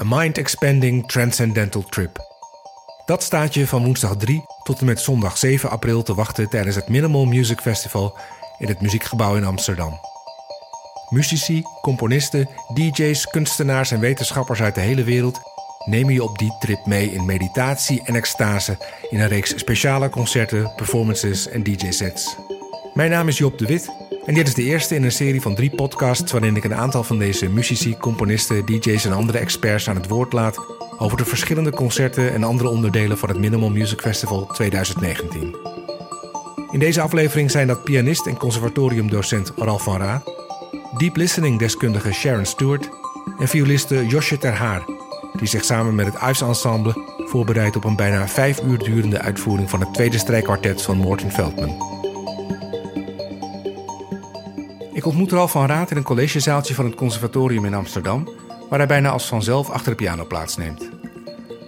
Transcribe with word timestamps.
A 0.00 0.02
mind-expanding 0.04 1.08
transcendental 1.08 1.82
trip. 1.82 2.18
Dat 3.04 3.22
staat 3.22 3.54
je 3.54 3.66
van 3.66 3.84
woensdag 3.84 4.16
3 4.16 4.44
tot 4.62 4.80
en 4.80 4.86
met 4.86 5.00
zondag 5.00 5.38
7 5.38 5.70
april 5.70 6.02
te 6.02 6.14
wachten 6.14 6.48
tijdens 6.48 6.76
het 6.76 6.88
Minimal 6.88 7.24
Music 7.24 7.60
Festival 7.60 8.18
in 8.58 8.68
het 8.68 8.80
Muziekgebouw 8.80 9.36
in 9.36 9.44
Amsterdam. 9.44 10.00
Muzici, 11.08 11.62
componisten, 11.80 12.48
DJ's, 12.74 13.26
kunstenaars 13.26 13.90
en 13.90 14.00
wetenschappers 14.00 14.62
uit 14.62 14.74
de 14.74 14.80
hele 14.80 15.04
wereld 15.04 15.40
nemen 15.84 16.14
je 16.14 16.22
op 16.22 16.38
die 16.38 16.56
trip 16.60 16.86
mee 16.86 17.12
in 17.12 17.24
meditatie 17.24 18.02
en 18.04 18.14
extase 18.14 18.78
in 19.10 19.20
een 19.20 19.28
reeks 19.28 19.58
speciale 19.58 20.08
concerten, 20.08 20.72
performances 20.76 21.48
en 21.48 21.62
DJ-sets. 21.62 22.36
Mijn 22.94 23.10
naam 23.10 23.28
is 23.28 23.38
Job 23.38 23.58
de 23.58 23.66
Wit 23.66 24.01
en 24.24 24.34
dit 24.34 24.48
is 24.48 24.54
de 24.54 24.62
eerste 24.62 24.94
in 24.94 25.04
een 25.04 25.12
serie 25.12 25.40
van 25.40 25.54
drie 25.54 25.70
podcasts 25.70 26.32
waarin 26.32 26.56
ik 26.56 26.64
een 26.64 26.74
aantal 26.74 27.04
van 27.04 27.18
deze 27.18 27.48
muzici, 27.48 27.96
componisten, 27.96 28.66
DJ's 28.66 29.04
en 29.04 29.12
andere 29.12 29.38
experts 29.38 29.88
aan 29.88 29.96
het 29.96 30.08
woord 30.08 30.32
laat 30.32 30.58
over 30.98 31.16
de 31.16 31.24
verschillende 31.24 31.70
concerten 31.70 32.32
en 32.32 32.44
andere 32.44 32.68
onderdelen 32.68 33.18
van 33.18 33.28
het 33.28 33.38
Minimal 33.38 33.70
Music 33.70 34.00
Festival 34.00 34.46
2019. 34.46 35.56
In 36.70 36.78
deze 36.78 37.00
aflevering 37.00 37.50
zijn 37.50 37.66
dat 37.66 37.84
pianist 37.84 38.26
en 38.26 38.36
conservatoriumdocent 38.36 39.52
Ralf 39.56 39.82
van 39.82 39.96
Ra, 39.96 40.22
deep 40.98 41.16
listening 41.16 41.58
deskundige 41.58 42.12
Sharon 42.12 42.46
Stewart 42.46 42.88
en 43.38 43.48
violiste 43.48 44.06
Josje 44.06 44.38
Ter 44.38 44.54
Haar, 44.54 44.84
die 45.38 45.48
zich 45.48 45.64
samen 45.64 45.94
met 45.94 46.06
het 46.06 46.14
Ives 46.14 46.40
Ensemble 46.40 46.94
voorbereidt 47.26 47.76
op 47.76 47.84
een 47.84 47.96
bijna 47.96 48.28
vijf 48.28 48.62
uur 48.62 48.78
durende 48.78 49.18
uitvoering 49.18 49.70
van 49.70 49.80
het 49.80 49.94
tweede 49.94 50.18
strijkkwartet 50.18 50.82
van 50.82 50.96
Morten 50.96 51.30
Veldman. 51.30 51.91
Ik 55.02 55.08
ontmoet 55.08 55.32
Ralf 55.32 55.50
van 55.50 55.66
Raad 55.66 55.90
in 55.90 55.96
een 55.96 56.02
collegezaaltje 56.02 56.74
van 56.74 56.84
het 56.84 56.94
conservatorium 56.94 57.64
in 57.64 57.74
Amsterdam, 57.74 58.28
waar 58.68 58.78
hij 58.78 58.88
bijna 58.88 59.10
als 59.10 59.26
vanzelf 59.26 59.70
achter 59.70 59.90
de 59.90 59.96
piano 59.96 60.26
plaatsneemt. 60.26 60.88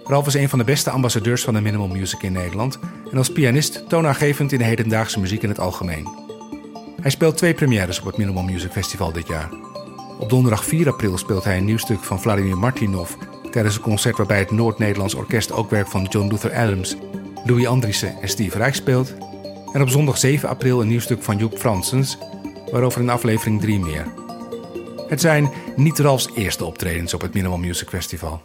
Ralf 0.03 0.27
is 0.27 0.33
een 0.33 0.49
van 0.49 0.59
de 0.59 0.65
beste 0.65 0.89
ambassadeurs 0.89 1.43
van 1.43 1.53
de 1.53 1.61
minimal 1.61 1.87
music 1.87 2.21
in 2.21 2.31
Nederland 2.31 2.79
en 3.11 3.17
als 3.17 3.31
pianist 3.31 3.89
toonaangevend 3.89 4.51
in 4.51 4.57
de 4.57 4.63
hedendaagse 4.63 5.19
muziek 5.19 5.43
in 5.43 5.49
het 5.49 5.59
algemeen. 5.59 6.07
Hij 7.01 7.11
speelt 7.11 7.37
twee 7.37 7.53
premières 7.53 7.99
op 7.99 8.05
het 8.05 8.17
Minimal 8.17 8.43
Music 8.43 8.71
Festival 8.71 9.11
dit 9.11 9.27
jaar. 9.27 9.49
Op 10.19 10.29
donderdag 10.29 10.65
4 10.65 10.87
april 10.87 11.17
speelt 11.17 11.43
hij 11.43 11.57
een 11.57 11.65
nieuw 11.65 11.77
stuk 11.77 12.03
van 12.03 12.21
Vladimir 12.21 12.57
Martinov 12.57 13.11
tijdens 13.51 13.75
een 13.75 13.81
concert 13.81 14.17
waarbij 14.17 14.39
het 14.39 14.51
Noord-Nederlands 14.51 15.13
Orkest 15.13 15.51
ook 15.51 15.69
werk 15.69 15.87
van 15.87 16.03
John 16.03 16.27
Luther 16.27 16.53
Adams, 16.53 16.95
Louis 17.45 17.67
Andriessen 17.67 18.21
en 18.21 18.29
Steve 18.29 18.57
Reich 18.57 18.75
speelt. 18.75 19.13
En 19.73 19.81
op 19.81 19.89
zondag 19.89 20.17
7 20.17 20.49
april 20.49 20.81
een 20.81 20.87
nieuw 20.87 20.99
stuk 20.99 21.23
van 21.23 21.37
Joep 21.37 21.57
Fransens 21.57 22.17
waarover 22.75 23.01
in 23.01 23.09
aflevering 23.09 23.61
3 23.61 23.79
meer. 23.79 24.05
Het 25.07 25.21
zijn 25.21 25.51
niet 25.75 25.99
Ralfs 25.99 26.29
eerste 26.33 26.65
optredens 26.65 27.13
op 27.13 27.21
het 27.21 27.33
Minimal 27.33 27.57
Music 27.57 27.89
Festival. 27.89 28.41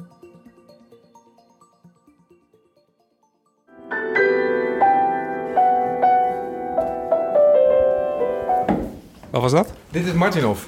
Wat 9.30 9.42
was 9.42 9.52
dat? 9.52 9.72
Dit 9.90 10.06
is 10.06 10.12
Martinov. 10.12 10.66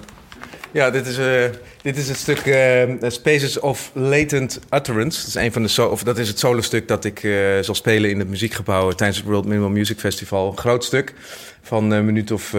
Ja, 0.73 0.91
dit 0.91 1.07
is, 1.07 1.19
uh, 1.19 1.45
dit 1.83 1.97
is 1.97 2.09
het 2.09 2.17
stuk 2.17 2.47
uh, 2.47 3.11
Spaces 3.11 3.61
of 3.61 3.91
Latent 3.95 4.61
Utterance. 4.71 5.19
Dat 5.19 5.29
is, 5.29 5.35
een 5.35 5.53
van 5.53 5.63
de 5.63 5.69
so 5.69 5.89
of 5.89 6.03
dat 6.03 6.19
is 6.19 6.29
het 6.29 6.39
solo-stuk 6.39 6.89
dat 6.89 7.05
ik 7.05 7.23
uh, 7.23 7.59
zal 7.61 7.75
spelen 7.75 8.11
in 8.11 8.19
het 8.19 8.29
muziekgebouw 8.29 8.91
tijdens 8.91 9.19
het 9.19 9.29
World 9.29 9.45
Minimal 9.45 9.71
Music 9.71 9.99
Festival. 9.99 10.51
Een 10.51 10.59
groot 10.59 10.85
stuk 10.85 11.15
van 11.63 11.91
een 11.91 12.05
minuut 12.05 12.31
of 12.31 12.55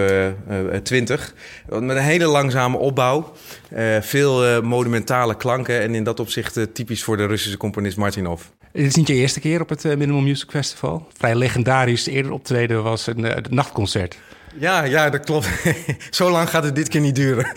twintig. 0.84 1.34
met 1.70 1.98
een 1.98 1.98
hele 1.98 2.26
langzame 2.26 2.78
opbouw. 2.78 3.34
veel 4.00 4.62
monumentale 4.62 5.38
klanken 5.38 5.82
en 5.82 5.96
in 5.96 6.04
dat 6.04 6.20
opzicht 6.20 6.60
typisch 6.74 7.04
voor 7.04 7.18
de 7.18 7.26
Russische 7.26 7.58
componist 7.58 7.98
Martinov. 7.98 8.42
Dit 8.72 8.86
is 8.86 8.96
niet 8.96 9.08
je 9.08 9.14
eerste 9.14 9.40
keer 9.40 9.62
op 9.62 9.70
het 9.70 9.84
Minimal 9.84 10.22
Music 10.22 10.50
Festival. 10.50 11.08
Vrij 11.18 11.36
legendarisch. 11.36 12.08
Eerder 12.08 12.32
optreden 12.32 12.84
was 12.84 13.08
een 13.08 13.46
nachtconcert. 13.50 14.18
Ja, 14.60 14.84
ja, 14.84 15.10
dat 15.10 15.26
klopt. 15.26 15.48
Zo 16.10 16.30
lang 16.30 16.50
gaat 16.50 16.64
het 16.64 16.76
dit 16.76 16.88
keer 16.88 17.02
niet 17.02 17.16
duren. 17.16 17.48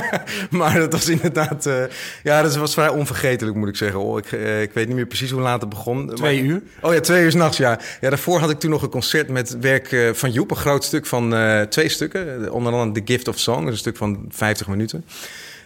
maar 0.50 0.78
dat 0.78 0.92
was 0.92 1.08
inderdaad... 1.08 1.66
Uh, 1.66 1.84
ja, 2.22 2.42
dat 2.42 2.56
was 2.56 2.74
vrij 2.74 2.88
onvergetelijk, 2.88 3.56
moet 3.56 3.68
ik 3.68 3.76
zeggen. 3.76 4.00
Oh, 4.00 4.18
ik, 4.18 4.32
uh, 4.32 4.62
ik 4.62 4.72
weet 4.72 4.86
niet 4.86 4.96
meer 4.96 5.06
precies 5.06 5.30
hoe 5.30 5.40
laat 5.40 5.60
het 5.60 5.70
begon. 5.70 6.14
Twee 6.14 6.42
maar, 6.42 6.50
uur? 6.50 6.62
Oh 6.80 6.94
ja, 6.94 7.00
twee 7.00 7.22
uur 7.22 7.30
s'nachts, 7.30 7.56
ja. 7.56 7.78
ja. 8.00 8.08
Daarvoor 8.08 8.38
had 8.38 8.50
ik 8.50 8.58
toen 8.58 8.70
nog 8.70 8.82
een 8.82 8.88
concert 8.88 9.28
met 9.28 9.58
werk 9.60 9.92
uh, 9.92 10.12
van 10.12 10.30
Joep. 10.30 10.50
Een 10.50 10.56
groot 10.56 10.84
stuk 10.84 11.06
van 11.06 11.34
twee 11.68 11.88
stukken. 11.88 12.52
Onder 12.52 12.72
andere 12.72 13.02
The 13.02 13.12
Gift 13.12 13.28
of 13.28 13.38
Song. 13.38 13.66
een 13.66 13.76
stuk 13.76 13.96
van 13.96 14.24
50 14.28 14.66
minuten. 14.66 15.04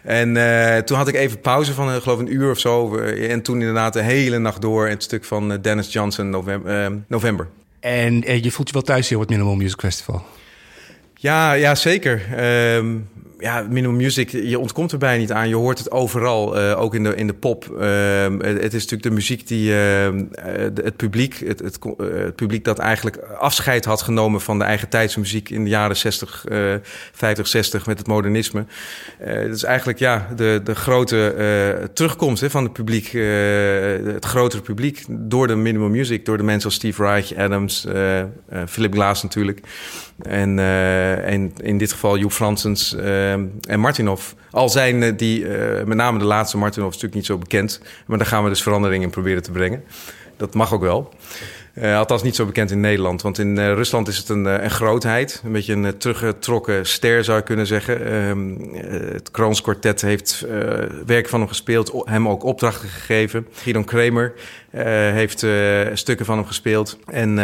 En 0.02 0.34
toen 0.84 0.96
had 0.96 1.08
ik 1.08 1.14
even 1.14 1.40
pauze 1.40 1.72
van, 1.72 2.00
geloof 2.00 2.18
een 2.18 2.32
uur 2.32 2.50
of 2.50 2.58
zo. 2.58 2.96
en 2.98 3.42
toen 3.42 3.60
inderdaad 3.60 3.92
de 3.92 4.02
hele 4.02 4.38
nacht 4.38 4.60
door. 4.60 4.88
Het 4.88 5.02
stuk 5.02 5.24
van 5.24 5.58
Dennis 5.60 5.92
Johnson, 5.92 6.30
November. 6.30 7.02
november. 7.06 7.48
En 7.80 8.42
je 8.42 8.50
voelt 8.50 8.68
je 8.68 8.74
wel 8.74 8.82
thuis 8.82 9.08
hier 9.08 9.18
op 9.18 9.22
het 9.22 9.32
Minimal 9.32 9.56
Music 9.56 9.80
Festival? 9.80 10.24
Ja, 11.26 11.54
ja 11.54 11.74
zeker. 11.74 12.20
Um, 12.78 13.08
ja, 13.38 13.66
Minimum 13.70 13.96
Music, 13.96 14.30
je 14.30 14.58
ontkomt 14.58 14.92
er 14.92 14.98
bijna 14.98 15.20
niet 15.20 15.32
aan. 15.32 15.48
Je 15.48 15.54
hoort 15.54 15.78
het 15.78 15.90
overal, 15.90 16.58
uh, 16.58 16.80
ook 16.80 16.94
in 16.94 17.02
de, 17.02 17.14
in 17.14 17.26
de 17.26 17.34
pop. 17.34 17.64
Uh, 17.72 17.78
het, 18.38 18.74
is 18.74 18.82
natuurlijk 18.82 19.02
de 19.02 19.10
muziek 19.10 19.46
die 19.46 19.70
uh, 19.70 20.08
het 20.74 20.96
publiek, 20.96 21.38
het, 21.46 21.58
het, 21.58 21.78
het, 21.96 22.34
publiek 22.34 22.64
dat 22.64 22.78
eigenlijk 22.78 23.16
afscheid 23.38 23.84
had 23.84 24.02
genomen 24.02 24.40
van 24.40 24.58
de 24.58 24.64
eigen 24.64 24.88
tijdsmuziek 24.88 25.50
in 25.50 25.64
de 25.64 25.70
jaren 25.70 25.96
60, 25.96 26.44
50, 27.12 27.46
60 27.46 27.86
met 27.86 27.98
het 27.98 28.06
modernisme. 28.06 28.64
Het 29.18 29.54
is 29.54 29.62
eigenlijk 29.62 29.98
ja, 29.98 30.28
de, 30.36 30.60
de 30.64 30.74
grote 30.74 31.34
terugkomst 31.92 32.40
hè, 32.40 32.50
van 32.50 32.62
het 32.62 32.72
publiek, 32.72 33.10
het 34.14 34.24
grotere 34.24 34.62
publiek, 34.62 35.04
door 35.08 35.46
de 35.46 35.54
Minimum 35.54 35.90
Music, 35.90 36.24
door 36.24 36.36
de 36.36 36.42
mensen 36.42 36.64
als 36.64 36.74
Steve 36.74 37.02
Reich, 37.02 37.34
Adams, 37.34 37.86
Philip 38.66 38.92
Glass 38.92 39.22
natuurlijk. 39.22 39.60
En, 40.22 40.58
en 41.24 41.52
in 41.56 41.78
dit 41.78 41.92
geval 41.92 42.18
Joep 42.18 42.32
Fransens. 42.32 42.94
Ehm, 43.32 43.46
en 43.68 43.80
Martinov. 43.80 44.32
Al 44.50 44.68
zijn 44.68 45.02
eh, 45.02 45.12
die, 45.16 45.48
eh, 45.48 45.84
met 45.84 45.96
name 45.96 46.18
de 46.18 46.24
laatste 46.24 46.58
Martinov, 46.58 46.88
natuurlijk 46.88 47.14
niet 47.14 47.26
zo 47.26 47.38
bekend. 47.38 47.80
Maar 48.06 48.18
daar 48.18 48.26
gaan 48.26 48.42
we 48.42 48.48
dus 48.48 48.62
verandering 48.62 49.02
in 49.02 49.10
proberen 49.10 49.42
te 49.42 49.50
brengen. 49.50 49.84
Dat 50.36 50.54
mag 50.54 50.72
ook 50.72 50.80
wel. 50.80 51.12
Uh, 51.82 51.98
althans 51.98 52.22
niet 52.22 52.36
zo 52.36 52.46
bekend 52.46 52.70
in 52.70 52.80
Nederland. 52.80 53.22
Want 53.22 53.38
in 53.38 53.56
uh, 53.56 53.72
Rusland 53.72 54.08
is 54.08 54.16
het 54.16 54.28
een, 54.28 54.44
een 54.44 54.70
grootheid. 54.70 55.42
Een 55.44 55.52
beetje 55.52 55.72
een 55.72 55.98
teruggetrokken 55.98 56.86
ster 56.86 57.24
zou 57.24 57.38
je 57.38 57.44
kunnen 57.44 57.66
zeggen. 57.66 58.14
Um, 58.14 58.74
het 59.12 59.30
Kroons 59.30 59.60
Quartet 59.60 60.00
heeft 60.00 60.46
werk 61.06 61.28
van 61.28 61.40
hem 61.40 61.48
gespeeld. 61.48 61.92
Hem 62.04 62.28
ook 62.28 62.44
opdrachten 62.44 62.88
gegeven. 62.88 63.46
Gidon 63.52 63.84
Kramer 63.84 64.32
heeft 65.12 65.46
stukken 65.92 66.26
van 66.26 66.36
hem 66.36 66.46
gespeeld. 66.46 66.98
En 67.06 67.38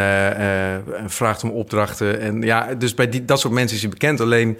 vraagt 1.06 1.42
hem 1.42 1.50
opdrachten. 1.50 2.20
En 2.20 2.42
ja, 2.42 2.74
dus 2.74 2.94
bij 2.94 3.08
die, 3.08 3.24
dat 3.24 3.40
soort 3.40 3.54
mensen 3.54 3.76
is 3.76 3.82
hij 3.82 3.90
bekend. 3.90 4.20
Alleen 4.20 4.58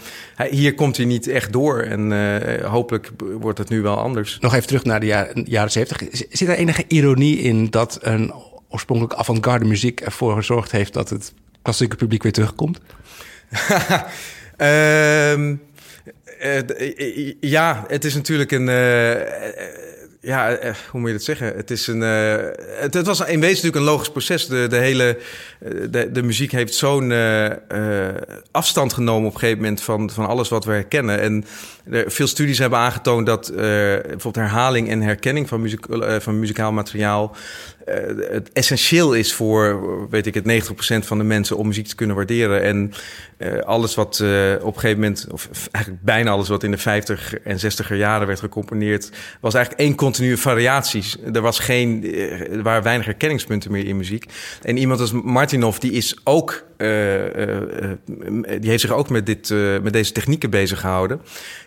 hier 0.50 0.74
komt 0.74 0.96
hij 0.96 1.06
niet 1.06 1.28
echt 1.28 1.52
door. 1.52 1.80
En 1.80 2.12
hopelijk 2.64 3.10
wordt 3.40 3.58
het 3.58 3.68
nu 3.68 3.82
wel 3.82 3.96
anders. 3.96 4.38
Nog 4.40 4.54
even 4.54 4.66
terug 4.66 4.84
naar 4.84 5.00
de 5.00 5.06
jaren, 5.06 5.44
jaren 5.48 5.70
70. 5.70 6.08
Zit 6.30 6.48
er 6.48 6.56
enige 6.56 6.84
ironie 6.88 7.38
in 7.38 7.70
dat 7.70 7.98
een 8.00 8.32
oorspronkelijk 8.72 9.14
avant-garde 9.14 9.64
muziek 9.64 10.00
ervoor 10.00 10.34
gezorgd 10.34 10.72
heeft 10.72 10.92
dat 10.92 11.10
het 11.10 11.32
klassieke 11.62 11.96
publiek 11.96 12.22
weer 12.22 12.32
terugkomt? 12.32 12.80
um, 14.56 15.60
uh, 16.42 17.32
ja, 17.40 17.84
het 17.88 18.04
is 18.04 18.14
natuurlijk 18.14 18.50
een. 18.50 18.68
Uh, 18.68 19.14
ja, 20.20 20.58
hoe 20.90 21.00
moet 21.00 21.08
je 21.08 21.16
dat 21.16 21.24
zeggen? 21.24 21.46
Het, 21.56 21.70
is 21.70 21.86
een, 21.86 22.00
het, 22.00 23.06
was 23.06 23.20
in 23.20 23.40
wezen 23.40 23.40
natuurlijk 23.40 23.76
een 23.76 23.82
logisch 23.82 24.10
proces. 24.10 24.46
De, 24.46 24.66
de 24.66 24.76
hele 24.76 25.18
de, 25.90 26.22
muziek 26.22 26.52
heeft 26.52 26.74
zo'n 26.74 27.12
afstand 28.50 28.92
genomen 28.92 29.28
op 29.28 29.34
een 29.34 29.38
gegeven 29.38 29.62
moment 29.62 29.82
van, 29.82 30.10
van 30.10 30.26
alles 30.26 30.48
wat 30.48 30.64
we 30.64 30.72
herkennen. 30.72 31.20
En 31.20 31.44
er, 31.90 32.10
veel 32.10 32.26
studies 32.26 32.58
hebben 32.58 32.78
aangetoond 32.78 33.26
dat 33.26 33.52
bijvoorbeeld 33.54 34.34
herhaling 34.34 34.88
en 34.88 35.00
herkenning 35.00 35.48
van, 35.48 35.60
muziek, 35.60 35.86
van 36.18 36.38
muzikaal 36.38 36.72
materiaal 36.72 37.36
uh, 37.88 38.30
het 38.30 38.52
essentieel 38.52 39.12
is 39.12 39.34
voor, 39.34 39.80
weet 40.10 40.26
ik 40.26 40.34
het, 40.34 40.70
90% 41.02 41.06
van 41.06 41.18
de 41.18 41.24
mensen 41.24 41.56
om 41.56 41.66
muziek 41.66 41.86
te 41.86 41.94
kunnen 41.94 42.16
waarderen. 42.16 42.62
En 42.62 42.92
uh, 43.38 43.58
alles 43.58 43.94
wat 43.94 44.18
uh, 44.22 44.52
op 44.60 44.74
een 44.74 44.80
gegeven 44.80 45.00
moment, 45.00 45.26
of 45.30 45.48
eigenlijk 45.70 46.04
bijna 46.04 46.30
alles 46.30 46.48
wat 46.48 46.62
in 46.62 46.70
de 46.70 46.78
50 46.78 47.34
en 47.38 47.58
60er 47.58 47.96
jaren 47.96 48.26
werd 48.26 48.40
gecomponeerd, 48.40 49.10
was 49.40 49.54
eigenlijk 49.54 49.84
één 49.84 49.96
continue 49.96 50.36
variaties. 50.36 51.16
Er 51.32 51.40
was 51.40 51.58
geen, 51.58 52.14
er 52.50 52.62
waren 52.62 52.82
weinig 52.82 53.06
herkenningspunten 53.06 53.72
meer 53.72 53.86
in 53.86 53.96
muziek. 53.96 54.24
En 54.62 54.76
iemand 54.76 55.00
als 55.00 55.12
Martinov, 55.12 55.76
die 55.78 55.92
is 55.92 56.16
ook 56.24 56.64
die 58.60 58.70
heeft 58.70 58.80
zich 58.80 58.90
ook 58.90 59.08
met, 59.08 59.26
dit, 59.26 59.50
met 59.82 59.92
deze 59.92 60.12
technieken 60.12 60.50
bezig 60.50 60.80
gehouden. 60.80 61.20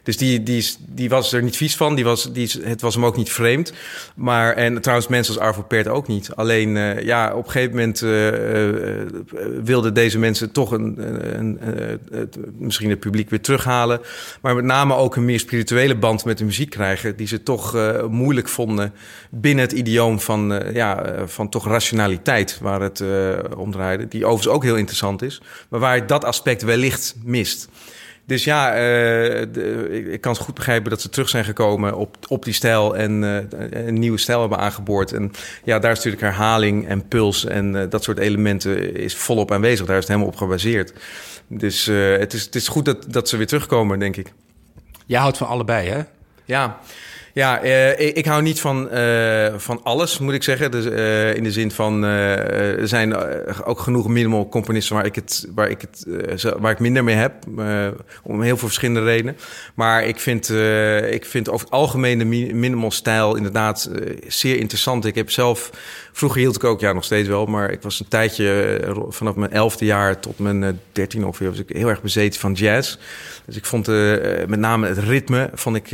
Dus 0.04 0.18
die, 0.18 0.44
die, 0.44 0.66
die 0.88 1.10
was 1.10 1.34
er 1.34 1.44
niet 1.44 1.58
vies 1.58 1.76
van. 1.76 1.96
Die 1.96 2.04
was, 2.04 2.34
die, 2.34 2.52
het 2.62 2.82
was 2.82 2.96
hem 2.96 3.06
ook 3.06 3.18
niet 3.18 3.32
vreemd. 3.32 3.74
Maar, 4.16 4.54
en 4.54 4.82
trouwens, 4.82 5.10
mensen 5.10 5.36
als 5.36 5.44
Arvo 5.44 5.62
Pärt 5.62 5.88
ook 5.88 6.05
niet. 6.08 6.36
Alleen 6.36 6.70
ja, 7.06 7.34
op 7.34 7.46
een 7.46 7.52
gegeven 7.52 7.72
moment 7.72 8.00
wilden 9.64 9.94
deze 9.94 10.20
mensen 10.20 10.52
toch 10.52 10.72
een, 10.72 10.96
een, 11.40 11.58
een, 11.62 12.00
misschien 12.58 12.90
het 12.90 13.00
publiek 13.00 13.30
weer 13.30 13.42
terughalen. 13.42 14.02
Maar 14.42 14.56
met 14.56 14.66
name 14.66 14.96
ook 14.96 15.16
een 15.16 15.26
meer 15.26 15.40
spirituele 15.40 15.96
band 15.96 16.26
met 16.26 16.38
de 16.38 16.46
muziek 16.46 16.70
krijgen. 16.70 17.16
Die 17.16 17.28
ze 17.28 17.44
toch 17.44 17.78
moeilijk 18.10 18.48
vonden 18.48 18.94
binnen 19.30 19.64
het 19.64 19.74
idioom 19.74 20.20
van, 20.20 20.64
ja, 20.74 21.14
van 21.26 21.50
toch 21.50 21.68
rationaliteit 21.68 22.60
waar 22.62 22.82
het 22.82 23.04
om 23.58 23.72
draaide. 23.72 24.08
Die 24.08 24.26
overigens 24.26 24.56
ook 24.56 24.64
heel 24.64 24.76
interessant 24.76 25.22
is. 25.22 25.42
Maar 25.70 25.80
waar 25.80 26.08
dat 26.08 26.26
aspect 26.26 26.64
wellicht 26.64 27.16
mist. 27.24 27.70
Dus 28.28 28.44
ja, 28.44 28.78
uh, 28.78 29.42
ik, 30.12 30.22
kan 30.22 30.32
het 30.34 30.42
goed 30.42 30.54
begrijpen 30.54 30.90
dat 30.90 31.02
ze 31.02 31.10
terug 31.10 31.30
zijn 31.30 31.46
gekomen 31.46 31.98
op, 31.98 32.18
op 32.28 32.44
die 32.44 32.54
stijl 32.54 32.96
en 32.96 33.24
uh, 33.24 33.38
een 33.86 34.00
nieuwe 34.00 34.18
stijl 34.18 34.40
hebben 34.40 34.58
aangeboord. 34.58 35.14
En 35.14 35.32
ja, 35.64 35.80
daar 35.80 35.92
is 35.92 35.98
natuurlijk 35.98 36.24
herhaling 36.24 36.88
en 36.88 37.08
puls 37.08 37.46
en 37.46 37.76
uh, 37.76 37.84
dat 37.90 38.04
soort 38.04 38.18
elementen 38.18 38.96
is 38.96 39.16
volop 39.16 39.52
aanwezig. 39.52 39.86
Daar 39.86 39.98
is 39.98 40.02
het 40.02 40.12
helemaal 40.12 40.32
op 40.32 40.38
gebaseerd. 40.38 40.94
Dus 41.48 41.86
het, 41.86 42.34
is, 42.34 42.46
het 42.46 42.56
is 42.56 42.68
goed 42.68 42.86
dat, 42.86 43.06
dat 43.08 43.30
ze 43.30 43.38
weer 43.38 43.48
terugkomen, 43.48 44.00
denk 44.00 44.16
ik. 44.16 44.34
Jij 45.06 45.20
houdt 45.20 45.38
van 45.38 45.48
allebei, 45.48 45.90
hè? 45.90 46.02
Ja. 46.46 46.80
Ja, 47.36 47.64
uh, 47.64 48.00
ik, 48.00 48.26
hou 48.26 48.42
niet 48.42 48.62
van, 48.62 48.90
uh, 48.94 49.54
van 49.58 49.80
alles, 49.84 50.20
moet 50.20 50.34
ik 50.34 50.44
zeggen. 50.44 50.72
Dus, 50.72 50.86
uh, 50.86 51.36
in 51.36 51.44
de 51.44 51.52
zin 51.52 51.72
van, 51.72 52.04
er 52.04 52.88
zijn 52.88 53.16
ook 53.64 53.80
genoeg 53.80 54.08
minimal 54.08 54.50
componisten 54.50 54.96
waar 54.96 55.06
ik, 55.06 55.16
het, 55.16 55.48
waar 55.56 55.70
ik, 55.70 55.82
het, 55.82 56.44
waar 56.60 56.72
ik 56.72 56.80
minder 56.80 57.04
mee 57.04 57.16
heb. 57.16 57.34
om 58.24 58.42
heel 58.42 58.58
veel 58.58 58.68
verschillende 58.68 59.04
redenen. 59.04 59.38
Maar 59.74 60.06
ik 60.06 60.20
vind, 60.20 60.50
ik 61.10 61.26
vind 61.26 61.50
over 61.50 61.66
het 61.66 61.76
algemeen 61.76 62.18
de 62.18 62.26
minimal 62.26 62.92
stijl 62.92 63.36
inderdaad 63.36 63.90
zeer 64.28 64.58
interessant. 64.58 65.06
Ik 65.06 65.16
heb 65.16 65.32
zelf, 65.32 65.70
vroeger 66.12 66.40
hield 66.40 66.56
ik 66.56 66.64
ook, 66.64 66.80
ja 66.80 66.94
nog 66.94 67.04
steeds 67.04 67.28
wel, 67.28 67.46
maar 67.46 67.72
ik 67.72 67.82
was 67.82 68.00
een 68.00 68.08
tijdje 68.08 68.80
vanaf 69.10 69.36
mijn 69.36 69.52
elfde 69.52 69.86
jaar 69.86 70.20
tot 70.20 70.40
mijn 70.40 70.80
dertien 70.92 71.26
ongeveer, 71.26 71.50
was 71.50 71.60
ik 71.60 71.70
heel 71.70 71.90
erg 71.90 72.02
bezeten 72.02 72.40
van 72.40 72.54
jazz. 72.54 72.98
Dus 73.46 73.56
ik 73.56 73.66
vond 73.66 73.88
met 74.48 74.60
name 74.60 74.88
het 74.88 74.98
ritme 74.98 75.50
vond 75.54 75.76
ik 75.76 75.94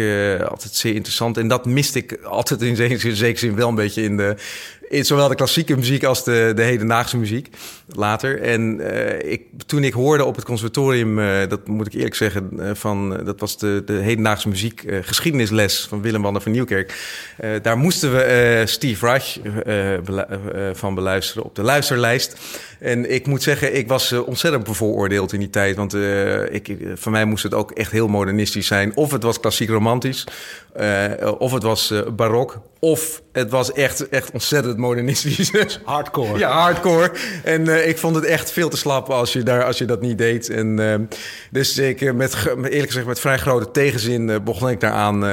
altijd 0.49 0.73
zeer 0.73 0.93
interessant. 0.93 1.30
En 1.37 1.47
dat 1.47 1.65
miste 1.65 1.99
ik 1.99 2.19
altijd 2.23 2.61
in 2.61 2.75
zekere 2.75 3.37
zin 3.37 3.55
wel 3.55 3.69
een 3.69 3.75
beetje 3.75 4.03
in 4.03 4.17
de, 4.17 4.35
in 4.91 5.05
zowel 5.05 5.27
de 5.27 5.35
klassieke 5.35 5.75
muziek 5.75 6.03
als 6.03 6.23
de, 6.23 6.51
de 6.55 6.61
hedendaagse 6.61 7.17
muziek 7.17 7.49
later. 7.87 8.41
En 8.41 8.79
uh, 8.79 9.31
ik, 9.31 9.41
toen 9.65 9.83
ik 9.83 9.93
hoorde 9.93 10.25
op 10.25 10.35
het 10.35 10.45
conservatorium, 10.45 11.19
uh, 11.19 11.47
dat 11.47 11.67
moet 11.67 11.87
ik 11.87 11.93
eerlijk 11.93 12.15
zeggen, 12.15 12.49
uh, 12.53 12.69
van, 12.73 13.23
dat 13.23 13.39
was 13.39 13.57
de, 13.57 13.81
de 13.85 13.93
hedendaagse 13.93 14.49
muziek 14.49 14.83
geschiedenisles 15.01 15.85
van 15.89 16.01
Willem 16.01 16.21
Wander 16.21 16.41
van 16.41 16.51
Nieuwkerk. 16.51 16.93
daar 17.61 17.77
moesten 17.77 18.11
we 18.11 18.63
Steve 18.65 19.05
Reich 19.05 19.39
van 20.73 20.95
beluisteren 20.95 21.43
op 21.43 21.55
de 21.55 21.61
luisterlijst. 21.61 22.37
En 22.81 23.11
ik 23.11 23.27
moet 23.27 23.43
zeggen, 23.43 23.75
ik 23.75 23.87
was 23.87 24.11
ontzettend 24.11 24.63
bevooroordeeld 24.63 25.33
in 25.33 25.39
die 25.39 25.49
tijd. 25.49 25.75
Want 25.75 25.93
ik, 26.49 26.77
voor 26.93 27.11
mij 27.11 27.25
moest 27.25 27.43
het 27.43 27.53
ook 27.53 27.71
echt 27.71 27.91
heel 27.91 28.07
modernistisch 28.07 28.67
zijn. 28.67 28.95
Of 28.95 29.11
het 29.11 29.23
was 29.23 29.39
klassiek 29.39 29.69
romantisch, 29.69 30.27
of 31.37 31.51
het 31.51 31.63
was 31.63 31.93
barok, 32.15 32.61
of 32.81 33.21
het 33.31 33.49
was 33.49 33.71
echt, 33.71 34.09
echt 34.09 34.31
ontzettend 34.31 34.77
modernistisch. 34.77 35.51
Hardcore. 35.83 36.37
Ja, 36.37 36.51
hardcore. 36.51 37.11
En 37.43 37.65
uh, 37.65 37.87
ik 37.87 37.97
vond 37.97 38.15
het 38.15 38.25
echt 38.25 38.51
veel 38.51 38.69
te 38.69 38.77
slap 38.77 39.09
als 39.09 39.33
je, 39.33 39.43
daar, 39.43 39.63
als 39.63 39.77
je 39.77 39.85
dat 39.85 40.01
niet 40.01 40.17
deed. 40.17 40.49
En, 40.49 40.79
uh, 40.79 40.95
dus 41.51 41.77
ik, 41.77 42.01
eh, 42.01 42.13
met, 42.13 42.35
eerlijk 42.45 42.87
gezegd, 42.87 43.05
met 43.05 43.19
vrij 43.19 43.37
grote 43.37 43.71
tegenzin 43.71 44.27
uh, 44.27 44.35
begon 44.43 44.69
ik 44.69 44.79
daar 44.79 44.91
aan, 44.91 45.25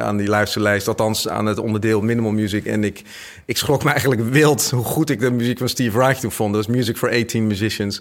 aan 0.00 0.16
die 0.16 0.28
luisterlijst. 0.28 0.88
Althans, 0.88 1.28
aan 1.28 1.46
het 1.46 1.58
onderdeel 1.58 2.00
Minimal 2.00 2.32
Music. 2.32 2.66
En 2.66 2.84
ik, 2.84 3.02
ik 3.44 3.56
schrok 3.56 3.84
me 3.84 3.90
eigenlijk 3.90 4.22
wild 4.30 4.70
hoe 4.70 4.84
goed 4.84 5.10
ik 5.10 5.20
de 5.20 5.30
muziek 5.30 5.58
van 5.58 5.68
Steve 5.68 5.98
Reich 5.98 6.18
toen 6.20 6.32
vond. 6.32 6.54
Dat 6.54 6.68
Music 6.68 6.89
for 6.98 7.10
18 7.10 7.46
Musicians. 7.46 8.00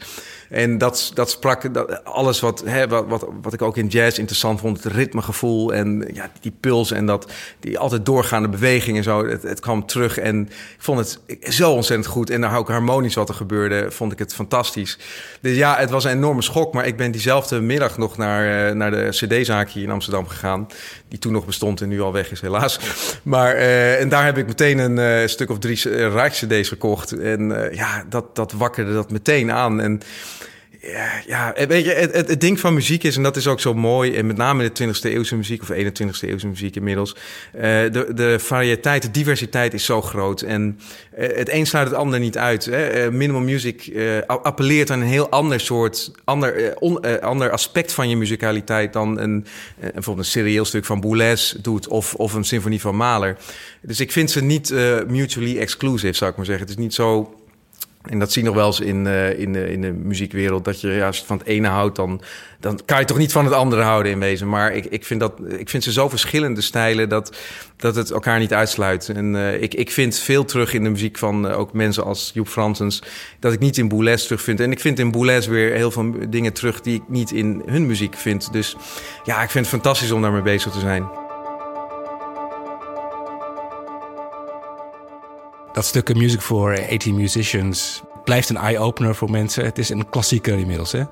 En 0.50 0.78
dat, 0.78 1.12
dat 1.14 1.30
sprak 1.30 1.74
dat, 1.74 2.06
alles 2.06 2.40
wat, 2.40 2.64
hè, 2.66 2.88
wat, 2.88 3.28
wat, 3.42 3.54
ik 3.54 3.62
ook 3.62 3.78
in 3.78 3.88
jazz 3.88 4.18
interessant 4.18 4.60
vond. 4.60 4.84
Het 4.84 4.94
ritmegevoel 4.94 5.74
en 5.74 6.10
ja, 6.14 6.32
die 6.42 6.54
puls 6.60 6.92
en 6.92 7.06
dat, 7.06 7.32
die 7.60 7.80
altijd 7.80 8.06
doorgaande 8.06 8.50
beweging 8.50 8.98
en 8.98 9.04
zo. 9.04 9.28
Het, 9.28 9.44
het 9.44 9.60
kwam 9.60 9.86
terug 9.86 10.18
en 10.18 10.42
ik 10.50 10.78
vond 10.78 11.00
het 11.00 11.20
zo 11.54 11.72
ontzettend 11.72 12.08
goed. 12.08 12.30
En 12.30 12.42
dan 12.42 12.54
ook 12.54 12.70
harmonisch 12.70 13.16
wat 13.16 13.30
er 13.30 13.36
gebeurde, 13.36 13.92
vond 13.92 14.12
ik 14.12 14.20
het 14.20 14.34
fantastisch. 14.34 14.98
Dus 15.42 15.56
ja, 15.56 15.76
het 15.78 15.90
was 15.90 16.04
een 16.04 16.12
enorme 16.12 16.42
schok. 16.42 16.74
Maar 16.74 16.88
ik 16.88 16.98
ben 16.98 17.12
diezelfde 17.12 17.62
middag 17.62 17.98
nog 17.98 18.18
naar, 18.18 18.70
uh, 18.70 18.76
naar 18.76 18.92
de 18.92 19.08
cd-zaak 19.10 19.70
hier 19.70 19.84
in 19.84 19.92
Amsterdam 19.92 20.28
gegaan. 20.28 20.68
Die 21.08 21.20
toen 21.20 21.32
nog 21.32 21.46
bestond 21.46 21.82
en 21.82 21.90
nu 21.90 22.02
al 22.02 22.14
weg 22.14 22.32
is, 22.32 22.42
helaas. 22.42 22.80
Maar, 23.24 23.56
uh, 23.56 24.02
en 24.02 24.10
daar 24.10 24.26
heb 24.26 24.38
ik 24.38 24.48
meteen 24.48 24.78
een 24.78 25.22
uh, 25.22 25.28
stuk 25.28 25.50
of 25.50 25.60
drie 25.60 26.08
Rijk-cd's 26.10 26.68
gekocht. 26.68 27.12
En 27.12 27.70
ja, 27.74 28.04
dat, 28.10 28.36
dat 28.36 28.52
dat 28.86 29.12
meteen 29.12 29.52
aan. 29.52 29.82
En 29.82 30.02
ja, 31.28 31.54
weet 31.68 31.86
je, 31.86 31.92
het, 31.92 32.42
ding 32.42 32.60
van 32.60 32.74
muziek 32.74 33.04
is, 33.04 33.16
en 33.16 33.24
dat 33.24 33.36
is 33.36 33.48
ook 33.48 33.60
zo 33.60 33.74
mooi, 33.74 34.16
en 34.16 34.28
met 34.28 34.38
name 34.38 34.64
in 34.64 34.72
de 34.74 34.94
20e 34.94 35.02
eeuwse 35.02 35.36
muziek 35.36 35.62
of 35.62 35.72
21e 35.72 36.20
eeuwse 36.22 36.48
muziek 36.48 36.76
inmiddels, 36.76 37.16
uh, 37.56 37.62
de, 37.62 38.12
de 38.16 38.40
variëteit, 38.40 39.02
de 39.02 39.12
diversiteit 39.12 39.74
is 39.74 39.86
zo 39.86 40.02
groot. 40.02 40.42
En 40.42 40.80
uh, 41.20 41.28
het 41.36 41.50
een 41.50 41.68
sluit 41.68 41.88
het 41.88 41.96
ander 41.96 42.20
niet 42.20 42.38
uit. 42.38 42.66
Hè. 42.66 43.06
Uh, 43.06 43.12
minimal 43.12 43.42
music 43.42 43.92
appelleert 44.28 44.92
aan 44.92 45.02
een 45.02 45.08
heel 45.08 45.30
ander 45.30 45.60
soort, 45.60 46.12
ander, 46.24 46.74
ander 47.22 47.52
aspect 47.52 47.94
van 47.94 48.10
je 48.10 48.18
muzikaliteit 48.18 48.94
dan 48.94 49.20
een, 49.20 49.46
bijvoorbeeld 49.80 50.18
een 50.18 50.32
serieel 50.32 50.66
stuk 50.66 50.86
van 50.86 51.02
Boulez 51.02 51.52
doet 51.52 51.88
of, 51.88 52.14
of 52.14 52.34
een 52.34 52.44
symfonie 52.44 52.82
van 52.82 52.96
Mahler. 52.96 53.38
Dus 53.82 54.00
ik 54.00 54.12
vind 54.12 54.32
ze 54.32 54.44
niet 54.44 54.74
mutually 55.08 55.58
exclusive, 55.58 56.14
zou 56.14 56.32
ik 56.32 56.38
maar 56.38 56.46
zeggen. 56.46 56.68
Het 56.68 56.78
is 56.78 56.84
niet 56.84 56.94
zo 56.94 57.39
en 58.10 58.20
dat 58.20 58.32
zie 58.32 58.42
je 58.42 58.48
nog 58.48 58.58
wel 58.58 58.68
eens 58.68 58.80
in, 58.80 59.06
uh, 59.06 59.40
in, 59.40 59.54
de, 59.54 59.72
in 59.72 59.82
de 59.82 59.92
muziekwereld. 59.92 60.66
Dat 60.66 60.82
je, 60.82 60.88
ja, 60.90 61.06
als 61.06 61.18
je 61.18 61.26
van 61.26 61.38
het 61.38 61.48
ene 61.48 61.68
houdt, 61.68 61.96
dan, 61.96 62.22
dan 62.60 62.80
kan 62.86 63.00
je 63.00 63.06
toch 63.06 63.18
niet 63.18 63.32
van 63.32 63.46
het 63.46 63.54
andere 63.54 63.82
houden 63.82 64.12
in 64.12 64.20
wezen. 64.20 64.50
Maar 64.50 64.74
ik, 64.74 64.86
ik, 64.86 65.06
vind, 65.06 65.20
dat, 65.20 65.34
ik 65.58 65.70
vind 65.70 65.84
ze 65.84 65.92
zo 65.92 66.10
verschillende 66.10 66.62
stijlen 66.62 67.10
dat, 67.10 67.38
dat 67.78 67.96
het 67.96 68.12
elkaar 68.12 68.40
niet 68.40 68.54
uitsluit. 68.54 69.10
En 69.10 69.34
uh, 69.34 69.62
ik, 69.62 69.74
ik 69.74 69.92
vind 69.92 70.20
veel 70.20 70.46
terug 70.46 70.74
in 70.74 70.84
de 70.84 70.90
muziek 70.90 71.18
van 71.18 71.52
ook 71.52 71.74
mensen 71.74 72.04
als 72.04 72.32
Joep 72.34 72.48
Fransens. 72.48 73.04
Dat 73.40 73.54
ik 73.54 73.60
niet 73.60 73.78
in 73.78 73.88
Boulez 73.88 74.24
terug 74.24 74.42
vind. 74.42 74.60
En 74.60 74.72
ik 74.72 74.80
vind 74.80 75.00
in 75.00 75.12
Boulez 75.12 75.48
weer 75.48 75.74
heel 75.74 75.92
veel 75.92 76.14
dingen 76.30 76.54
terug 76.54 76.82
die 76.82 76.96
ik 76.96 77.04
niet 77.08 77.32
in 77.32 77.62
hun 77.66 77.88
muziek 77.88 78.16
vind. 78.16 78.54
Dus 78.54 78.76
ja, 79.24 79.44
ik 79.44 79.50
vind 79.50 79.66
het 79.66 79.74
fantastisch 79.74 80.12
om 80.12 80.22
daarmee 80.22 80.42
bezig 80.42 80.72
te 80.72 80.80
zijn. 80.80 81.29
Dat 85.80 85.88
stuk 85.88 86.16
Music 86.16 86.42
for 86.42 86.88
18 86.90 87.16
Musicians 87.16 88.04
blijft 88.30 88.50
een 88.50 88.58
eye-opener 88.58 89.16
voor 89.16 89.32
mensen. 89.32 89.66
Het 89.66 89.78
is 89.78 89.90
een 89.90 90.10
klassieker 90.10 90.58
inmiddels, 90.58 90.92
hè? 90.92 91.04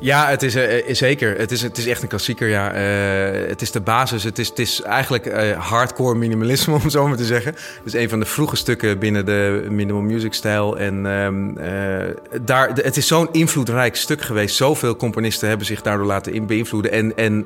Ja, 0.00 0.28
het 0.28 0.42
is 0.42 0.56
uh, 0.56 0.94
zeker. 0.94 1.38
Het 1.38 1.50
is, 1.50 1.62
het 1.62 1.78
is 1.78 1.86
echt 1.86 2.02
een 2.02 2.08
klassieker, 2.08 2.48
ja. 2.48 2.74
Uh, 2.74 3.48
het 3.48 3.62
is 3.62 3.70
de 3.70 3.80
basis. 3.80 4.24
Het 4.24 4.38
is, 4.38 4.48
het 4.48 4.58
is 4.58 4.82
eigenlijk 4.82 5.54
hardcore 5.54 6.14
minimalisme, 6.14 6.74
om 6.82 6.90
zo 6.90 7.08
maar 7.08 7.16
te 7.16 7.24
zeggen. 7.24 7.52
Het 7.52 7.82
is 7.84 7.92
een 7.92 8.08
van 8.08 8.20
de 8.20 8.26
vroege 8.26 8.56
stukken 8.56 8.98
binnen 8.98 9.26
de 9.26 9.66
minimal 9.70 10.02
music 10.02 10.34
stijl. 10.34 10.78
En 10.78 11.06
um, 11.06 11.54
daar, 12.42 12.70
het 12.74 12.96
is 12.96 13.06
zo'n 13.06 13.28
invloedrijk 13.32 13.96
stuk 13.96 14.22
geweest. 14.22 14.56
Zoveel 14.56 14.96
componisten 14.96 15.48
hebben 15.48 15.66
zich 15.66 15.82
daardoor 15.82 16.06
laten 16.06 16.32
in 16.32 16.46
beïnvloeden. 16.46 16.92
En, 16.92 17.16
en 17.16 17.44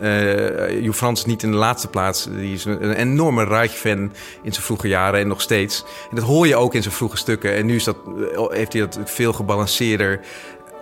uh, 0.82 0.92
Frans 0.92 1.24
niet 1.24 1.42
in 1.42 1.50
de 1.50 1.56
laatste 1.56 1.88
plaats. 1.88 2.28
Die 2.36 2.54
is 2.54 2.64
een, 2.64 2.92
enorme 2.92 3.44
Reich-fan 3.44 4.12
in 4.42 4.52
zijn 4.52 4.64
vroege 4.64 4.88
jaren 4.88 5.20
en 5.20 5.28
nog 5.28 5.40
steeds. 5.40 5.84
En 6.10 6.16
dat 6.16 6.24
hoor 6.24 6.46
je 6.46 6.53
ook 6.56 6.74
in 6.74 6.82
zijn 6.82 6.94
vroege 6.94 7.16
stukken. 7.16 7.54
En 7.54 7.66
nu 7.66 7.74
is 7.74 7.84
dat, 7.84 7.96
heeft 8.48 8.72
hij 8.72 8.82
dat 8.82 8.98
veel 9.04 9.32
gebalanceerder 9.32 10.20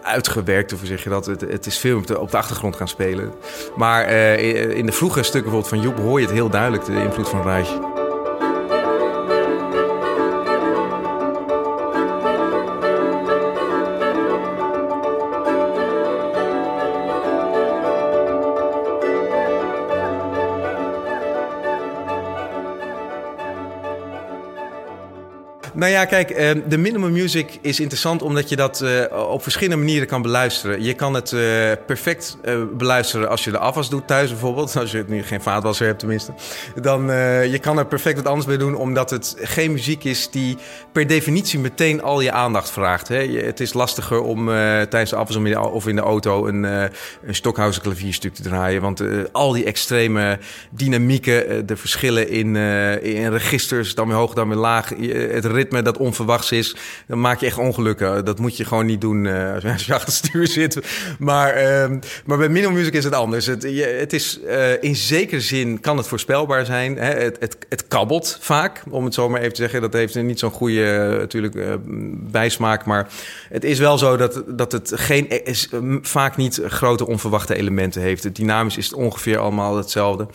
uitgewerkt, 0.02 0.72
of 0.72 0.80
zeg 0.82 1.02
je 1.04 1.10
dat? 1.10 1.26
Het, 1.26 1.40
het 1.40 1.66
is 1.66 1.78
veel 1.78 1.96
op 1.98 2.06
de, 2.06 2.36
achtergrond 2.36 2.76
gaan 2.76 2.88
spelen. 2.88 3.32
Maar 3.76 4.10
uh, 4.10 4.76
in 4.76 4.86
de 4.86 4.92
vroege 4.92 5.22
stukken 5.22 5.50
bijvoorbeeld 5.50 5.68
van 5.68 5.80
Joep 5.80 6.06
hoor 6.06 6.20
je 6.20 6.26
het 6.26 6.34
heel 6.34 6.50
duidelijk, 6.50 6.84
de 6.84 7.02
invloed 7.02 7.28
van 7.28 7.42
Reich. 7.42 7.91
Nou 25.82 25.94
ja, 25.94 26.04
kijk, 26.04 26.30
ehm, 26.30 26.60
de 26.68 26.78
minimum 26.78 27.12
music 27.12 27.58
is 27.60 27.80
interessant 27.80 28.22
omdat 28.22 28.48
je 28.48 28.56
dat 28.56 28.80
uh, 28.84 29.30
op 29.30 29.42
verschillende 29.42 29.76
manieren 29.76 30.06
kan 30.06 30.22
beluisteren. 30.22 30.82
Je 30.82 30.94
kan 30.94 31.14
het 31.14 31.32
uh, 31.32 31.40
perfect 31.86 32.36
uh, 32.44 32.56
beluisteren 32.72 33.28
als 33.28 33.44
je 33.44 33.50
de 33.50 33.58
afwas 33.58 33.88
doet 33.88 34.06
thuis 34.06 34.30
bijvoorbeeld. 34.30 34.76
Als 34.82 34.92
je 34.92 35.04
nu 35.06 35.22
geen 35.22 35.42
vaatwasser 35.42 35.86
hebt 35.86 35.98
tenminste. 35.98 36.34
Dan 36.80 37.06
je 37.50 37.58
kan 37.60 37.78
er 37.78 37.86
perfect 37.86 38.16
wat 38.16 38.26
anders 38.26 38.46
mee 38.46 38.56
doen 38.56 38.74
omdat 38.74 39.10
het 39.10 39.36
geen 39.38 39.72
muziek 39.72 40.04
is 40.04 40.30
die 40.30 40.56
per 40.92 41.06
definitie 41.06 41.58
meteen 41.58 42.02
al 42.02 42.20
je 42.20 42.32
aandacht 42.32 42.70
vraagt. 42.70 43.08
Het 43.08 43.60
is 43.60 43.72
lastiger 43.72 44.20
om 44.20 44.46
tijdens 44.46 45.10
de 45.10 45.16
afwas 45.16 45.36
of 45.56 45.86
in 45.86 45.96
de 45.96 46.02
auto 46.02 46.46
een, 46.46 46.62
een 46.62 46.90
Stockhausen 47.34 47.82
klavierstuk 47.82 48.34
te 48.34 48.42
draaien. 48.42 48.80
Want 48.80 49.02
al 49.32 49.52
die 49.52 49.64
extreme 49.64 50.38
dynamieken, 50.70 51.66
de 51.66 51.76
verschillen 51.76 52.28
in, 52.28 52.56
in 53.02 53.32
registers, 53.32 53.94
dan 53.94 54.06
weer 54.06 54.16
hoog, 54.16 54.34
dan 54.34 54.48
weer 54.48 54.58
laag, 54.58 54.88
het 55.32 55.44
ritme 55.44 55.71
ritme 55.72 55.92
dat 55.92 55.98
onverwachts 55.98 56.52
is, 56.52 56.76
dan 57.06 57.20
maak 57.20 57.40
je 57.40 57.46
echt 57.46 57.58
ongelukken. 57.58 58.24
Dat 58.24 58.38
moet 58.38 58.56
je 58.56 58.64
gewoon 58.64 58.86
niet 58.86 59.00
doen 59.00 59.24
uh, 59.24 59.52
als 59.72 59.86
je 59.86 59.94
achter 59.94 60.06
het 60.06 60.26
stuur 60.26 60.46
zit. 60.46 60.78
Maar, 61.18 61.62
uh, 61.62 61.98
maar 62.24 62.38
bij 62.38 62.48
minimal 62.48 62.76
music 62.76 62.94
is 62.94 63.04
het 63.04 63.14
anders. 63.14 63.46
Het, 63.46 63.62
het 64.00 64.12
is 64.12 64.40
uh, 64.46 64.82
in 64.82 64.96
zekere 64.96 65.40
zin 65.40 65.80
kan 65.80 65.96
het 65.96 66.06
voorspelbaar 66.06 66.64
zijn. 66.64 66.96
Hè? 66.96 67.12
Het, 67.12 67.36
het, 67.40 67.56
het 67.68 67.88
kabbelt 67.88 68.38
vaak, 68.40 68.82
om 68.90 69.04
het 69.04 69.14
zo 69.14 69.28
maar 69.28 69.40
even 69.40 69.52
te 69.52 69.60
zeggen. 69.60 69.80
Dat 69.80 69.92
heeft 69.92 70.22
niet 70.22 70.38
zo'n 70.38 70.50
goede 70.50 71.16
natuurlijk 71.18 71.54
bijsmaak. 72.30 72.84
Maar 72.84 73.08
het 73.48 73.64
is 73.64 73.78
wel 73.78 73.98
zo 73.98 74.16
dat, 74.16 74.42
dat 74.46 74.72
het 74.72 74.92
geen, 74.94 75.28
vaak 76.02 76.36
niet 76.36 76.60
grote 76.66 77.06
onverwachte 77.06 77.54
elementen 77.54 78.02
heeft. 78.02 78.24
Het 78.24 78.36
dynamisch 78.36 78.76
is 78.76 78.92
ongeveer 78.92 79.38
allemaal 79.38 79.76
hetzelfde. 79.76 80.26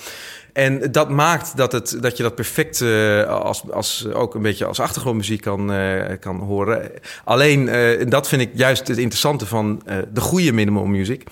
En 0.58 0.92
dat 0.92 1.10
maakt 1.10 1.58
dat, 1.58 1.72
het, 1.72 1.98
dat 2.02 2.18
je 2.18 2.24
dat 2.24 2.36
perfect 2.36 2.80
uh, 2.82 3.24
als, 3.24 3.64
als, 3.72 4.08
ook 4.14 4.36
een 4.36 4.42
beetje 4.42 4.66
als 4.66 4.80
achtergrondmuziek 4.80 5.42
kan, 5.42 5.72
uh, 5.72 6.04
kan 6.20 6.40
horen. 6.40 6.92
Alleen, 7.24 7.68
uh, 7.68 8.10
dat 8.10 8.28
vind 8.28 8.42
ik 8.42 8.50
juist 8.54 8.88
het 8.88 8.98
interessante 8.98 9.46
van 9.46 9.82
de 10.14 10.22
goede 10.22 10.54
minimal 10.54 10.86
music. 10.86 11.24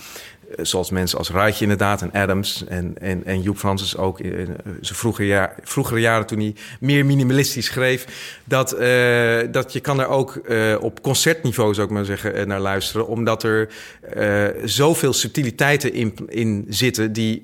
Eh, 0.55 0.65
zoals 0.65 0.89
mensen 0.89 1.17
als 1.17 1.31
Rijtje 1.31 1.61
inderdaad 1.61 2.01
en 2.01 2.11
Adams 2.11 2.63
en, 2.67 2.95
en, 2.99 3.25
en 3.25 3.41
Joep 3.41 3.57
Francis 3.57 3.97
ook 3.97 4.19
in 4.19 4.33
eh, 4.33 4.45
zijn 4.81 4.97
vroegere, 4.97 5.27
jaar, 5.27 5.55
vroegere 5.63 5.99
jaren 5.99 6.25
toen 6.25 6.39
hij 6.39 6.55
meer 6.79 7.05
minimalistisch 7.05 7.65
schreef, 7.65 8.05
dat, 8.43 8.73
uh, 8.73 9.39
dat 9.51 9.73
je 9.73 9.79
kan 9.79 9.99
er 9.99 10.07
ook 10.07 10.41
op 10.79 11.01
concertniveau, 11.01 11.73
zou 11.73 11.87
ik 11.87 11.93
maar 11.93 12.05
zeggen, 12.05 12.47
naar 12.47 12.59
luisteren, 12.59 13.07
omdat 13.07 13.43
er 13.43 13.69
zoveel 14.63 15.13
subtiliteiten 15.13 15.93
in, 15.93 16.15
in 16.27 16.65
zitten 16.69 17.13
die 17.13 17.43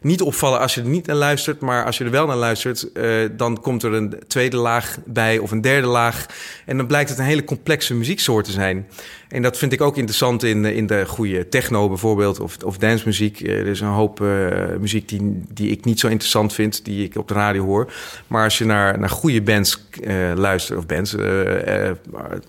niet 0.00 0.22
opvallen 0.22 0.60
als 0.60 0.74
je 0.74 0.80
er 0.80 0.86
niet 0.86 1.06
naar 1.06 1.16
luistert, 1.16 1.60
maar 1.60 1.84
als 1.84 1.98
je 1.98 2.04
er 2.04 2.10
wel 2.10 2.26
naar 2.26 2.36
luistert, 2.36 2.90
dan 3.36 3.60
komt 3.60 3.82
er 3.82 3.92
een 3.92 4.14
tweede 4.26 4.56
laag 4.56 4.98
bij 5.04 5.38
of 5.38 5.50
een 5.50 5.60
derde 5.60 5.86
laag 5.86 6.26
en 6.66 6.76
dan 6.76 6.86
blijkt 6.86 7.10
het 7.10 7.18
een 7.18 7.24
hele 7.24 7.44
complexe 7.44 7.94
muzieksoort 7.94 8.44
te 8.44 8.52
zijn. 8.52 8.86
En 9.28 9.42
dat 9.42 9.58
vind 9.58 9.72
ik 9.72 9.80
ook 9.80 9.96
interessant 9.96 10.42
in, 10.42 10.64
in 10.64 10.86
de 10.86 11.06
goede 11.06 11.48
techno 11.48 11.88
bijvoorbeeld, 11.88 12.27
of, 12.28 12.56
of 12.64 12.78
dancemuziek. 12.78 13.40
Er 13.40 13.66
is 13.66 13.80
een 13.80 13.86
hoop 13.86 14.20
uh, 14.20 14.48
muziek 14.80 15.08
die, 15.08 15.42
die 15.52 15.70
ik 15.70 15.84
niet 15.84 16.00
zo 16.00 16.08
interessant 16.08 16.52
vind, 16.52 16.84
die 16.84 17.04
ik 17.04 17.16
op 17.16 17.28
de 17.28 17.34
radio 17.34 17.64
hoor. 17.64 17.92
Maar 18.26 18.44
als 18.44 18.58
je 18.58 18.64
naar, 18.64 18.98
naar 18.98 19.10
goede 19.10 19.42
bands 19.42 19.88
uh, 20.00 20.32
luistert, 20.36 20.78
of 20.78 20.86
bands, 20.86 21.16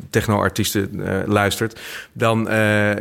techno-artiesten 0.09 1.03
luistert, 1.25 1.79
dan, 2.12 2.48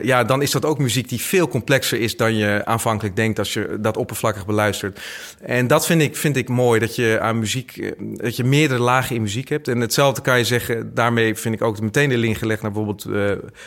ja, 0.03 0.25
dan 0.25 0.43
is 0.43 0.51
dat 0.51 0.65
ook 0.65 0.79
muziek 0.79 1.09
die 1.09 1.21
veel 1.21 1.49
complexer 1.49 2.01
is 2.01 2.17
dan 2.17 2.35
je 2.35 2.63
aanvankelijk 2.65 3.17
denkt 3.17 3.39
als 3.39 3.53
je 3.53 3.77
dat 3.81 3.97
oppervlakkig 3.97 4.47
beluistert. 4.47 5.01
En 5.41 5.67
dat 5.67 5.87
vind 5.87 6.03
ik, 6.03 6.17
vind 6.17 6.37
ik 6.37 6.49
mooi, 6.49 6.81
dat 6.81 6.97
je 6.97 7.19
aan 7.21 7.39
muziek, 7.39 7.93
dat 7.99 8.37
je 8.37 8.45
meerdere 8.45 8.83
lagen 8.83 9.17
in 9.17 9.23
muziek 9.23 9.49
hebt. 9.49 9.69
En 9.69 9.81
hetzelfde 9.81 10.21
kan 10.21 10.39
je 10.39 10.45
zeggen, 10.45 10.95
daarmee 10.95 11.35
vind 11.35 11.55
ik 11.55 11.63
ook 11.63 11.81
meteen 11.81 12.09
de 12.09 12.17
link 12.17 12.37
gelegd 12.37 12.63
naar 12.63 12.73
bijvoorbeeld 12.73 13.07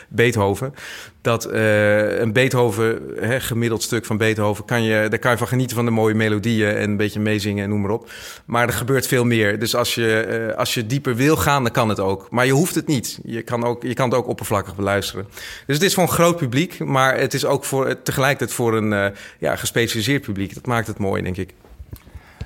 Beethoven. 0.10 0.74
Dat 1.22 1.52
een 1.52 2.34
Beethoven, 2.34 3.01
hè, 3.20 3.40
gemiddeld 3.40 3.84
stuk 3.84 4.06
van 4.06 4.18
Beethoven, 4.18 4.66
kan 4.66 4.84
je, 4.84 5.08
daar 5.10 5.20
kan 5.20 5.32
je 5.32 5.38
van 5.38 5.48
genieten 5.48 5.76
van 5.76 5.86
de 5.86 5.92
mooie 5.92 6.14
melodieën 6.14 6.76
en 6.76 6.90
een 6.90 6.98
beetje 6.98 7.20
meezingen 7.20 7.64
en 7.64 7.70
noem 7.70 7.82
maar 7.82 7.92
op. 7.92 8.12
Maar 8.46 8.68
er 8.68 8.74
gebeurt 8.74 9.08
veel 9.08 9.26
meer. 9.26 9.60
Dus 9.60 9.76
als 9.76 9.96
je, 9.96 10.48
uh, 10.50 10.58
als 10.58 10.74
je 10.74 10.86
dieper 10.86 11.16
wil 11.16 11.36
gaan, 11.36 11.64
dan 11.64 11.72
kan 11.72 11.90
het 11.90 12.00
ook. 12.00 12.28
Maar 12.30 12.46
je 12.46 12.52
hoeft 12.52 12.76
het 12.76 12.88
niet. 12.88 13.20
Je 13.24 13.42
kan, 13.42 13.64
ook, 13.64 13.84
je 13.84 13.94
kan 13.94 14.10
het 14.10 14.18
ook 14.18 14.28
oppervlakkig 14.28 14.76
beluisteren. 14.76 15.28
Dus 15.66 15.76
het 15.76 15.86
is 15.86 15.94
voor 15.94 16.04
een 16.04 16.10
groot 16.10 16.38
publiek, 16.38 16.80
maar 16.80 17.18
het 17.18 17.34
is 17.34 17.46
ook 17.46 17.66
voor, 17.66 18.02
tegelijkertijd 18.02 18.54
voor 18.54 18.78
een 18.78 18.92
uh, 18.92 19.06
ja, 19.40 19.56
gespecialiseerd 19.56 20.22
publiek. 20.22 20.54
Dat 20.54 20.66
maakt 20.66 20.88
het 20.88 20.98
mooi, 20.98 21.24
denk 21.24 21.38
ik. 21.38 21.54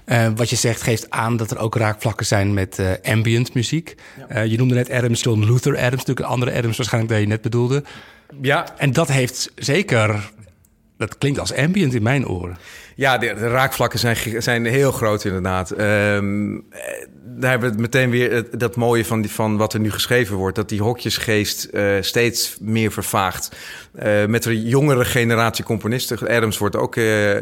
Uh, 0.06 0.28
wat 0.36 0.50
je 0.50 0.56
zegt 0.56 0.82
geeft 0.82 1.10
aan 1.10 1.38
dat 1.38 1.52
er 1.52 1.58
ook 1.58 1.76
raakvlakken 1.76 2.26
zijn 2.26 2.54
met 2.54 2.78
uh, 2.80 2.92
ambient 3.04 3.54
muziek. 3.54 3.96
Ja. 4.30 4.44
Uh, 4.44 4.52
je 4.52 4.58
noemde 4.58 4.76
net 4.76 4.90
Adams, 4.90 5.22
John 5.22 5.44
Luther 5.44 5.78
Adams, 5.78 5.92
natuurlijk 5.92 6.20
een 6.20 6.34
andere 6.34 6.54
Adams 6.54 6.78
waarschijnlijk 6.78 7.14
dat 7.14 7.22
je 7.22 7.28
net 7.28 7.42
bedoelde. 7.42 7.84
Ja. 8.42 8.78
En 8.78 8.92
dat 8.92 9.08
heeft 9.08 9.52
zeker, 9.56 10.32
dat 10.98 11.18
klinkt 11.18 11.40
als 11.40 11.54
ambient 11.54 11.94
in 11.94 12.04
mijn 12.04 12.28
oren. 12.28 12.58
Ja, 12.96 13.18
de, 13.18 13.34
de 13.34 13.48
raakvlakken 13.48 14.00
zijn, 14.00 14.42
zijn 14.42 14.66
heel 14.66 14.92
groot 14.92 15.24
inderdaad. 15.24 15.80
Um, 15.80 16.66
daar 17.38 17.52
hebben 17.52 17.76
we 17.76 17.82
meteen 17.82 18.10
weer 18.10 18.46
dat 18.58 18.76
mooie 18.76 19.06
van, 19.06 19.22
die, 19.22 19.32
van 19.32 19.58
wat 19.58 19.74
er 19.74 19.80
nu 19.80 19.92
geschreven 19.92 20.36
wordt. 20.36 20.56
Dat 20.56 20.70
die 20.70 20.82
hokjesgeest 20.82 21.68
uh, 21.72 21.96
steeds 22.00 22.58
meer 22.60 22.92
vervaagt. 22.92 23.56
Uh, 24.04 24.26
met 24.26 24.44
de 24.44 24.64
jongere 24.64 25.06
generatie 25.06 25.64
componisten. 25.64 26.28
Adams 26.30 26.58
wordt 26.58 26.76
ook, 26.76 26.96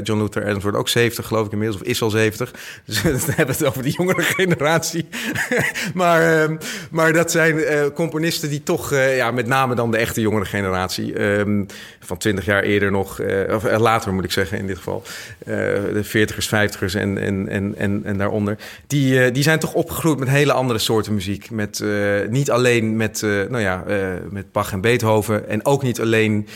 John 0.04 0.22
Luther 0.22 0.44
Adams 0.44 0.64
wordt 0.64 0.78
ook 0.78 0.90
70 0.90 1.28
geloof 1.28 1.46
ik 1.46 1.52
inmiddels. 1.52 1.82
Of 1.82 1.88
is 1.88 2.02
al 2.02 2.10
70. 2.10 2.52
Dus 2.86 3.02
we 3.02 3.32
hebben 3.36 3.56
het 3.56 3.66
over 3.66 3.84
die 3.84 3.94
jongere 3.94 4.22
generatie. 4.40 5.08
maar, 5.94 6.50
uh, 6.50 6.58
maar 6.92 7.14
dat 7.14 7.32
zijn 7.32 7.64
componisten 7.94 8.50
die 8.50 8.64
toch, 8.64 8.96
ja, 8.96 9.32
met 9.32 9.48
name 9.48 9.76
dan 9.76 9.92
de 9.92 9.98
echte 9.98 10.22
jongere 10.22 10.46
generatie. 10.46 11.22
Um, 11.22 11.66
van 12.00 12.18
20 12.18 12.46
jaar 12.46 12.64
eerder 12.64 12.92
nog, 12.92 13.22
of 13.50 13.78
later 13.78 14.14
moet 14.14 14.24
ik 14.24 14.32
zeggen 14.32 14.58
in 14.58 14.68
dit 14.68 14.78
geval. 14.78 15.04
De 15.46 16.04
40ers, 16.06 16.46
50ers 16.46 16.96
en, 16.96 17.18
en, 17.18 17.48
en, 17.50 17.76
en, 17.78 18.02
en 18.04 18.18
daaronder. 18.18 18.58
Die, 18.88 19.32
die 19.32 19.44
zijn 19.44 19.60
toch 19.60 19.74
opgegroeid 19.74 20.20
met 20.20 20.30
hele 20.30 20.54
andere 20.54 20.80
soorten 20.80 21.14
muziek. 21.14 21.52
Met, 21.52 21.80
uh, 21.80 22.28
niet 22.30 22.52
alleen 22.52 22.98
met, 22.98 23.22
uh, 23.22 23.50
nou 23.50 23.62
ja, 23.62 23.84
uh, 23.88 23.96
met 24.30 24.52
Bach 24.52 24.72
en 24.72 24.82
Beethoven. 24.82 25.50
En 25.50 25.66
ook 25.66 25.84
niet 25.84 26.02
alleen 26.02 26.48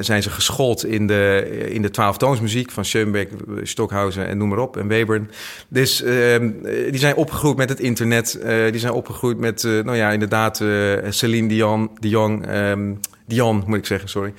zijn 0.00 0.22
ze 0.22 0.30
geschoold 0.30 0.84
in 0.84 1.06
de, 1.06 1.48
in 1.70 1.82
de 1.82 1.90
twaalftoonsmuziek 1.90 2.70
van 2.70 2.84
Schoenberg, 2.84 3.28
Stockhausen 3.62 4.26
en 4.26 4.38
noem 4.38 4.48
maar 4.48 4.58
op. 4.58 4.76
En 4.76 4.88
Webern. 4.88 5.30
Dus 5.68 6.02
ehm, 6.02 6.50
die 6.62 6.98
zijn 6.98 7.14
opgegroeid 7.14 7.56
met 7.56 7.68
het 7.68 7.80
internet. 7.80 8.38
die 8.70 8.80
zijn 8.80 8.92
opgegroeid 8.92 9.38
met, 9.38 9.62
nou 9.62 9.96
ja, 9.96 10.10
inderdaad 10.10 10.62
Celine 11.08 11.48
Dion, 11.48 11.90
Dion 11.98 12.56
um, 12.56 13.00
Dion, 13.30 13.62
moet 13.66 13.78
ik 13.78 13.86
zeggen, 13.86 14.08
sorry. 14.08 14.32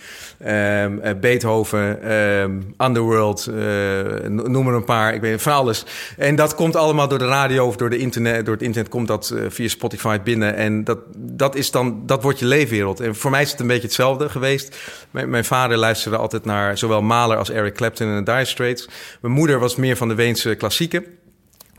Um, 0.48 1.00
uh, 1.03 1.12
Beethoven, 1.21 2.12
um, 2.12 2.74
Underworld, 2.77 3.48
uh, 3.50 4.27
noem 4.27 4.67
er 4.67 4.74
een 4.74 4.83
paar. 4.83 5.13
Ik 5.13 5.21
weet 5.21 5.41
van 5.41 5.53
alles. 5.53 5.86
En 6.17 6.36
dat 6.36 6.55
komt 6.55 6.75
allemaal 6.75 7.07
door 7.07 7.19
de 7.19 7.27
radio 7.27 7.65
of 7.65 7.75
door, 7.75 7.89
de 7.89 7.98
internet, 7.98 8.45
door 8.45 8.53
het 8.53 8.63
internet 8.63 8.91
komt 8.91 9.07
dat 9.07 9.31
uh, 9.33 9.45
via 9.50 9.67
Spotify 9.67 10.19
binnen. 10.24 10.55
En 10.55 10.83
dat, 10.83 11.00
dat 11.17 11.55
is 11.55 11.71
dan, 11.71 12.03
dat 12.05 12.24
wordt 12.24 12.39
je 12.39 12.45
leefwereld. 12.45 13.00
En 13.00 13.15
voor 13.15 13.31
mij 13.31 13.41
is 13.41 13.51
het 13.51 13.60
een 13.60 13.67
beetje 13.67 13.81
hetzelfde 13.81 14.29
geweest. 14.29 14.77
Mijn, 15.12 15.29
mijn 15.29 15.45
vader 15.45 15.77
luisterde 15.77 16.17
altijd 16.17 16.45
naar 16.45 16.77
zowel 16.77 17.01
Mahler 17.01 17.38
als 17.38 17.50
Eric 17.50 17.74
Clapton 17.74 18.07
en 18.07 18.24
de 18.24 18.31
Dire 18.31 18.45
Straits. 18.45 18.89
Mijn 19.21 19.33
moeder 19.33 19.60
was 19.60 19.75
meer 19.75 19.98
van 19.98 20.07
de 20.07 20.15
Weense 20.15 20.55
klassieken. 20.55 21.05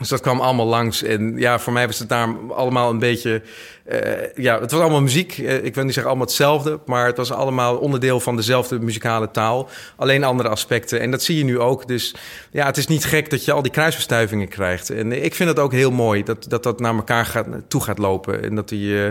Dus 0.02 0.10
dat 0.10 0.20
kwam 0.20 0.40
allemaal 0.40 0.66
langs. 0.66 1.02
En 1.02 1.34
ja, 1.36 1.58
voor 1.58 1.72
mij 1.72 1.86
was 1.86 1.98
het 1.98 2.08
daar 2.08 2.28
allemaal 2.50 2.90
een 2.90 2.98
beetje 2.98 3.42
uh, 3.86 3.98
ja, 4.34 4.60
het 4.60 4.70
was 4.70 4.80
allemaal 4.80 5.02
muziek. 5.02 5.38
Uh, 5.38 5.64
ik 5.64 5.74
wil 5.74 5.84
niet 5.84 5.92
zeggen 5.92 6.10
allemaal 6.10 6.26
hetzelfde, 6.26 6.80
maar 6.86 7.06
het 7.06 7.16
was 7.16 7.32
allemaal 7.32 7.76
onderdeel 7.76 8.20
van 8.20 8.36
dezelfde 8.36 8.78
muzikale 8.78 9.30
taal. 9.30 9.68
Alleen 9.96 10.24
andere 10.24 10.48
aspecten. 10.48 11.00
En 11.00 11.10
dat 11.10 11.22
zie 11.22 11.36
je 11.36 11.44
nu 11.44 11.58
ook. 11.58 11.88
Dus 11.88 12.14
ja, 12.50 12.66
het 12.66 12.76
is 12.76 12.86
niet 12.86 13.04
gek 13.04 13.30
dat 13.30 13.44
je 13.44 13.52
al 13.52 13.62
die 13.62 13.72
kruisverstuivingen 13.72 14.48
krijgt. 14.48 14.90
En 14.90 15.24
ik 15.24 15.34
vind 15.34 15.48
het 15.48 15.58
ook 15.58 15.72
heel 15.72 15.90
mooi 15.90 16.22
dat 16.22 16.44
dat, 16.48 16.62
dat 16.62 16.80
naar 16.80 16.94
elkaar 16.94 17.26
gaat, 17.26 17.46
toe 17.68 17.82
gaat 17.82 17.98
lopen. 17.98 18.42
En 18.42 18.54
dat, 18.54 18.68
die, 18.68 18.88
uh, 18.88 19.08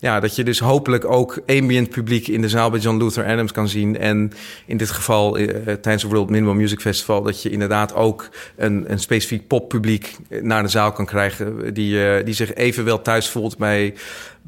ja, 0.00 0.20
dat 0.20 0.36
je 0.36 0.44
dus 0.44 0.58
hopelijk 0.58 1.04
ook 1.04 1.40
ambient 1.46 1.90
publiek 1.90 2.28
in 2.28 2.40
de 2.40 2.48
zaal 2.48 2.70
bij 2.70 2.80
John 2.80 2.98
Luther 2.98 3.26
Adams 3.26 3.52
kan 3.52 3.68
zien. 3.68 3.98
En 3.98 4.32
in 4.66 4.76
dit 4.76 4.90
geval 4.90 5.32
tijdens 5.64 6.02
het 6.02 6.12
World 6.12 6.30
Minimal 6.30 6.54
Music 6.54 6.80
Festival, 6.80 7.22
dat 7.22 7.42
je 7.42 7.50
inderdaad 7.50 7.94
ook 7.94 8.28
een, 8.56 8.92
een 8.92 8.98
specifiek 8.98 9.46
poppubliek 9.46 10.16
naar 10.42 10.62
de 10.62 10.68
zaal 10.68 10.92
kan 10.92 11.06
krijgen. 11.06 11.74
Die, 11.74 12.22
die 12.22 12.34
zich 12.34 12.54
evenwel 12.54 13.02
thuis 13.02 13.28
voelt 13.28 13.58
bij 13.58 13.94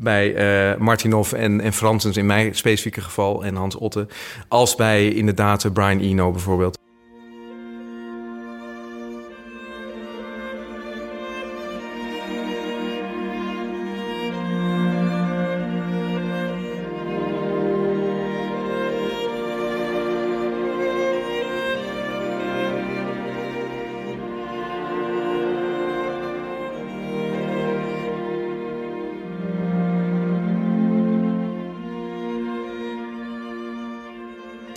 bij 0.01 0.71
uh, 0.73 0.79
Martinov 0.79 1.33
en, 1.33 1.61
en 1.61 1.73
Fransens 1.73 2.17
in 2.17 2.27
mijn 2.27 2.55
specifieke 2.55 3.01
geval 3.01 3.45
en 3.45 3.55
Hans 3.55 3.77
Otte, 3.77 4.07
als 4.49 4.75
bij 4.75 5.09
inderdaad 5.09 5.73
Brian 5.73 6.01
Eno 6.01 6.31
bijvoorbeeld. 6.31 6.90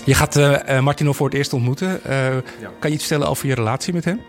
Je 0.05 0.13
gaat 0.13 0.37
uh, 0.37 0.79
Martino 0.79 1.13
voor 1.13 1.27
het 1.27 1.35
eerst 1.35 1.53
ontmoeten. 1.53 1.99
Ja. 2.03 2.41
Kan 2.79 2.89
je 2.89 2.95
iets 2.95 3.05
vertellen 3.05 3.27
over 3.27 3.47
je 3.47 3.53
relatie 3.53 3.93
met 3.93 4.05
hem? 4.05 4.21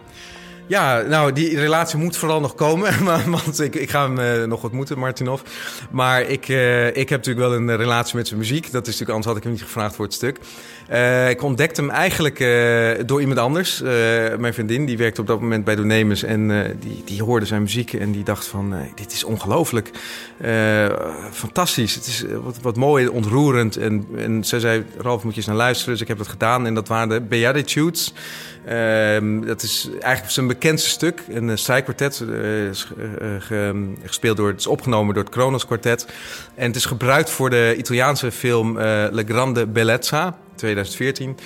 Ja, 0.67 1.01
nou, 1.01 1.33
die 1.33 1.59
relatie 1.59 1.99
moet 1.99 2.17
vooral 2.17 2.41
nog 2.41 2.55
komen. 2.55 3.05
Want 3.31 3.61
ik, 3.61 3.75
ik 3.75 3.91
ga 3.91 4.11
hem 4.11 4.19
uh, 4.19 4.49
nog 4.49 4.63
ontmoeten, 4.63 4.99
Martinov. 4.99 5.41
Maar 5.91 6.23
ik, 6.23 6.49
uh, 6.49 6.87
ik 6.87 7.09
heb 7.09 7.25
natuurlijk 7.25 7.47
wel 7.47 7.55
een 7.55 7.77
relatie 7.77 8.17
met 8.17 8.27
zijn 8.27 8.41
muziek. 8.41 8.63
Dat 8.63 8.87
is 8.87 8.99
natuurlijk, 8.99 9.11
anders 9.11 9.27
had 9.27 9.37
ik 9.37 9.43
hem 9.43 9.53
niet 9.53 9.63
gevraagd 9.63 9.95
voor 9.95 10.05
het 10.05 10.15
stuk. 10.15 10.39
Ik 11.29 11.43
ontdekte 11.43 11.81
hem 11.81 11.91
eigenlijk 11.91 12.39
door 13.07 13.21
iemand 13.21 13.39
anders. 13.39 13.81
mijn 14.39 14.55
vriendin, 14.55 14.87
die 14.87 14.97
werkte 14.97 15.21
op 15.21 15.27
dat 15.27 15.41
moment 15.41 15.65
bij 15.65 15.75
Donemus. 15.75 16.23
En 16.23 16.77
die, 16.81 17.03
die 17.05 17.23
hoorde 17.23 17.47
zijn 17.47 17.63
muziek 17.63 17.93
en 17.93 18.13
die 18.13 18.25
dacht 18.25 18.47
van, 18.47 18.75
dit 18.95 19.13
is 19.13 19.25
ongelooflijk. 19.25 19.91
fantastisch. 21.33 21.95
Het 21.95 22.07
is 22.07 22.25
wat, 22.43 22.59
wat 22.63 22.77
mooi, 22.77 23.09
ontroerend. 23.09 23.77
En, 23.77 24.07
en 24.17 24.45
ze 24.45 24.61
zei, 24.61 24.85
Ralf, 24.99 25.25
moet 25.25 25.33
je 25.33 25.39
eens 25.39 25.49
naar 25.49 25.57
luisteren. 25.57 25.93
Dus 25.93 26.03
ik 26.03 26.09
heb 26.09 26.19
dat 26.19 26.29
gedaan. 26.29 26.67
En 26.67 26.75
dat 26.75 26.89
waren 26.89 27.09
de 27.09 27.21
Beatitudes. 27.21 28.13
Ehm, 28.67 29.41
dat 29.41 29.63
is 29.63 29.89
eigenlijk 30.01 30.33
zijn 30.33 30.47
bekendste 30.47 30.91
stuk, 30.91 31.23
een 31.29 31.49
uh, 31.49 31.57
strijkkwartet, 31.57 32.25
uh, 32.29 32.71
gespeeld 34.05 34.37
door, 34.37 34.49
het 34.49 34.61
is 34.61 34.67
opgenomen 34.67 35.15
door 35.15 35.23
het 35.23 35.33
Kronos 35.33 35.67
Quartet. 35.67 36.07
En 36.55 36.67
het 36.67 36.77
is 36.77 36.85
gebruikt 36.85 37.31
voor 37.31 37.51
de 37.51 37.75
Italiaanse 37.79 38.31
film 38.31 38.79
Le 38.79 39.25
Grande 39.27 39.67
Bellezza, 39.67 40.37
2014, 40.55 41.37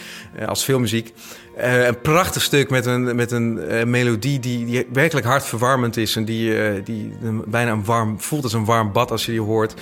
als 0.46 0.64
filmmuziek. 0.64 1.12
een 1.56 2.00
prachtig 2.00 2.42
stuk 2.42 2.70
met 2.70 2.86
een, 2.86 3.16
met 3.16 3.30
een 3.30 3.60
melodie 3.90 4.38
die, 4.38 4.64
die 4.66 4.86
werkelijk 4.92 5.26
hartverwarmend 5.26 5.96
is 5.96 6.16
en 6.16 6.24
die, 6.24 6.82
die 6.82 7.12
bijna 7.46 7.70
een 7.70 7.84
warm, 7.84 8.20
voelt 8.20 8.42
als 8.42 8.52
een 8.52 8.64
warm 8.64 8.92
bad 8.92 9.10
als 9.10 9.26
je 9.26 9.30
die 9.30 9.40
hoort. 9.40 9.74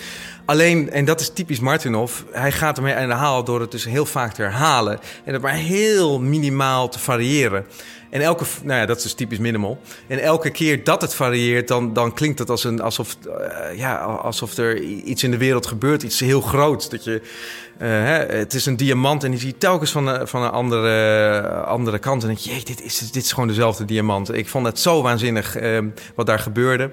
Alleen, 0.47 0.91
en 0.91 1.05
dat 1.05 1.21
is 1.21 1.29
typisch 1.29 1.61
Martinov, 1.61 2.21
hij 2.31 2.53
gaat 2.53 2.77
ermee 2.77 2.95
aan 2.95 3.09
de 3.09 3.15
haal 3.15 3.45
door 3.45 3.61
het 3.61 3.71
dus 3.71 3.85
heel 3.85 4.07
vaak 4.07 4.33
te 4.33 4.43
herhalen. 4.43 4.99
En 5.25 5.33
het 5.33 5.43
maar 5.43 5.53
heel 5.53 6.21
minimaal 6.21 6.89
te 6.89 6.99
variëren. 6.99 7.67
En 8.11 8.21
elke, 8.21 8.45
nou 8.63 8.81
ja, 8.81 8.87
dat 8.87 8.97
is 8.97 9.03
dus 9.03 9.15
typisch 9.15 9.39
minimal. 9.39 9.81
En 10.07 10.19
elke 10.19 10.51
keer 10.51 10.85
dat 10.85 11.01
het 11.01 11.15
varieert, 11.15 11.69
dan, 11.69 11.93
dan 11.93 12.15
klinkt 12.15 12.39
het 12.39 12.51
als 12.51 12.65
een, 12.65 12.81
alsof, 12.81 13.17
uh, 13.27 13.79
ja, 13.79 13.97
alsof 13.99 14.57
er 14.57 14.83
iets 14.83 15.23
in 15.23 15.31
de 15.31 15.37
wereld 15.37 15.67
gebeurt, 15.67 16.03
iets 16.03 16.21
heel 16.21 16.41
groots. 16.41 16.89
Dat 16.89 17.05
je, 17.05 17.21
uh, 17.23 17.89
hè, 17.89 18.37
het 18.37 18.55
is 18.55 18.67
een 18.67 18.77
diamant 18.77 19.25
en 19.25 19.39
je 19.39 19.59
telkens 19.59 19.91
van, 19.91 20.07
een, 20.07 20.29
van 20.29 20.43
een 20.43 20.51
andere, 20.51 21.41
andere 21.49 21.99
kant. 21.99 22.23
En 22.23 22.29
denk 22.29 22.41
je, 22.41 22.65
dit 22.65 22.83
is, 22.83 22.99
dit 22.99 23.25
is 23.25 23.33
gewoon 23.33 23.49
dezelfde 23.49 23.85
diamant. 23.85 24.35
Ik 24.35 24.49
vond 24.49 24.67
het 24.67 24.79
zo 24.79 25.03
waanzinnig 25.03 25.61
uh, 25.61 25.79
wat 26.15 26.27
daar 26.27 26.39
gebeurde. 26.39 26.91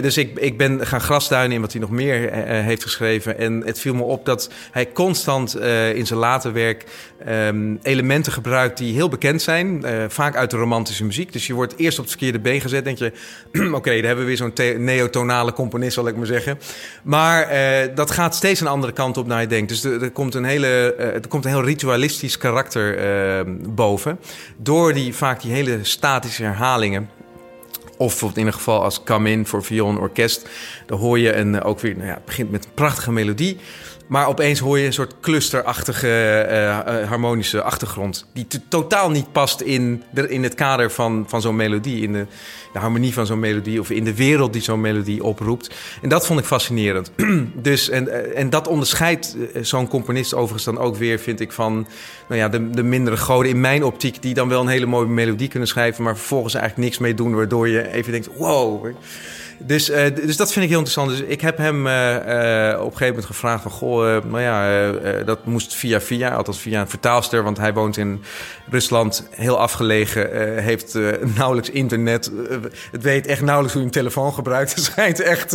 dus 0.00 0.16
ik, 0.16 0.38
ik 0.38 0.58
ben 0.58 0.86
gaan 0.86 1.00
grasduinen 1.00 1.54
in 1.54 1.60
wat 1.60 1.72
hij 1.72 1.80
nog 1.80 1.90
meer 1.90 2.32
heeft 2.48 2.82
geschreven. 2.82 3.38
En 3.38 3.62
het 3.66 3.80
viel 3.80 3.94
me 3.94 4.02
op 4.02 4.24
dat 4.24 4.50
hij 4.70 4.92
constant 4.92 5.56
in 5.94 6.06
zijn 6.06 6.18
later 6.18 6.52
werk 6.52 6.84
um, 7.28 7.78
elementen 7.82 8.32
gebruikt 8.32 8.78
die 8.78 8.94
heel 8.94 9.08
bekend 9.08 9.42
zijn 9.42 9.84
vaak 10.08 10.36
uit 10.36 10.50
de 10.50 10.56
romantische 10.56 11.04
muziek. 11.04 11.32
Dus 11.32 11.46
je 11.46 11.54
wordt 11.54 11.74
eerst 11.76 11.98
op 11.98 12.04
het 12.04 12.12
verkeerde 12.12 12.40
been 12.40 12.60
gezet. 12.60 12.84
Denk 12.84 12.98
je, 12.98 13.12
oké, 13.72 13.90
daar 13.90 14.04
hebben 14.04 14.18
we 14.18 14.24
weer 14.24 14.36
zo'n 14.36 14.84
neotonale 14.84 15.52
componist, 15.52 15.94
zal 15.94 16.08
ik 16.08 16.16
maar 16.16 16.26
zeggen. 16.26 16.58
Maar 17.02 17.48
dat 17.94 18.10
gaat 18.10 18.34
steeds 18.34 18.60
een 18.60 18.66
andere 18.66 18.92
kant 18.92 19.16
op 19.16 19.26
naar 19.26 19.40
je 19.40 19.46
denkt. 19.46 19.68
Dus 19.68 19.84
er, 19.84 20.02
er 20.02 20.10
komt 20.10 20.34
een 20.34 20.44
hele, 20.44 20.94
er 20.94 21.28
komt 21.28 21.44
een 21.44 21.50
heel 21.50 21.64
ritualistisch 21.64 22.38
karakter 22.38 22.98
uh, 23.46 23.54
boven. 23.68 24.18
Door 24.56 24.92
die, 24.92 25.14
vaak 25.14 25.42
die 25.42 25.52
hele 25.52 25.78
statische 25.82 26.42
herhalingen. 26.42 27.08
Of 27.98 28.22
in 28.22 28.32
ieder 28.34 28.52
geval 28.52 28.82
als 28.82 29.02
come 29.02 29.30
in 29.30 29.46
voor 29.46 29.64
viool 29.64 29.96
orkest. 29.96 30.48
Dan 30.86 30.98
hoor 30.98 31.18
je 31.18 31.34
een, 31.34 31.62
ook 31.62 31.80
weer, 31.80 31.94
nou 31.96 32.06
ja, 32.06 32.14
het 32.14 32.24
begint 32.24 32.50
met 32.50 32.64
een 32.64 32.70
prachtige 32.74 33.12
melodie. 33.12 33.58
Maar 34.08 34.26
opeens 34.26 34.58
hoor 34.58 34.78
je 34.78 34.86
een 34.86 34.92
soort 34.92 35.14
clusterachtige 35.20 36.46
uh, 36.50 37.08
harmonische 37.08 37.62
achtergrond. 37.62 38.26
Die 38.32 38.46
totaal 38.68 39.10
niet 39.10 39.32
past 39.32 39.60
in, 39.60 40.02
in 40.28 40.42
het 40.42 40.54
kader 40.54 40.90
van, 40.90 41.24
van 41.28 41.40
zo'n 41.40 41.56
melodie. 41.56 42.02
In 42.02 42.12
de, 42.12 42.26
harmonie 42.72 43.12
van 43.12 43.26
zo'n 43.26 43.38
melodie. 43.38 43.80
Of 43.80 43.90
in 43.90 44.04
de 44.04 44.14
wereld 44.14 44.52
die 44.52 44.62
zo'n 44.62 44.80
melodie 44.80 45.24
oproept. 45.24 45.74
En 46.02 46.08
dat 46.08 46.26
vond 46.26 46.40
ik 46.40 46.46
fascinerend. 46.46 47.10
dus, 47.54 47.88
en, 47.88 48.34
en 48.34 48.50
dat 48.50 48.68
onderscheidt 48.68 49.36
zo'n 49.60 49.88
componist 49.88 50.34
overigens 50.34 50.64
dan 50.64 50.78
ook 50.78 50.96
weer, 50.96 51.18
vind 51.18 51.40
ik, 51.40 51.52
van 51.52 51.86
nou 52.28 52.40
ja, 52.40 52.48
de, 52.48 52.70
de 52.70 52.82
mindere 52.82 53.16
goden 53.16 53.50
in 53.50 53.60
mijn 53.60 53.84
optiek. 53.84 54.22
Die 54.22 54.34
dan 54.34 54.48
wel 54.48 54.60
een 54.60 54.68
hele 54.68 54.86
mooie 54.86 55.06
melodie 55.06 55.48
kunnen 55.48 55.68
schrijven. 55.68 56.04
Maar 56.04 56.16
vervolgens 56.16 56.54
eigenlijk 56.54 56.84
niks 56.84 56.98
mee 56.98 57.14
doen. 57.14 57.34
Waardoor 57.34 57.68
je 57.68 57.92
even 57.92 58.12
denkt: 58.12 58.28
wow. 58.36 58.86
Dus, 59.58 59.90
uh, 59.90 60.04
dus 60.14 60.36
dat 60.36 60.52
vind 60.52 60.64
ik 60.64 60.70
heel 60.70 60.78
interessant. 60.78 61.10
Dus 61.10 61.20
ik 61.20 61.40
heb 61.40 61.56
hem 61.56 61.86
uh, 61.86 61.92
uh, 61.92 62.80
op 62.80 62.84
een 62.84 62.92
gegeven 62.92 63.06
moment 63.06 63.24
gevraagd 63.24 63.62
van... 63.62 63.70
goh, 63.70 64.24
nou 64.24 64.40
ja, 64.40 64.92
dat 65.22 65.44
moest 65.44 65.74
via 65.74 66.00
via, 66.00 66.34
althans 66.34 66.60
via 66.60 66.80
een 66.80 66.88
vertaalster... 66.88 67.42
want 67.42 67.58
hij 67.58 67.74
woont 67.74 67.96
in 67.96 68.22
Rusland, 68.70 69.28
heel 69.30 69.58
afgelegen, 69.58 70.28
heeft 70.62 70.98
nauwelijks 71.36 71.70
internet. 71.70 72.30
het 72.90 73.02
weet 73.02 73.26
echt 73.26 73.40
nauwelijks 73.40 73.72
hoe 73.72 73.82
je 73.82 73.88
een 73.88 73.94
telefoon 73.94 74.32
gebruikt. 74.32 74.74
Het 74.78 74.84
schijnt 74.84 75.20
echt 75.20 75.52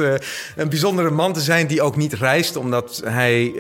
een 0.56 0.70
bijzondere 0.70 1.10
man 1.10 1.34
te 1.34 1.42
zijn 1.42 1.68
die 1.68 1.82
ook 1.82 1.96
niet 1.96 2.14
reist... 2.14 2.56
omdat 2.56 3.02
hij 3.06 3.54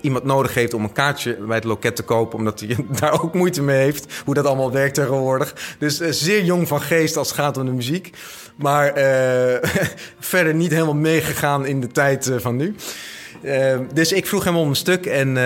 iemand 0.00 0.24
nodig 0.24 0.54
heeft 0.54 0.74
om 0.74 0.84
een 0.84 0.92
kaartje 0.92 1.34
bij 1.34 1.56
het 1.56 1.64
loket 1.64 1.96
te 1.96 2.02
kopen... 2.02 2.38
omdat 2.38 2.60
hij 2.60 2.76
daar 3.00 3.22
ook 3.22 3.34
moeite 3.34 3.62
mee 3.62 3.82
heeft, 3.82 4.22
hoe 4.24 4.34
dat 4.34 4.46
allemaal 4.46 4.72
werkt 4.72 4.94
tegenwoordig. 4.94 5.76
Dus 5.78 5.98
zeer 5.98 6.44
jong 6.44 6.68
van 6.68 6.80
geest 6.80 7.16
als 7.16 7.28
het 7.28 7.36
gaat 7.36 7.56
om 7.56 7.64
de 7.64 7.72
muziek... 7.72 8.10
Maar 8.56 8.86
uh, 8.86 9.70
verder 10.20 10.54
niet 10.54 10.70
helemaal 10.70 10.94
meegegaan 10.94 11.66
in 11.66 11.80
de 11.80 11.86
tijd 11.86 12.26
uh, 12.26 12.36
van 12.38 12.56
nu. 12.56 12.74
Uh, 13.42 13.78
dus 13.92 14.12
ik 14.12 14.26
vroeg 14.26 14.44
hem 14.44 14.56
om 14.56 14.68
een 14.68 14.76
stuk 14.76 15.06
en 15.06 15.38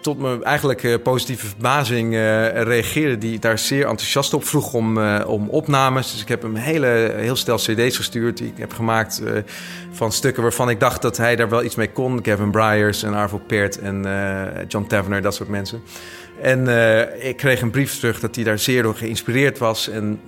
tot 0.00 0.18
mijn 0.18 0.44
eigenlijk 0.44 1.02
positieve 1.02 1.46
verbazing 1.46 2.14
reageerde 2.54 3.28
hij 3.28 3.38
daar 3.38 3.58
zeer 3.58 3.86
enthousiast 3.86 4.34
op. 4.34 4.44
Vroeg 4.44 4.74
om, 4.74 4.98
om 5.22 5.48
opnames. 5.48 6.12
Dus 6.12 6.22
ik 6.22 6.28
heb 6.28 6.42
hem 6.42 6.54
hele, 6.54 7.14
heel 7.16 7.36
stel 7.36 7.56
cd's 7.56 7.96
gestuurd 7.96 8.36
die 8.36 8.46
ik 8.46 8.58
heb 8.58 8.72
gemaakt 8.72 9.22
van 9.92 10.12
stukken 10.12 10.42
waarvan 10.42 10.70
ik 10.70 10.80
dacht 10.80 11.02
dat 11.02 11.16
hij 11.16 11.36
daar 11.36 11.48
wel 11.48 11.64
iets 11.64 11.74
mee 11.74 11.90
kon. 11.90 12.20
Kevin 12.20 12.50
Bryers 12.50 13.02
en 13.02 13.14
Arvo 13.14 13.40
Pärt 13.46 13.78
en 13.78 14.06
John 14.68 14.86
Tavener, 14.86 15.22
dat 15.22 15.34
soort 15.34 15.48
mensen. 15.48 15.82
En 16.42 16.68
ik 17.20 17.36
kreeg 17.36 17.60
een 17.60 17.70
brief 17.70 17.98
terug 17.98 18.20
dat 18.20 18.34
hij 18.34 18.44
daar 18.44 18.58
zeer 18.58 18.82
door 18.82 18.94
geïnspireerd 18.94 19.58
was 19.58 19.88
en 19.88 20.20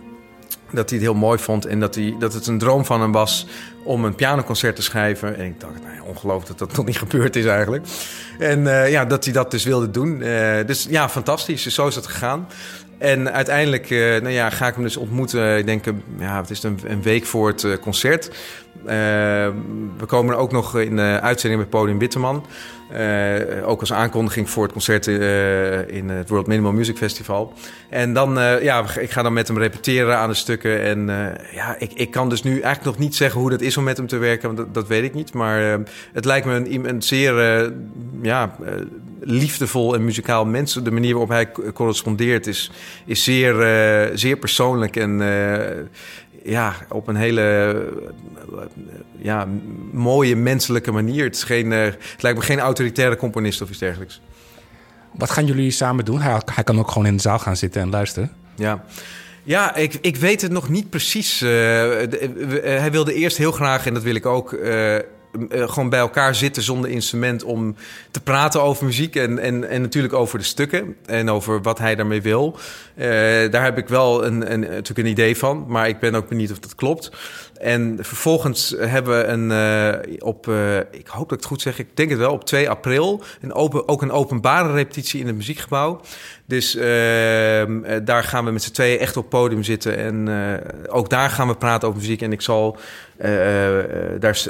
dat 0.71 0.91
hij 0.91 0.99
het 0.99 1.07
heel 1.07 1.19
mooi 1.19 1.39
vond 1.39 1.67
en 1.67 1.81
dat, 1.81 1.95
hij, 1.95 2.17
dat 2.19 2.33
het 2.33 2.47
een 2.47 2.59
droom 2.59 2.85
van 2.85 3.01
hem 3.01 3.13
was 3.13 3.47
om 3.85 4.05
een 4.05 4.15
pianoconcert 4.15 4.77
te 4.77 4.83
schrijven. 4.83 5.37
En 5.37 5.45
ik 5.45 5.61
dacht, 5.61 5.73
nou 5.83 5.95
ongelooflijk 6.07 6.47
dat 6.47 6.59
dat 6.59 6.77
nog 6.77 6.87
niet 6.87 6.99
gebeurd 7.09 7.37
is 7.37 7.45
eigenlijk. 7.45 7.87
En 8.39 8.61
uh, 8.61 8.91
ja, 8.91 9.05
dat 9.05 9.25
hij 9.25 9.33
dat 9.33 9.51
dus 9.51 9.65
wilde 9.65 9.91
doen. 9.91 10.21
Uh, 10.21 10.57
dus 10.67 10.87
ja, 10.91 11.09
fantastisch. 11.09 11.63
Dus 11.63 11.75
zo 11.75 11.87
is 11.87 11.95
het 11.95 12.07
gegaan. 12.07 12.49
En 12.99 13.33
uiteindelijk 13.33 13.91
uh, 13.91 14.21
nou 14.21 14.31
ja, 14.31 14.51
ga 14.51 14.67
ik 14.67 14.75
hem 14.75 14.83
dus 14.83 14.97
ontmoeten. 14.97 15.59
Ik 15.59 15.67
denk, 15.67 15.85
ja, 16.19 16.41
het 16.41 16.51
is 16.51 16.63
een, 16.63 16.79
een 16.85 17.03
week 17.03 17.27
voor 17.27 17.49
het 17.49 17.79
concert. 17.81 18.31
we 19.97 20.05
komen 20.07 20.37
ook 20.37 20.53
nog 20.53 20.79
in 20.79 20.97
de 20.97 21.19
uitzending 21.23 21.61
met 21.61 21.71
Podium 21.71 21.99
Witteman. 21.99 22.47
Uh, 22.97 23.69
ook 23.69 23.81
als 23.81 23.93
aankondiging 23.93 24.51
voor 24.51 24.63
het 24.63 24.73
concert 24.73 25.07
uh, 25.07 25.89
in 25.89 26.09
het 26.09 26.29
World 26.29 26.47
Minimal 26.47 26.73
Music 26.73 26.97
Festival. 26.97 27.53
En 27.89 28.13
dan, 28.13 28.39
uh, 28.39 28.63
ja, 28.63 28.85
ik 28.99 29.11
ga 29.11 29.23
dan 29.23 29.33
met 29.33 29.49
hem 29.49 29.59
repeteren 29.59 30.17
aan 30.17 30.29
de 30.29 30.35
stukken. 30.35 30.83
En 30.83 31.07
ja, 31.53 31.77
ik, 31.79 31.93
ik 31.93 32.11
kan 32.11 32.29
dus 32.29 32.43
nu 32.43 32.51
eigenlijk 32.51 32.85
nog 32.85 32.99
niet 32.99 33.17
zeggen 33.17 33.41
hoe 33.41 33.51
dat 33.51 33.61
is 33.61 33.77
om 33.77 33.85
met 33.85 33.97
hem 33.97 34.07
te 34.07 34.17
werken, 34.17 34.47
want 34.47 34.59
dat, 34.59 34.75
dat 34.75 34.89
weet 34.89 35.05
ik 35.05 35.15
niet. 35.15 35.33
Maar 35.33 35.81
het 36.13 36.25
lijkt 36.25 36.47
me 36.47 36.55
een, 36.55 36.89
een 36.89 37.03
zeer 37.03 37.35
ja, 38.23 38.57
liefdevol 39.21 39.95
en 39.95 40.05
muzikaal 40.05 40.45
mens. 40.45 40.75
De 40.75 40.91
manier 40.91 41.11
waarop 41.11 41.29
hij 41.29 41.51
correspondeert 41.73 42.47
is, 42.47 42.71
is 43.07 43.25
zeer, 43.25 43.55
zeer 44.15 44.37
persoonlijk 44.37 44.97
en 44.97 45.21
ja, 46.45 46.75
op 46.89 47.09
een 47.09 47.17
hele 47.17 47.93
ja, 49.19 49.49
mooie 49.93 50.37
menselijke 50.37 50.93
manier. 50.93 51.25
Het, 51.25 51.35
is 51.35 51.43
geen, 51.43 51.71
uh, 51.71 51.85
het 51.85 52.23
lijkt 52.23 52.39
me 52.39 52.45
geen 52.45 52.61
autoritaire 52.61 53.17
componist 53.17 53.63
of 53.63 53.71
iets 53.71 53.79
dergelijks. 53.79 54.21
Wat 55.13 55.31
gaan 55.31 55.47
jullie 55.47 55.71
samen 55.71 56.05
doen? 56.05 56.21
Hij, 56.21 56.41
hij 56.55 56.65
kan 56.65 56.79
ook 56.79 56.89
gewoon 56.89 57.07
in 57.07 57.17
de 57.17 57.23
zaal 57.23 57.39
gaan 57.39 57.57
zitten 57.57 57.83
en 57.83 57.91
luisteren. 57.91 58.33
Ja. 58.55 58.85
Ja, 59.43 59.75
ik, 59.75 59.99
ik 60.01 60.17
weet 60.17 60.43
het 60.43 60.53
nog 60.53 60.69
niet 60.69 60.91
precies. 60.91 61.43
Uh, 61.43 61.51
hij 62.63 62.91
wilde 62.91 63.15
eerst 63.15 63.37
heel 63.37 63.53
graag, 63.53 63.87
en 63.87 63.95
dat 63.95 64.03
wil 64.03 64.15
ik 64.15 64.27
ook, 64.27 64.53
uh, 64.53 64.97
uh, 65.49 65.69
gewoon 65.69 65.89
bij 65.89 65.99
elkaar 65.99 66.35
zitten 66.35 66.63
zonder 66.63 66.91
instrument 66.91 67.45
om 67.45 67.77
te 68.11 68.21
praten 68.21 68.63
over 68.63 68.85
muziek 68.85 69.17
en, 69.17 69.39
en, 69.39 69.69
en 69.69 69.81
natuurlijk 69.81 70.15
over 70.15 70.39
de 70.39 70.45
stukken 70.45 70.97
en 71.07 71.31
over 71.31 71.63
wat 71.63 71.79
hij 71.79 71.95
daarmee 71.95 72.23
wil. 72.23 72.59
Uh, 72.97 73.05
daar 73.51 73.65
heb 73.65 73.79
ik 73.79 73.89
wel 73.89 74.25
een, 74.25 74.53
een, 74.53 74.61
natuurlijk 74.61 74.99
een 74.99 75.07
idee 75.07 75.37
van, 75.37 75.65
maar 75.69 75.89
ik 75.89 75.99
ben 75.99 76.15
ook 76.15 76.29
benieuwd 76.29 76.51
of 76.51 76.59
dat 76.59 76.75
klopt. 76.75 77.11
En 77.59 77.99
vervolgens 78.01 78.75
hebben 78.79 79.19
we 79.19 79.25
een, 79.25 79.51
uh, 80.11 80.17
op, 80.19 80.51
ik 80.91 81.07
hoop 81.07 81.29
dat 81.29 81.39
ik 81.39 81.45
het 81.45 81.45
goed 81.45 81.63
zeg, 81.63 81.79
ik 81.79 81.97
denk 81.97 82.11
het 82.11 82.19
wel, 82.19 82.33
op 82.33 82.45
2 82.45 82.71
april 82.71 83.23
een 83.41 83.53
open, 83.53 83.89
ook 83.89 84.03
een 84.03 84.11
openbare 84.11 84.73
repetitie 84.73 85.21
in 85.21 85.27
het 85.27 85.37
muziekgebouw. 85.37 86.01
Dus 86.47 86.77
ehm, 86.77 88.05
daar 88.05 88.25
gaan 88.25 88.45
we 88.45 88.51
met 88.51 88.63
z'n 88.63 88.73
tweeën 88.73 88.99
echt 88.99 89.17
op 89.17 89.29
podium 89.29 89.63
zitten 89.63 89.97
en 89.97 90.29
ook 90.89 91.11
daar 91.11 91.31
gaan 91.31 91.49
we 91.49 91.55
praten 91.55 91.89
over 91.89 92.01
muziek. 92.01 92.23
En 92.23 92.33
ik 92.33 92.41
zal 92.41 92.79
daar 94.19 94.47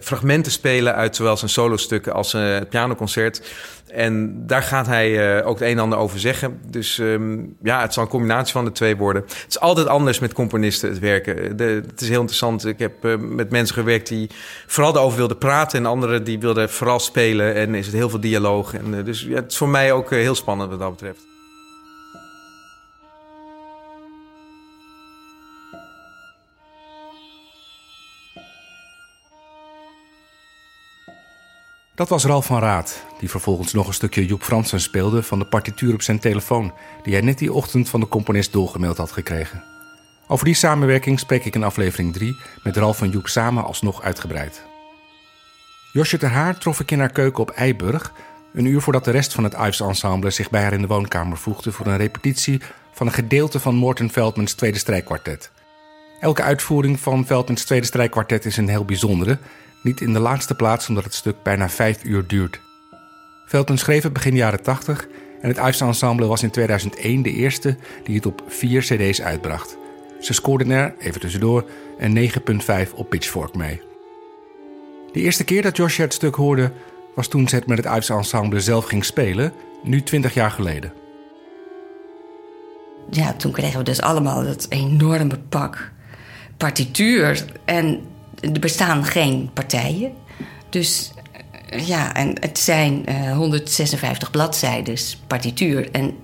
fragmenten 0.00 0.52
spelen 0.52 0.94
uit 0.94 1.16
zowel 1.16 1.36
zijn 1.36 1.50
solostukken 1.50 2.12
als 2.12 2.32
het 2.32 2.68
pianoconcert. 2.68 3.42
En 3.94 4.46
daar 4.46 4.62
gaat 4.62 4.86
hij 4.86 5.38
uh, 5.38 5.46
ook 5.46 5.58
het 5.58 5.68
een 5.68 5.76
en 5.76 5.82
ander 5.82 5.98
over 5.98 6.18
zeggen. 6.18 6.60
Dus 6.66 6.98
um, 6.98 7.56
ja, 7.62 7.80
het 7.80 7.92
zal 7.92 8.02
een 8.02 8.08
combinatie 8.08 8.52
van 8.52 8.64
de 8.64 8.72
twee 8.72 8.96
worden. 8.96 9.22
Het 9.22 9.46
is 9.48 9.60
altijd 9.60 9.86
anders 9.86 10.18
met 10.18 10.32
componisten, 10.32 10.88
het 10.88 10.98
werken. 10.98 11.56
De, 11.56 11.82
het 11.86 12.00
is 12.00 12.08
heel 12.08 12.20
interessant. 12.20 12.66
Ik 12.66 12.78
heb 12.78 13.04
uh, 13.04 13.16
met 13.18 13.50
mensen 13.50 13.74
gewerkt 13.74 14.08
die 14.08 14.30
vooral 14.66 14.94
erover 14.94 15.18
wilden 15.18 15.38
praten... 15.38 15.78
en 15.78 15.86
anderen 15.86 16.24
die 16.24 16.38
wilden 16.38 16.70
vooral 16.70 16.98
spelen. 16.98 17.54
En 17.54 17.74
is 17.74 17.86
het 17.86 17.94
heel 17.94 18.10
veel 18.10 18.20
dialoog. 18.20 18.74
En, 18.74 19.04
dus 19.04 19.22
ja, 19.22 19.34
het 19.34 19.50
is 19.50 19.56
voor 19.56 19.68
mij 19.68 19.92
ook 19.92 20.10
heel 20.10 20.34
spannend 20.34 20.70
wat 20.70 20.80
dat 20.80 20.90
betreft. 20.90 21.33
Dat 31.94 32.08
was 32.08 32.24
Ralf 32.24 32.46
van 32.46 32.58
Raad, 32.58 33.04
die 33.18 33.30
vervolgens 33.30 33.72
nog 33.72 33.86
een 33.86 33.94
stukje 33.94 34.26
Joep 34.26 34.42
Fransen 34.42 34.80
speelde 34.80 35.22
van 35.22 35.38
de 35.38 35.44
partituur 35.44 35.94
op 35.94 36.02
zijn 36.02 36.18
telefoon, 36.18 36.72
die 37.02 37.12
hij 37.12 37.22
net 37.22 37.38
die 37.38 37.52
ochtend 37.52 37.88
van 37.88 38.00
de 38.00 38.08
componist 38.08 38.52
doorgemaild 38.52 38.96
had 38.96 39.12
gekregen. 39.12 39.64
Over 40.26 40.44
die 40.44 40.54
samenwerking 40.54 41.18
spreek 41.18 41.44
ik 41.44 41.54
in 41.54 41.62
aflevering 41.62 42.12
3 42.12 42.36
met 42.62 42.76
Ralf 42.76 43.02
en 43.02 43.10
Joep 43.10 43.28
samen 43.28 43.64
alsnog 43.64 44.02
uitgebreid. 44.02 44.62
Josje 45.92 46.18
ter 46.18 46.30
Haar 46.30 46.58
trof 46.58 46.80
ik 46.80 46.90
in 46.90 46.98
haar 46.98 47.12
keuken 47.12 47.42
op 47.42 47.50
Eiburg, 47.50 48.12
een 48.52 48.64
uur 48.64 48.80
voordat 48.80 49.04
de 49.04 49.10
rest 49.10 49.32
van 49.32 49.44
het 49.44 49.54
Ives 49.54 49.80
Ensemble 49.80 50.30
zich 50.30 50.50
bij 50.50 50.62
haar 50.62 50.72
in 50.72 50.80
de 50.80 50.86
woonkamer 50.86 51.36
voegde 51.36 51.72
voor 51.72 51.86
een 51.86 51.96
repetitie 51.96 52.60
van 52.92 53.06
een 53.06 53.12
gedeelte 53.12 53.60
van 53.60 53.74
Morten 53.74 54.10
Veldmans 54.10 54.52
tweede 54.52 54.78
strijkkwartet. 54.78 55.50
Elke 56.20 56.42
uitvoering 56.42 57.00
van 57.00 57.26
Veldmans 57.26 57.64
tweede 57.64 57.86
strijkkwartet 57.86 58.44
is 58.44 58.56
een 58.56 58.68
heel 58.68 58.84
bijzondere 58.84 59.38
niet 59.84 60.00
in 60.00 60.12
de 60.12 60.18
laatste 60.18 60.54
plaats 60.54 60.88
omdat 60.88 61.04
het 61.04 61.14
stuk 61.14 61.42
bijna 61.42 61.68
vijf 61.68 62.04
uur 62.04 62.26
duurt. 62.26 62.60
Velten 63.46 63.78
schreef 63.78 64.02
het 64.02 64.12
begin 64.12 64.34
jaren 64.34 64.62
80 64.62 65.06
en 65.40 65.48
het 65.48 65.58
Ives 65.58 65.80
Ensemble 65.80 66.26
was 66.26 66.42
in 66.42 66.50
2001 66.50 67.22
de 67.22 67.32
eerste 67.32 67.76
die 68.04 68.14
het 68.14 68.26
op 68.26 68.42
vier 68.46 68.82
cd's 68.82 69.20
uitbracht. 69.20 69.76
Ze 70.20 70.32
scoorden 70.32 70.70
er, 70.70 70.94
even 70.98 71.20
tussendoor, 71.20 71.64
een 71.98 72.30
9,5 72.86 72.94
op 72.94 73.08
Pitchfork 73.08 73.54
mee. 73.54 73.82
De 75.12 75.20
eerste 75.20 75.44
keer 75.44 75.62
dat 75.62 75.76
Joshua 75.76 76.04
het 76.04 76.14
stuk 76.14 76.34
hoorde 76.34 76.72
was 77.14 77.28
toen 77.28 77.48
ze 77.48 77.54
het 77.54 77.66
met 77.66 77.76
het 77.76 77.86
Ives 77.86 78.08
Ensemble 78.08 78.60
zelf 78.60 78.84
ging 78.84 79.04
spelen, 79.04 79.52
nu 79.82 80.02
20 80.02 80.34
jaar 80.34 80.50
geleden. 80.50 80.92
Ja, 83.10 83.32
toen 83.32 83.52
kregen 83.52 83.78
we 83.78 83.84
dus 83.84 84.00
allemaal 84.00 84.44
dat 84.44 84.66
enorme 84.68 85.38
pak 85.48 85.92
partituur. 86.56 87.44
En 87.64 88.00
er 88.52 88.60
bestaan 88.60 89.04
geen 89.04 89.50
partijen. 89.52 90.12
Dus 90.70 91.12
eh, 91.66 91.86
ja, 91.86 92.14
en 92.14 92.36
het 92.40 92.58
zijn 92.58 93.04
uh, 93.08 93.36
156 93.36 94.30
bladzijden 94.30 94.96
partituur. 95.26 95.90
En 95.90 96.14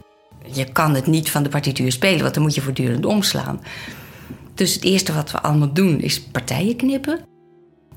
je 0.46 0.64
kan 0.64 0.94
het 0.94 1.06
niet 1.06 1.30
van 1.30 1.42
de 1.42 1.48
partituur 1.48 1.92
spelen, 1.92 2.22
want 2.22 2.34
dan 2.34 2.42
moet 2.42 2.54
je 2.54 2.60
voortdurend 2.60 3.06
omslaan. 3.06 3.60
Dus 4.54 4.74
het 4.74 4.84
eerste 4.84 5.12
wat 5.12 5.30
we 5.30 5.40
allemaal 5.40 5.72
doen 5.72 6.00
is 6.00 6.20
partijen 6.20 6.76
knippen. 6.76 7.20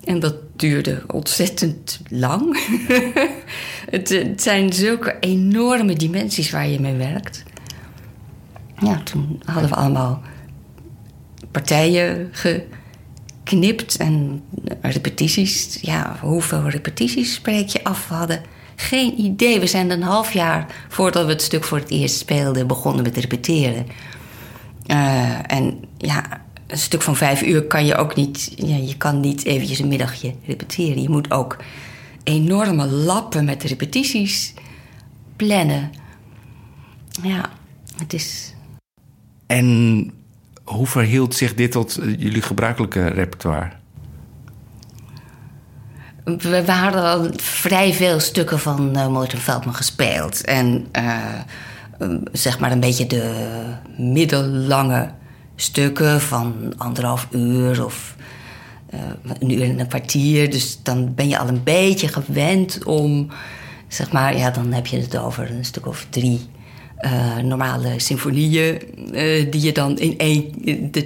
En 0.03 0.19
dat 0.19 0.35
duurde 0.55 1.03
ontzettend 1.07 2.01
lang. 2.09 2.57
het, 3.95 4.09
het, 4.09 4.41
zijn 4.41 4.73
zulke 4.73 5.17
enorme 5.19 5.93
dimensies 5.93 6.51
waar 6.51 6.67
je 6.67 6.79
mee 6.79 6.95
werkt. 6.95 7.43
Ja, 8.79 9.01
toen 9.03 9.41
hadden 9.45 9.69
we 9.69 9.75
allemaal 9.75 10.21
partijen 11.51 12.29
ge 12.31 12.65
knipt 13.43 13.97
en 13.97 14.43
repetities. 14.81 15.77
Ja, 15.81 16.17
hoeveel 16.21 16.69
repetities 16.69 17.33
spreek 17.33 17.67
je 17.67 17.83
af? 17.83 18.07
We 18.07 18.13
hadden 18.13 18.41
geen 18.75 19.19
idee. 19.19 19.59
We 19.59 19.67
zijn 19.67 19.89
een 19.89 20.01
half 20.01 20.33
jaar 20.33 20.85
voordat 20.89 21.25
we 21.25 21.31
het 21.31 21.41
stuk 21.41 21.63
voor 21.63 21.77
het 21.77 21.89
eerst 21.89 22.17
speelden 22.17 22.67
begonnen 22.67 23.03
met 23.03 23.17
repeteren. 23.17 23.85
Uh, 24.87 25.51
en 25.51 25.79
ja, 25.97 26.41
een 26.67 26.77
stuk 26.77 27.01
van 27.01 27.15
vijf 27.15 27.41
uur 27.41 27.63
kan 27.63 27.85
je 27.85 27.95
ook 27.95 28.15
niet. 28.15 28.51
Ja, 28.55 28.75
je 28.75 28.97
kan 28.97 29.19
niet 29.19 29.45
eventjes 29.45 29.79
een 29.79 29.87
middagje 29.87 30.35
repeteren. 30.45 31.01
Je 31.01 31.09
moet 31.09 31.31
ook 31.31 31.57
enorme 32.23 32.87
lappen 32.87 33.45
met 33.45 33.63
repetities 33.63 34.53
plannen. 35.35 35.91
Ja, 37.21 37.49
het 37.97 38.13
is. 38.13 38.53
En 39.47 40.11
hoe 40.63 40.87
verhield 40.87 41.35
zich 41.35 41.53
dit 41.53 41.71
tot 41.71 41.97
eh, 41.97 42.19
jullie 42.19 42.41
gebruikelijke 42.41 43.07
repertoire? 43.07 43.71
We, 46.23 46.63
hadden 46.71 47.03
al 47.03 47.27
vrij 47.35 47.93
veel 47.93 48.19
stukken 48.19 48.59
van 48.59 48.97
uh, 48.97 49.07
Morten 49.07 49.39
Veldman 49.39 49.75
gespeeld. 49.75 50.43
En 50.45 50.87
uh, 50.99 51.17
zeg 52.31 52.59
maar 52.59 52.71
een 52.71 52.79
beetje 52.79 53.07
de 53.07 53.53
middellange 53.97 55.09
stukken 55.55 56.21
van 56.21 56.73
anderhalf 56.77 57.27
uur 57.31 57.85
of 57.85 58.15
een 59.39 59.51
uur 59.51 59.63
en 59.63 59.79
een 59.79 59.87
kwartier. 59.87 60.51
Dus 60.51 60.79
dan 60.83 61.13
ben 61.13 61.29
je 61.29 61.37
al 61.37 61.47
een 61.47 61.63
beetje 61.63 62.07
gewend 62.07 62.83
om, 62.83 63.27
zeg 63.87 64.11
maar, 64.11 64.37
ja, 64.37 64.49
dan 64.49 64.73
heb 64.73 64.87
je 64.87 64.99
het 64.99 65.17
over 65.17 65.51
een 65.51 65.65
stuk 65.65 65.87
of 65.87 66.07
drie 66.09 66.49
uh, 67.05 67.37
normale 67.37 67.99
symfonieën, 67.99 68.81
uh, 69.13 69.51
die 69.51 69.61
je 69.61 69.71
dan 69.71 69.97
in 69.97 70.17
één, 70.17 70.51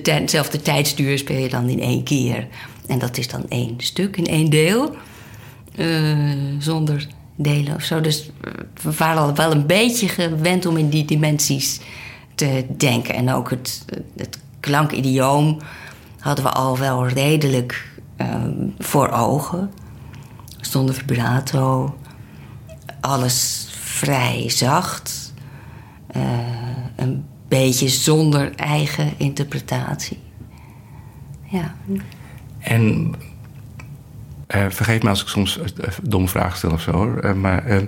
dezelfde 0.04 0.62
tijdstuur 0.62 1.18
speel 1.18 1.40
je 1.40 1.50
dan 1.50 1.70
in 1.70 1.80
één 1.80 2.04
keer. 2.04 2.48
En 2.88 3.00
dat 3.00 3.18
is 3.18 3.28
dan 3.28 3.46
één 3.50 3.74
stuk 3.78 4.18
in 4.18 4.26
één 4.26 4.50
deel, 4.50 4.96
uh, 5.76 6.28
zonder 6.60 7.08
delen 7.36 7.76
of 7.76 7.84
zo. 7.84 8.02
Dus 8.02 8.30
we 8.84 8.92
waren 8.98 9.22
al 9.22 9.36
wel 9.36 9.52
een 9.52 9.66
beetje 9.66 10.08
gewend 10.08 10.66
om 10.66 10.78
in 10.78 10.90
die 10.90 11.06
dimensies 11.06 11.80
te 12.36 12.66
denken. 12.78 13.14
En 13.14 13.34
ook 13.34 13.50
het, 13.50 13.86
het 14.18 14.40
klankidioom 14.60 15.58
hadden 16.20 16.46
we 16.46 16.52
al 16.52 16.78
wel 16.78 17.08
redelijk 17.08 17.86
voor 18.80 19.10
ogen. 19.10 19.72
Zonder 20.62 20.96
vibrato, 20.96 21.96
alles 23.00 23.68
vrij 23.72 24.50
zacht 24.50 25.27
uh, 26.18 26.40
een 26.96 27.26
beetje 27.48 27.88
zonder 27.88 28.56
eigen 28.56 29.14
interpretatie. 29.18 30.20
Ja. 31.44 31.76
En 32.60 33.16
uh, 34.56 34.66
vergeet 34.70 35.04
me 35.04 35.10
als 35.10 35.22
ik 35.22 35.28
soms 35.28 35.60
domme 36.02 36.28
vragen 36.28 36.58
stel 36.58 36.72
of 36.72 36.82
zo 36.82 36.92
hoor. 36.92 37.38
maar 37.38 37.88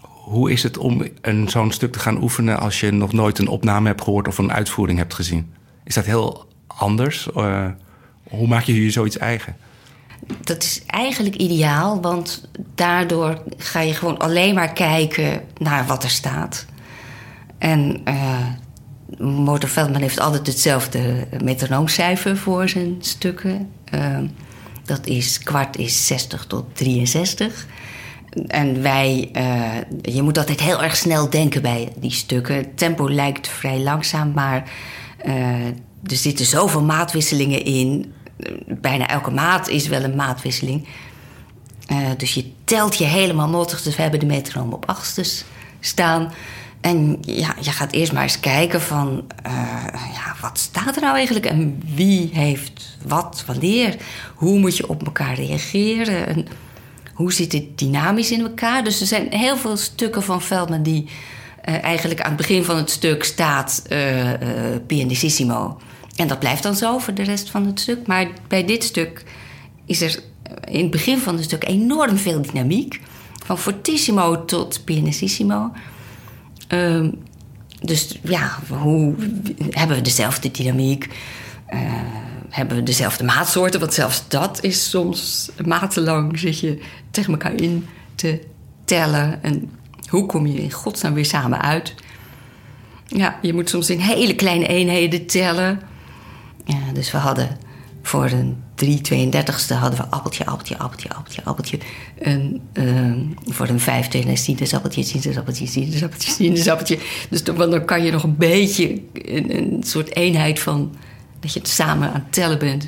hoe 0.00 0.50
is 0.50 0.62
het 0.62 0.78
om 0.78 1.06
een, 1.20 1.48
zo'n 1.48 1.72
stuk 1.72 1.92
te 1.92 1.98
gaan 1.98 2.22
oefenen 2.22 2.58
als 2.58 2.80
je 2.80 2.90
nog 2.90 3.12
nooit 3.12 3.38
een 3.38 3.48
opname 3.48 3.86
hebt 3.86 4.02
gehoord 4.02 4.28
of 4.28 4.38
een 4.38 4.52
uitvoering 4.52 4.98
hebt 4.98 5.14
gezien? 5.14 5.52
Is 5.84 5.94
dat 5.94 6.04
heel 6.04 6.48
anders? 6.66 7.28
hoe 8.28 8.46
maak 8.48 8.62
je 8.62 8.82
je 8.84 8.90
zoiets 8.90 9.18
eigen? 9.18 9.56
Dat 10.40 10.62
is 10.62 10.82
eigenlijk 10.86 11.34
ideaal, 11.34 12.00
want 12.00 12.48
daardoor 12.74 13.42
ga 13.56 13.80
je 13.80 13.94
gewoon 13.94 14.18
alleen 14.18 14.54
maar 14.54 14.72
kijken 14.72 15.40
naar 15.58 15.86
wat 15.86 16.02
er 16.02 16.10
staat. 16.10 16.66
En 17.66 18.00
uh, 18.08 18.38
Morten 19.18 19.68
Veldman 19.68 20.00
heeft 20.00 20.20
altijd 20.20 20.46
hetzelfde 20.46 21.26
metronoomcijfer 21.42 22.36
voor 22.36 22.68
zijn 22.68 22.96
stukken. 23.00 23.70
Uh, 23.94 24.18
dat 24.84 25.06
is 25.06 25.38
kwart 25.38 25.76
is 25.76 26.06
60 26.06 26.44
tot 26.46 26.64
63. 26.72 27.66
En 28.46 28.82
wij, 28.82 29.30
uh, 29.32 30.14
je 30.14 30.22
moet 30.22 30.38
altijd 30.38 30.60
heel 30.60 30.82
erg 30.82 30.96
snel 30.96 31.30
denken 31.30 31.62
bij 31.62 31.92
die 31.96 32.10
stukken. 32.10 32.56
Het 32.56 32.76
tempo 32.76 33.10
lijkt 33.10 33.48
vrij 33.48 33.78
langzaam, 33.78 34.32
maar 34.32 34.70
er 36.02 36.16
zitten 36.16 36.46
zoveel 36.46 36.82
maatwisselingen 36.82 37.64
in. 37.64 38.12
Bijna 38.66 39.08
elke 39.08 39.30
maat 39.30 39.68
is 39.68 39.88
wel 39.88 40.02
een 40.02 40.16
maatwisseling. 40.16 40.88
dus 42.16 42.34
je 42.34 42.50
telt 42.64 42.96
je 42.96 43.04
helemaal 43.04 43.48
mottig. 43.48 43.82
Dus 43.82 43.96
we 43.96 44.02
hebben 44.02 44.20
de 44.20 44.26
metronoom 44.26 44.72
op 44.72 44.88
achtstes 44.88 45.44
staan. 45.80 46.32
En 46.86 47.18
ja, 47.20 47.54
je 47.60 47.70
gaat 47.70 47.92
eerst 47.92 48.12
maar 48.12 48.22
eens 48.22 48.40
kijken 48.40 48.80
van... 48.80 49.24
Uh, 49.46 49.52
ja, 49.92 50.34
wat 50.40 50.58
staat 50.58 50.96
er 50.96 51.02
nou 51.02 51.16
eigenlijk? 51.16 51.46
En 51.46 51.82
wie 51.94 52.30
heeft 52.32 52.96
wat, 53.06 53.42
wanneer? 53.46 53.96
Hoe 54.34 54.58
moet 54.58 54.76
je 54.76 54.88
op 54.88 55.06
elkaar 55.06 55.34
reageren? 55.34 56.26
En 56.26 56.46
hoe 57.14 57.32
zit 57.32 57.52
het 57.52 57.78
dynamisch 57.78 58.30
in 58.30 58.40
elkaar? 58.40 58.84
Dus 58.84 59.00
er 59.00 59.06
zijn 59.06 59.32
heel 59.32 59.56
veel 59.56 59.76
stukken 59.76 60.22
van 60.22 60.42
Veldman... 60.42 60.82
die 60.82 61.08
uh, 61.68 61.84
eigenlijk 61.84 62.20
aan 62.20 62.28
het 62.28 62.36
begin 62.36 62.64
van 62.64 62.76
het 62.76 62.90
stuk 62.90 63.24
staat... 63.24 63.82
Uh, 63.92 64.30
pianissimo. 64.86 65.78
En 66.16 66.28
dat 66.28 66.38
blijft 66.38 66.62
dan 66.62 66.74
zo 66.74 66.98
voor 66.98 67.14
de 67.14 67.22
rest 67.22 67.50
van 67.50 67.66
het 67.66 67.80
stuk. 67.80 68.06
Maar 68.06 68.26
bij 68.48 68.64
dit 68.64 68.84
stuk 68.84 69.24
is 69.86 70.00
er 70.00 70.22
in 70.64 70.82
het 70.82 70.90
begin 70.90 71.18
van 71.18 71.34
het 71.34 71.44
stuk... 71.44 71.68
enorm 71.68 72.16
veel 72.16 72.42
dynamiek. 72.42 73.00
Van 73.44 73.58
fortissimo 73.58 74.44
tot 74.44 74.84
pianissimo... 74.84 75.72
Um, 76.68 77.18
dus 77.80 78.18
ja, 78.22 78.58
hoe 78.68 79.14
hebben 79.70 79.96
we 79.96 80.02
dezelfde 80.02 80.50
dynamiek? 80.50 81.08
Uh, 81.74 81.80
hebben 82.50 82.76
we 82.76 82.82
dezelfde 82.82 83.24
maatsoorten, 83.24 83.80
want 83.80 83.94
zelfs 83.94 84.28
dat 84.28 84.62
is 84.62 84.90
soms 84.90 85.50
matenlang 85.64 86.38
zit 86.38 86.60
je 86.60 86.78
tegen 87.10 87.32
elkaar 87.32 87.60
in 87.60 87.86
te 88.14 88.40
tellen. 88.84 89.42
En 89.42 89.70
hoe 90.08 90.26
kom 90.26 90.46
je 90.46 90.62
in 90.62 90.72
godsnaam 90.72 91.14
weer 91.14 91.24
samen 91.24 91.60
uit? 91.60 91.94
Ja, 93.06 93.38
je 93.42 93.54
moet 93.54 93.68
soms 93.68 93.90
in 93.90 93.98
hele 93.98 94.34
kleine 94.34 94.66
eenheden 94.66 95.26
tellen. 95.26 95.80
Ja, 96.64 96.92
dus 96.92 97.10
we 97.10 97.18
hadden 97.18 97.56
voor 98.06 98.30
een 98.30 98.56
332ste 98.84 99.74
hadden 99.74 99.98
we 99.98 100.06
appeltje, 100.10 100.46
appeltje, 100.46 100.78
appeltje, 100.78 101.08
appeltje, 101.14 101.44
appeltje. 101.44 101.78
En 102.18 102.60
uh, 102.72 103.12
voor 103.46 103.68
een 103.68 103.80
5 103.80 104.08
sinaasappeltje, 104.34 105.02
sinaasappeltje, 105.02 105.66
sinaasappeltje, 105.66 106.30
sinaasappeltje. 106.30 106.98
Dus 107.30 107.44
dan, 107.44 107.56
dan 107.56 107.84
kan 107.84 108.02
je 108.04 108.10
nog 108.10 108.22
een 108.22 108.36
beetje 108.36 109.00
een, 109.12 109.56
een 109.56 109.82
soort 109.82 110.14
eenheid 110.14 110.60
van 110.60 110.94
dat 111.40 111.52
je 111.52 111.60
samen 111.62 112.08
aan 112.08 112.14
het 112.14 112.32
tellen 112.32 112.58
bent. 112.58 112.86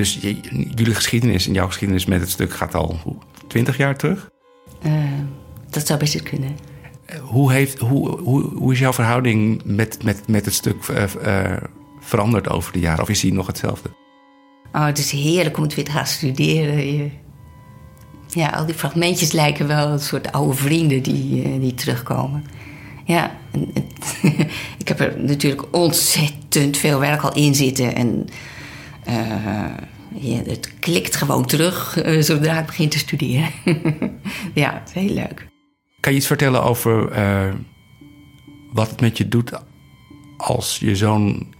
Dus 0.00 0.18
jullie 0.74 0.94
geschiedenis 0.94 1.46
en 1.46 1.52
jouw 1.52 1.66
geschiedenis 1.66 2.06
met 2.06 2.20
het 2.20 2.30
stuk 2.30 2.52
gaat 2.52 2.74
al 2.74 3.18
twintig 3.46 3.76
jaar 3.76 3.96
terug? 3.96 4.30
Uh, 4.86 4.92
dat 5.70 5.86
zou 5.86 5.98
best 5.98 6.22
kunnen. 6.22 6.56
Hoe, 7.20 7.52
heeft, 7.52 7.78
hoe, 7.78 8.20
hoe, 8.20 8.42
hoe 8.42 8.72
is 8.72 8.78
jouw 8.78 8.92
verhouding 8.92 9.62
met, 9.64 10.02
met, 10.02 10.28
met 10.28 10.44
het 10.44 10.54
stuk 10.54 10.88
uh, 10.88 11.02
uh, 11.26 11.56
veranderd 12.00 12.48
over 12.48 12.72
de 12.72 12.78
jaren? 12.78 13.02
Of 13.02 13.08
is 13.08 13.20
die 13.20 13.32
nog 13.32 13.46
hetzelfde? 13.46 13.90
Oh, 14.72 14.84
het 14.84 14.98
is 14.98 15.10
heerlijk 15.10 15.56
om 15.56 15.62
het 15.62 15.74
weer 15.74 15.84
te 15.84 15.90
gaan 15.90 16.06
studeren. 16.06 16.96
Je... 16.96 17.10
Ja, 18.28 18.48
al 18.48 18.66
die 18.66 18.74
fragmentjes 18.74 19.32
lijken 19.32 19.66
wel 19.66 19.88
een 19.88 19.98
soort 19.98 20.32
oude 20.32 20.54
vrienden 20.54 21.02
die, 21.02 21.58
die 21.58 21.74
terugkomen. 21.74 22.44
Ja, 23.04 23.36
ik 24.82 24.88
heb 24.88 25.00
er 25.00 25.20
natuurlijk 25.20 25.64
ontzettend 25.70 26.76
veel 26.76 26.98
werk 26.98 27.22
al 27.22 27.34
in 27.34 27.54
zitten. 27.54 27.94
En 27.94 28.28
uh, 29.08 29.64
ja, 30.14 30.42
het 30.42 30.78
klikt 30.78 31.16
gewoon 31.16 31.46
terug 31.46 32.04
uh, 32.04 32.22
zodra 32.22 32.58
ik 32.58 32.66
begin 32.66 32.88
te 32.88 32.98
studeren. 32.98 33.50
ja, 34.54 34.72
het 34.72 34.88
is 34.88 34.92
heel 34.94 35.14
leuk. 35.14 35.48
Kan 36.00 36.12
je 36.12 36.18
iets 36.18 36.26
vertellen 36.26 36.62
over 36.62 37.18
uh, 37.18 37.54
wat 38.72 38.90
het 38.90 39.00
met 39.00 39.18
je 39.18 39.28
doet 39.28 39.52
als 40.36 40.78
je 40.78 40.96
zo'n 40.96 41.54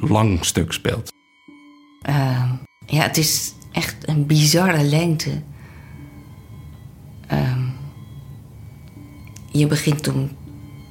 lang 0.00 0.44
stuk 0.44 0.72
speelt? 0.72 1.12
ja, 2.86 3.02
het 3.02 3.16
is 3.16 3.52
echt 3.72 4.08
een 4.08 4.26
bizarre 4.26 4.82
lengte. 4.82 5.42
je 9.50 9.66
begint 9.66 10.08
om 10.08 10.30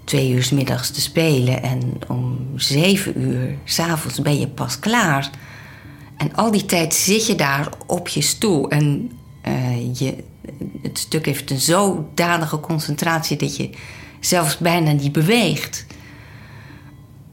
twee 0.04 0.32
uur 0.32 0.44
s 0.44 0.52
middags 0.52 0.90
te 0.90 1.02
spelen 1.02 1.64
en 1.64 1.94
om 2.08 2.40
zeven 2.56 3.22
uur 3.22 3.58
s'avonds 3.64 4.22
ben 4.22 4.40
je 4.40 4.48
pas 4.48 4.80
klaar. 4.80 5.30
En 6.22 6.36
al 6.36 6.52
die 6.52 6.66
tijd 6.66 6.94
zit 6.94 7.28
je 7.28 7.36
daar 7.36 7.70
op 7.86 8.08
je 8.08 8.22
stoel. 8.22 8.70
En 8.70 9.12
uh, 9.48 9.96
je, 9.96 10.16
het 10.82 10.98
stuk 10.98 11.26
heeft 11.26 11.52
een 11.52 11.60
zodanige 11.60 12.60
concentratie 12.60 13.38
dat 13.38 13.56
je 13.56 13.70
zelfs 14.20 14.58
bijna 14.58 14.92
niet 14.92 15.12
beweegt. 15.12 15.86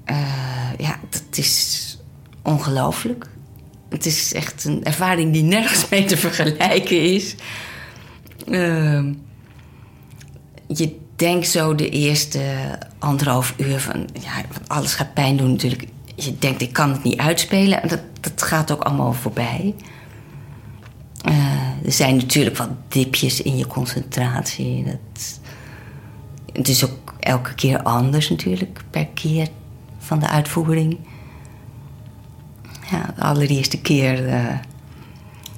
Uh, 0.07 0.73
ja, 0.79 0.99
dat 1.11 1.39
is 1.39 1.99
ongelooflijk. 2.43 3.27
Het 3.89 4.07
is 4.07 4.33
echt 4.33 4.65
een 4.65 4.85
ervaring 4.85 5.33
die 5.33 5.43
nergens 5.43 5.89
mee 5.89 6.05
te 6.05 6.17
vergelijken 6.17 7.03
is. 7.15 7.35
Uh, 8.47 9.05
je 10.67 10.97
denkt 11.17 11.49
zo 11.49 11.75
de 11.75 11.89
eerste 11.89 12.41
anderhalf 12.99 13.55
uur 13.57 13.81
van... 13.81 14.09
Ja, 14.21 14.45
alles 14.67 14.95
gaat 14.95 15.15
pijn 15.15 15.37
doen 15.37 15.51
natuurlijk 15.51 15.89
je 16.25 16.39
denkt, 16.39 16.63
ik 16.63 16.73
kan 16.73 16.91
het 16.91 17.03
niet 17.03 17.19
uitspelen. 17.19 17.83
En 17.83 17.89
dat, 17.89 18.01
dat 18.21 18.43
gaat 18.43 18.71
ook 18.71 18.83
allemaal 18.83 19.13
voorbij. 19.13 19.75
Uh, 21.29 21.85
er 21.85 21.93
zijn 21.93 22.17
natuurlijk 22.17 22.57
wat 22.57 22.71
dipjes 22.89 23.43
in 23.43 23.57
je 23.57 23.67
concentratie. 23.67 24.85
Dat, 24.85 25.41
het 26.53 26.69
is 26.69 26.85
ook 26.85 27.15
elke 27.21 27.55
keer 27.55 27.83
anders 27.83 28.31
natuurlijk, 28.31 28.81
per 28.91 29.07
keer 29.07 29.49
van 29.99 30.19
de 30.19 30.29
uitvoering. 30.29 30.99
Ja, 32.91 33.13
de 33.17 33.23
allereerste 33.23 33.81
keer 33.81 34.29
uh, 34.29 34.59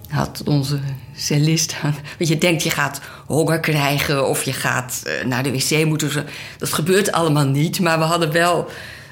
had 0.09 0.43
onze 0.45 0.81
cellist... 1.15 1.77
Want 2.19 2.29
je 2.29 2.39
denkt, 2.39 2.63
je 2.63 2.71
gaat 2.71 3.01
honger 3.27 3.61
krijgen 3.61 4.29
of 4.29 4.43
je 4.43 4.53
gaat 4.53 5.03
uh, 5.07 5.25
naar 5.25 5.43
de 5.43 5.51
wc 5.51 5.85
moeten. 5.85 6.27
Dat 6.59 6.73
gebeurt 6.73 7.13
allemaal 7.13 7.47
niet, 7.47 7.81
maar 7.81 7.99
we 7.99 8.05
hadden 8.05 8.33
wel 8.33 8.69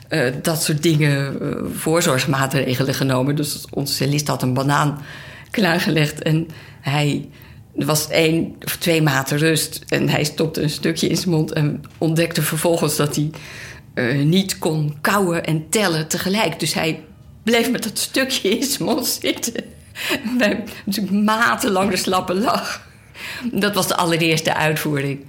uh, 0.09 0.33
dat 0.42 0.62
soort 0.62 0.83
dingen, 0.83 1.42
uh, 1.42 1.55
voorzorgsmaatregelen 1.75 2.94
genomen. 2.94 3.37
Dus 3.37 3.64
onze 3.71 3.94
cellist 3.94 4.29
had 4.29 4.42
een 4.42 4.55
banaan 4.55 5.03
klaargelegd 5.51 6.23
en 6.23 6.49
hij. 6.81 7.29
Er 7.77 7.87
was 7.87 8.09
één 8.09 8.57
of 8.64 8.77
twee 8.77 9.03
maten 9.03 9.38
rust 9.38 9.85
en 9.88 10.09
hij 10.09 10.25
stopte 10.25 10.62
een 10.62 10.71
stukje 10.71 11.09
in 11.09 11.16
zijn 11.16 11.31
mond 11.31 11.53
en 11.53 11.83
ontdekte 11.99 12.42
vervolgens 12.42 12.97
dat 12.97 13.16
hij 13.16 13.31
uh, 13.94 14.25
niet 14.25 14.59
kon 14.59 14.97
kauwen 15.01 15.44
en 15.44 15.68
tellen 15.68 16.09
tegelijk. 16.09 16.61
Dus 16.61 16.75
hij 16.75 17.05
bleef 17.42 17.71
met 17.71 17.83
dat 17.83 17.99
stukje 17.99 18.49
in 18.59 18.62
zijn 18.64 18.88
mond 18.88 19.07
zitten. 19.07 19.55
Wij 20.38 20.64
natuurlijk 20.85 21.25
matenlang 21.25 21.90
de 21.90 21.97
slappe 21.97 22.35
lach. 22.35 22.87
Dat 23.53 23.75
was 23.75 23.88
de 23.88 23.97
allereerste 23.97 24.55
uitvoering. 24.55 25.25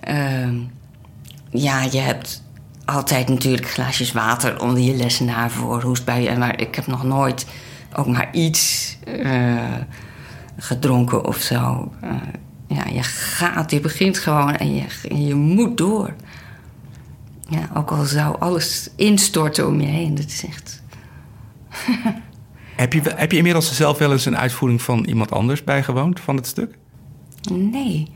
Ehm, 0.00 0.54
ja, 1.50 1.82
je 1.82 1.98
hebt 1.98 2.41
altijd 2.92 3.28
natuurlijk 3.28 3.70
glaasjes 3.70 4.12
water 4.12 4.60
onder 4.60 4.82
je 4.82 4.94
lessenaar 4.94 5.50
voor 5.50 5.82
hoestbuien. 5.82 6.38
Maar 6.38 6.60
ik 6.60 6.74
heb 6.74 6.86
nog 6.86 7.04
nooit 7.04 7.46
ook 7.96 8.06
maar 8.06 8.28
iets 8.32 8.96
uh, 9.08 9.76
gedronken 10.56 11.24
of 11.24 11.36
zo. 11.36 11.92
Uh, 12.04 12.10
ja, 12.66 12.84
je 12.92 13.02
gaat, 13.02 13.70
je 13.70 13.80
begint 13.80 14.18
gewoon 14.18 14.56
en 14.56 14.74
je, 14.74 14.84
je 15.26 15.34
moet 15.34 15.76
door. 15.76 16.14
Ja, 17.48 17.70
ook 17.74 17.90
al 17.90 18.04
zou 18.04 18.36
alles 18.38 18.90
instorten 18.96 19.66
om 19.66 19.80
je 19.80 19.86
heen. 19.86 20.14
Dat 20.14 20.26
is 20.26 20.44
echt... 20.46 20.82
heb, 22.76 22.92
je, 22.92 23.00
heb 23.04 23.30
je 23.30 23.36
inmiddels 23.36 23.76
zelf 23.76 23.98
wel 23.98 24.12
eens 24.12 24.24
een 24.24 24.36
uitvoering 24.36 24.82
van 24.82 25.04
iemand 25.04 25.32
anders 25.32 25.64
bijgewoond 25.64 26.20
van 26.20 26.36
het 26.36 26.46
stuk? 26.46 26.78
Nee. 27.50 28.10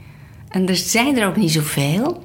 En 0.48 0.68
er 0.68 0.76
zijn 0.76 1.18
er 1.18 1.28
ook 1.28 1.36
niet 1.36 1.52
zoveel. 1.52 2.24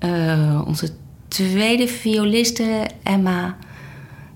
Uh, 0.00 0.62
onze 0.66 0.92
tweede 1.32 1.88
violiste, 1.88 2.86
Emma 3.02 3.56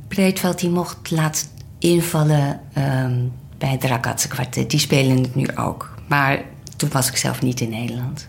Breedveld, 0.08 0.58
die 0.58 0.70
mocht 0.70 1.10
laatst 1.10 1.50
invallen 1.78 2.60
um, 2.78 3.32
bij 3.58 3.70
het 3.70 3.84
Rakatse 3.84 4.28
kwartet. 4.28 4.70
Die 4.70 4.80
spelen 4.80 5.22
het 5.22 5.34
nu 5.34 5.46
ook. 5.56 5.94
Maar 6.08 6.42
toen 6.76 6.90
was 6.92 7.08
ik 7.08 7.16
zelf 7.16 7.42
niet 7.42 7.60
in 7.60 7.70
Nederland. 7.70 8.28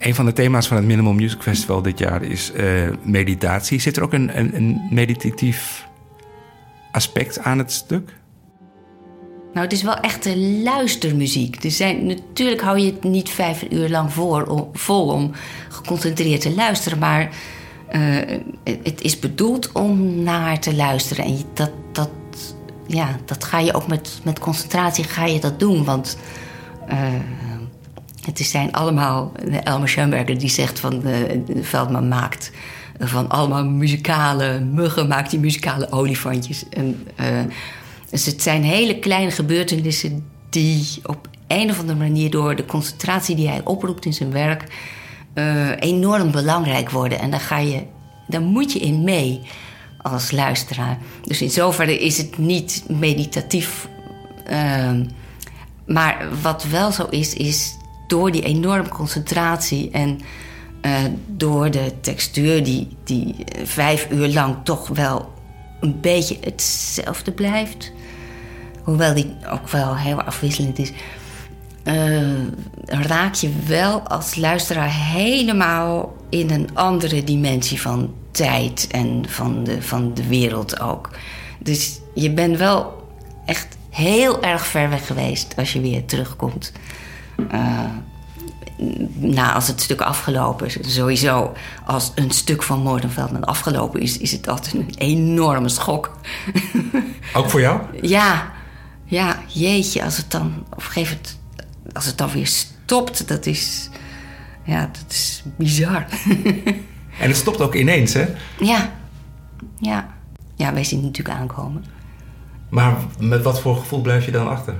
Een 0.00 0.14
van 0.14 0.24
de 0.24 0.32
thema's 0.32 0.66
van 0.68 0.76
het 0.76 0.86
Minimal 0.86 1.12
Music 1.12 1.42
Festival 1.42 1.82
dit 1.82 1.98
jaar 1.98 2.22
is 2.22 2.52
uh, 2.54 2.88
meditatie. 3.02 3.80
Zit 3.80 3.96
er 3.96 4.02
ook 4.02 4.12
een, 4.12 4.38
een, 4.38 4.56
een, 4.56 4.86
meditatief 4.90 5.88
aspect 6.92 7.38
aan 7.38 7.58
het 7.58 7.72
stuk? 7.72 8.18
Nou, 9.52 9.64
het 9.64 9.72
is 9.72 9.82
wel 9.82 9.94
echt 9.94 10.26
een 10.26 10.62
luistermuziek. 10.62 11.64
Er 11.64 11.70
zijn, 11.70 12.06
natuurlijk 12.06 12.60
hou 12.60 12.78
je 12.78 12.86
het 12.86 13.02
niet 13.02 13.30
vijf 13.30 13.64
uur 13.70 13.88
lang 13.88 14.12
voor, 14.12 14.46
om, 14.46 14.68
vol 14.72 15.08
om 15.08 15.30
geconcentreerd 15.68 16.40
te 16.40 16.54
luisteren, 16.54 16.98
maar 16.98 17.30
uh, 17.92 18.38
het 18.84 19.00
is 19.00 19.18
bedoeld 19.18 19.72
om 19.72 20.22
naar 20.22 20.60
te 20.60 20.74
luisteren. 20.74 21.24
En 21.24 21.38
dat, 21.54 21.70
dat, 21.92 22.10
ja, 22.86 23.16
dat 23.24 23.44
ga 23.44 23.58
je 23.58 23.74
ook 23.74 23.86
met, 23.86 24.20
met 24.24 24.38
concentratie 24.38 25.04
ga 25.04 25.24
je 25.24 25.40
dat 25.40 25.60
doen. 25.60 25.84
Want 25.84 26.18
uh, 26.88 27.14
het 28.38 28.46
zijn 28.46 28.72
allemaal, 28.72 29.32
Elmer 29.64 29.88
Schoenberger 29.88 30.38
die 30.38 30.48
zegt 30.48 30.80
van 30.80 31.00
de, 31.00 31.42
Veldman 31.62 32.08
maakt 32.08 32.50
van 32.98 33.28
allemaal 33.28 33.64
muzikale 33.64 34.60
muggen, 34.60 35.08
maakt 35.08 35.30
die 35.30 35.40
muzikale 35.40 35.92
olifantjes. 35.92 36.68
En, 36.68 37.06
uh, 37.20 37.26
dus 38.10 38.26
het 38.26 38.42
zijn 38.42 38.62
hele 38.62 38.98
kleine 38.98 39.30
gebeurtenissen 39.30 40.24
die 40.50 40.86
op 41.04 41.28
een 41.46 41.70
of 41.70 41.78
andere 41.78 41.98
manier 41.98 42.30
door 42.30 42.56
de 42.56 42.64
concentratie 42.64 43.36
die 43.36 43.48
hij 43.48 43.60
oproept 43.64 44.04
in 44.04 44.12
zijn 44.12 44.32
werk 44.32 44.64
eh, 45.34 45.80
enorm 45.80 46.30
belangrijk 46.30 46.90
worden. 46.90 47.18
En 47.18 47.30
daar, 47.30 47.40
ga 47.40 47.58
je, 47.58 47.82
daar 48.28 48.40
moet 48.40 48.72
je 48.72 48.78
in 48.78 49.04
mee 49.04 49.40
als 50.02 50.30
luisteraar. 50.30 50.98
Dus 51.22 51.42
in 51.42 51.50
zoverre 51.50 51.98
is 51.98 52.18
het 52.18 52.38
niet 52.38 52.84
meditatief. 52.88 53.88
Ehm, 54.44 55.04
maar 55.86 56.28
wat 56.42 56.64
wel 56.64 56.92
zo 56.92 57.06
is, 57.10 57.34
is 57.34 57.74
door 58.10 58.30
die 58.32 58.42
enorme 58.42 58.88
concentratie 58.88 59.90
en 59.90 60.20
uh, 60.82 60.98
door 61.26 61.70
de 61.70 61.92
textuur 62.00 62.64
die, 62.64 62.96
die 63.04 63.34
vijf 63.64 64.06
uur 64.10 64.28
lang 64.28 64.56
toch 64.64 64.88
wel 64.88 65.32
een 65.80 66.00
beetje 66.00 66.36
hetzelfde 66.40 67.32
blijft. 67.32 67.92
Hoewel 68.82 69.14
die 69.14 69.36
ook 69.50 69.68
wel 69.68 69.96
heel 69.96 70.22
afwisselend 70.22 70.78
is. 70.78 70.92
Uh, 71.84 72.28
raak 72.84 73.34
je 73.34 73.50
wel 73.66 74.00
als 74.00 74.34
luisteraar 74.34 74.94
helemaal 74.94 76.16
in 76.28 76.50
een 76.50 76.68
andere 76.74 77.24
dimensie 77.24 77.80
van 77.80 78.14
tijd 78.30 78.86
en 78.90 79.24
van 79.28 79.64
de, 79.64 79.82
van 79.82 80.14
de 80.14 80.26
wereld 80.26 80.80
ook. 80.80 81.10
Dus 81.58 82.00
je 82.14 82.30
bent 82.30 82.56
wel 82.56 83.08
echt 83.46 83.76
heel 83.90 84.42
erg 84.42 84.66
ver 84.66 84.90
weg 84.90 85.06
geweest 85.06 85.56
als 85.56 85.72
je 85.72 85.80
weer 85.80 86.04
terugkomt. 86.04 86.72
Uh, 87.52 87.84
nou, 89.14 89.54
als 89.54 89.68
het 89.68 89.80
stuk 89.80 90.00
afgelopen 90.00 90.66
is, 90.66 90.78
sowieso 90.80 91.52
als 91.84 92.12
een 92.14 92.30
stuk 92.30 92.62
van 92.62 92.82
Moordenveldman 92.82 93.44
afgelopen 93.44 94.00
is, 94.00 94.18
is 94.18 94.32
het 94.32 94.48
altijd 94.48 94.74
een 94.74 94.94
enorme 94.96 95.68
schok. 95.68 96.16
Ook 97.34 97.50
voor 97.50 97.60
jou? 97.60 97.80
Ja, 98.02 98.52
ja, 99.04 99.38
jeetje, 99.46 100.04
als 100.04 100.16
het 100.16 100.30
dan 100.30 100.64
op 100.70 100.76
een 100.76 100.82
gegeven 100.82 101.16
moment, 101.16 101.38
als 101.92 102.06
het 102.06 102.18
dan 102.18 102.30
weer 102.30 102.46
stopt, 102.46 103.28
dat 103.28 103.46
is, 103.46 103.90
ja, 104.64 104.80
dat 104.80 105.04
is 105.08 105.42
bizar. 105.56 106.06
en 107.20 107.28
het 107.28 107.36
stopt 107.36 107.60
ook 107.60 107.74
ineens, 107.74 108.12
hè? 108.12 108.26
Ja, 108.58 108.92
ja. 109.78 110.18
Ja, 110.54 110.72
wij 110.72 110.84
zien 110.84 110.98
het 110.98 111.06
natuurlijk 111.06 111.38
aankomen. 111.38 111.84
Maar 112.68 112.96
met 113.18 113.42
wat 113.42 113.60
voor 113.60 113.76
gevoel 113.76 114.00
blijf 114.00 114.24
je 114.24 114.30
dan 114.30 114.48
achter? 114.48 114.74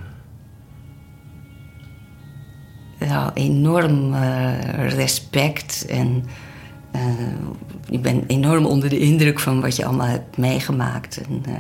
Nou, 3.09 3.31
enorm 3.35 4.15
uh, 4.15 4.89
respect. 4.89 5.87
En 5.89 6.25
uh, 6.95 7.01
ik 7.91 8.03
ben 8.03 8.25
enorm 8.27 8.67
onder 8.67 8.89
de 8.89 8.99
indruk 8.99 9.41
van 9.41 9.61
wat 9.61 9.77
je 9.77 9.85
allemaal 9.85 10.07
hebt 10.07 10.37
meegemaakt. 10.37 11.21
En 11.21 11.43
uh, 11.49 11.55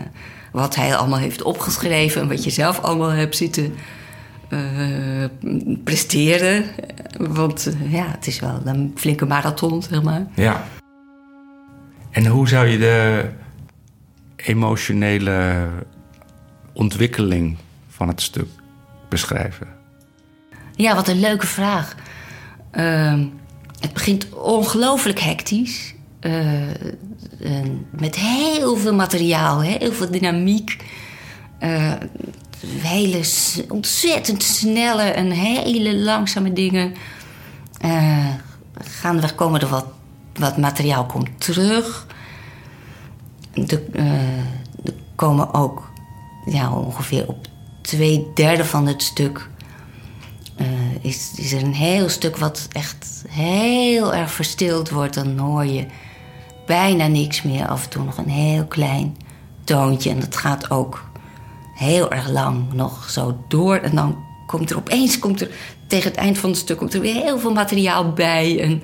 wat 0.53 0.74
hij 0.74 0.96
allemaal 0.96 1.18
heeft 1.18 1.42
opgeschreven 1.42 2.20
en 2.20 2.29
wat 2.29 2.44
je 2.44 2.50
zelf 2.50 2.81
allemaal 2.81 3.11
hebt 3.11 3.37
zitten 3.37 3.74
presteren. 5.85 6.64
Want 7.18 7.76
ja, 7.88 8.07
het 8.07 8.26
is 8.26 8.40
wel 8.40 8.61
een 8.64 8.92
flinke 8.94 9.26
marathon, 9.26 9.83
zeg 9.83 10.03
maar. 10.03 10.26
Ja. 10.35 10.64
En 12.11 12.26
hoe 12.26 12.48
zou 12.48 12.66
je 12.66 12.79
de 12.79 13.29
emotionele 14.37 15.68
ontwikkeling 16.72 17.57
van 17.88 18.09
het 18.09 18.22
stuk 18.22 18.48
beschrijven? 19.09 19.79
Ja, 20.80 20.94
wat 20.94 21.08
een 21.08 21.20
leuke 21.20 21.46
vraag. 21.46 21.94
Uh, 22.72 23.20
het 23.80 23.92
begint 23.92 24.32
ongelooflijk 24.34 25.20
hectisch. 25.20 25.94
Uh, 26.20 26.32
met 27.90 28.16
heel 28.16 28.76
veel 28.76 28.94
materiaal, 28.94 29.60
heel 29.60 29.92
veel 29.92 30.10
dynamiek. 30.10 30.84
Uh, 31.60 31.92
hele 32.66 33.24
ontzettend 33.68 34.42
snelle 34.42 35.02
en 35.02 35.30
hele 35.30 35.96
langzame 35.96 36.52
dingen. 36.52 36.94
Uh, 37.84 38.26
gaandeweg 38.74 39.34
komen 39.34 39.60
er 39.60 39.68
wat, 39.68 39.86
wat 40.34 40.56
materiaal 40.56 41.06
komt 41.06 41.28
terug. 41.38 42.06
Er, 43.54 43.82
er 44.84 44.94
komen 45.14 45.54
ook 45.54 45.90
ja, 46.44 46.72
ongeveer 46.72 47.28
op 47.28 47.46
twee 47.80 48.26
derde 48.34 48.64
van 48.64 48.86
het 48.86 49.02
stuk 49.02 49.48
is, 51.00 51.31
is 51.37 51.53
er 51.53 51.62
een 51.62 51.74
heel 51.74 52.09
stuk 52.09 52.37
wat 52.37 52.68
echt 52.72 53.24
heel 53.29 54.14
erg 54.14 54.31
verstild 54.33 54.90
wordt. 54.90 55.14
Dan 55.14 55.38
hoor 55.38 55.64
je 55.64 55.87
bijna 56.66 57.07
niks 57.07 57.42
meer. 57.42 57.66
Af 57.66 57.85
en 57.85 57.90
toe 57.90 58.05
nog 58.05 58.18
een 58.18 58.29
heel 58.29 58.66
klein 58.66 59.16
toontje. 59.64 60.11
En 60.11 60.20
dat 60.20 60.37
gaat 60.37 60.70
ook 60.70 61.11
heel 61.74 62.12
erg 62.12 62.31
lang 62.31 62.72
nog 62.72 63.11
zo 63.11 63.37
door. 63.48 63.76
En 63.76 63.94
dan 63.94 64.16
komt 64.46 64.70
er 64.70 64.76
opeens, 64.76 65.18
komt 65.18 65.40
er, 65.40 65.50
tegen 65.87 66.11
het 66.11 66.18
eind 66.18 66.38
van 66.38 66.50
het 66.50 66.59
stuk, 66.59 66.79
komt 66.79 66.94
er 66.94 67.00
weer 67.00 67.14
heel 67.14 67.38
veel 67.38 67.53
materiaal 67.53 68.12
bij. 68.12 68.61
En 68.61 68.83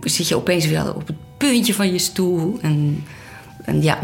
zit 0.00 0.28
je 0.28 0.36
opeens 0.36 0.66
weer 0.66 0.94
op 0.94 1.06
het 1.06 1.16
puntje 1.38 1.74
van 1.74 1.92
je 1.92 1.98
stoel. 1.98 2.58
En, 2.60 3.04
en 3.64 3.82
ja, 3.82 3.98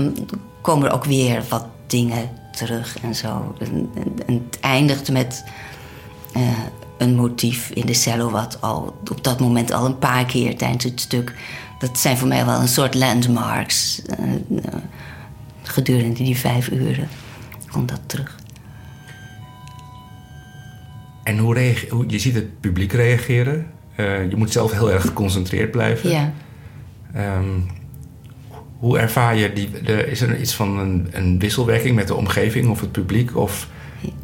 komen 0.60 0.88
er 0.88 0.94
ook 0.94 1.04
weer 1.04 1.42
wat 1.48 1.66
dingen 1.86 2.30
terug 2.52 2.96
en 3.02 3.14
zo. 3.14 3.54
En, 3.58 3.90
het 4.26 4.60
eindigt 4.60 5.10
met 5.10 5.44
uh, 6.36 6.42
een 7.00 7.14
motief 7.14 7.70
in 7.70 7.86
de 7.86 7.94
cello, 7.94 8.30
wat 8.30 8.60
al 8.60 9.00
op 9.10 9.24
dat 9.24 9.40
moment 9.40 9.72
al 9.72 9.86
een 9.86 9.98
paar 9.98 10.24
keer 10.24 10.56
tijdens 10.56 10.84
het 10.84 11.00
stuk. 11.00 11.34
Dat 11.78 11.98
zijn 11.98 12.16
voor 12.16 12.28
mij 12.28 12.46
wel 12.46 12.60
een 12.60 12.68
soort 12.68 12.94
landmarks. 12.94 14.02
Uh, 14.20 14.34
uh, 14.50 14.64
gedurende 15.62 16.22
die 16.22 16.36
vijf 16.36 16.70
uren 16.70 17.08
komt 17.70 17.88
dat 17.88 18.00
terug. 18.06 18.38
En 21.22 21.38
hoe, 21.38 21.54
reageer, 21.54 22.04
je 22.06 22.18
ziet 22.18 22.34
het 22.34 22.60
publiek 22.60 22.92
reageren. 22.92 23.66
je 23.96 24.34
moet 24.36 24.52
zelf 24.52 24.72
heel 24.72 24.92
erg 24.92 25.02
geconcentreerd 25.02 25.70
blijven. 25.70 26.10
Ja. 26.10 26.32
Um, 27.16 27.66
hoe 28.78 28.98
ervaar 28.98 29.36
je 29.36 29.52
die? 29.52 29.70
De, 29.82 30.06
is 30.06 30.20
er 30.20 30.40
iets 30.40 30.54
van 30.54 30.78
een, 30.78 31.08
een 31.10 31.38
wisselwerking 31.38 31.94
met 31.96 32.06
de 32.06 32.14
omgeving 32.14 32.68
of 32.68 32.80
het 32.80 32.92
publiek? 32.92 33.36
Of 33.36 33.68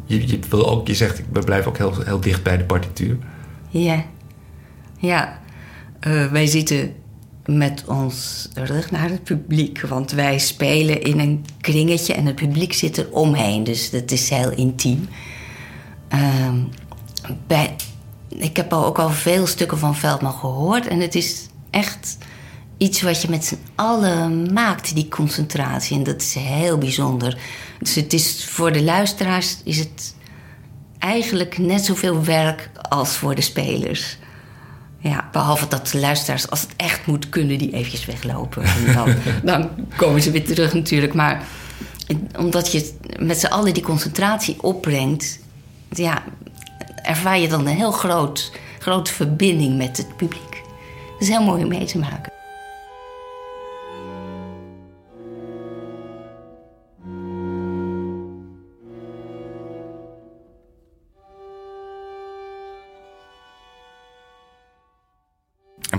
je, 0.07 0.27
je, 0.27 0.39
wil 0.49 0.69
ook, 0.69 0.87
je 0.87 0.95
zegt, 0.95 1.21
we 1.31 1.39
blijven 1.39 1.69
ook 1.69 1.77
heel, 1.77 1.93
heel 2.05 2.19
dicht 2.19 2.43
bij 2.43 2.57
de 2.57 2.63
partituur. 2.63 3.17
Ja, 3.69 4.05
ja. 4.97 5.39
Uh, 6.07 6.25
wij 6.25 6.45
zitten 6.45 6.93
met 7.45 7.83
ons 7.87 8.49
rug 8.53 8.91
naar 8.91 9.09
het 9.09 9.23
publiek. 9.23 9.81
Want 9.81 10.11
wij 10.11 10.39
spelen 10.39 11.01
in 11.01 11.19
een 11.19 11.45
kringetje 11.61 12.13
en 12.13 12.25
het 12.25 12.35
publiek 12.35 12.73
zit 12.73 12.97
er 12.97 13.11
omheen. 13.11 13.63
Dus 13.63 13.89
dat 13.89 14.11
is 14.11 14.29
heel 14.29 14.51
intiem. 14.51 15.07
Uh, 16.13 16.53
bij, 17.47 17.75
ik 18.27 18.57
heb 18.57 18.73
ook 18.73 18.99
al 18.99 19.09
veel 19.09 19.47
stukken 19.47 19.77
van 19.77 19.95
Veldman 19.95 20.33
gehoord. 20.33 20.87
En 20.87 20.99
het 20.99 21.15
is 21.15 21.47
echt 21.69 22.17
iets 22.77 23.01
wat 23.01 23.21
je 23.21 23.29
met 23.29 23.45
z'n 23.45 23.59
allen 23.75 24.53
maakt, 24.53 24.95
die 24.95 25.07
concentratie. 25.07 25.97
En 25.97 26.03
dat 26.03 26.21
is 26.21 26.33
heel 26.33 26.77
bijzonder. 26.77 27.37
Dus 27.79 27.95
het 27.95 28.13
is 28.13 28.45
voor 28.45 28.71
de 28.71 28.83
luisteraars 28.83 29.57
is 29.63 29.77
het 29.77 30.15
eigenlijk 30.99 31.57
net 31.57 31.85
zoveel 31.85 32.23
werk 32.23 32.69
als 32.89 33.17
voor 33.17 33.35
de 33.35 33.41
spelers. 33.41 34.17
Ja, 34.99 35.29
behalve 35.31 35.67
dat 35.67 35.87
de 35.87 35.99
luisteraars, 35.99 36.49
als 36.49 36.61
het 36.61 36.73
echt 36.75 37.05
moet, 37.05 37.29
kunnen 37.29 37.57
die 37.57 37.73
eventjes 37.73 38.05
weglopen. 38.05 38.63
En 38.63 38.93
dan, 38.93 39.15
dan 39.53 39.69
komen 39.95 40.21
ze 40.21 40.31
weer 40.31 40.45
terug 40.45 40.73
natuurlijk. 40.73 41.13
Maar 41.13 41.43
omdat 42.37 42.71
je 42.71 42.93
met 43.19 43.39
z'n 43.39 43.45
allen 43.45 43.73
die 43.73 43.83
concentratie 43.83 44.63
opbrengt... 44.63 45.39
ja, 45.89 46.23
ervaar 47.03 47.39
je 47.39 47.47
dan 47.47 47.67
een 47.67 47.75
heel 47.75 47.91
groot, 47.91 48.51
grote 48.79 49.13
verbinding 49.13 49.77
met 49.77 49.97
het 49.97 50.17
publiek. 50.17 50.61
Dat 51.11 51.21
is 51.21 51.29
heel 51.29 51.43
mooi 51.43 51.63
om 51.63 51.69
mee 51.69 51.85
te 51.85 51.97
maken. 51.97 52.36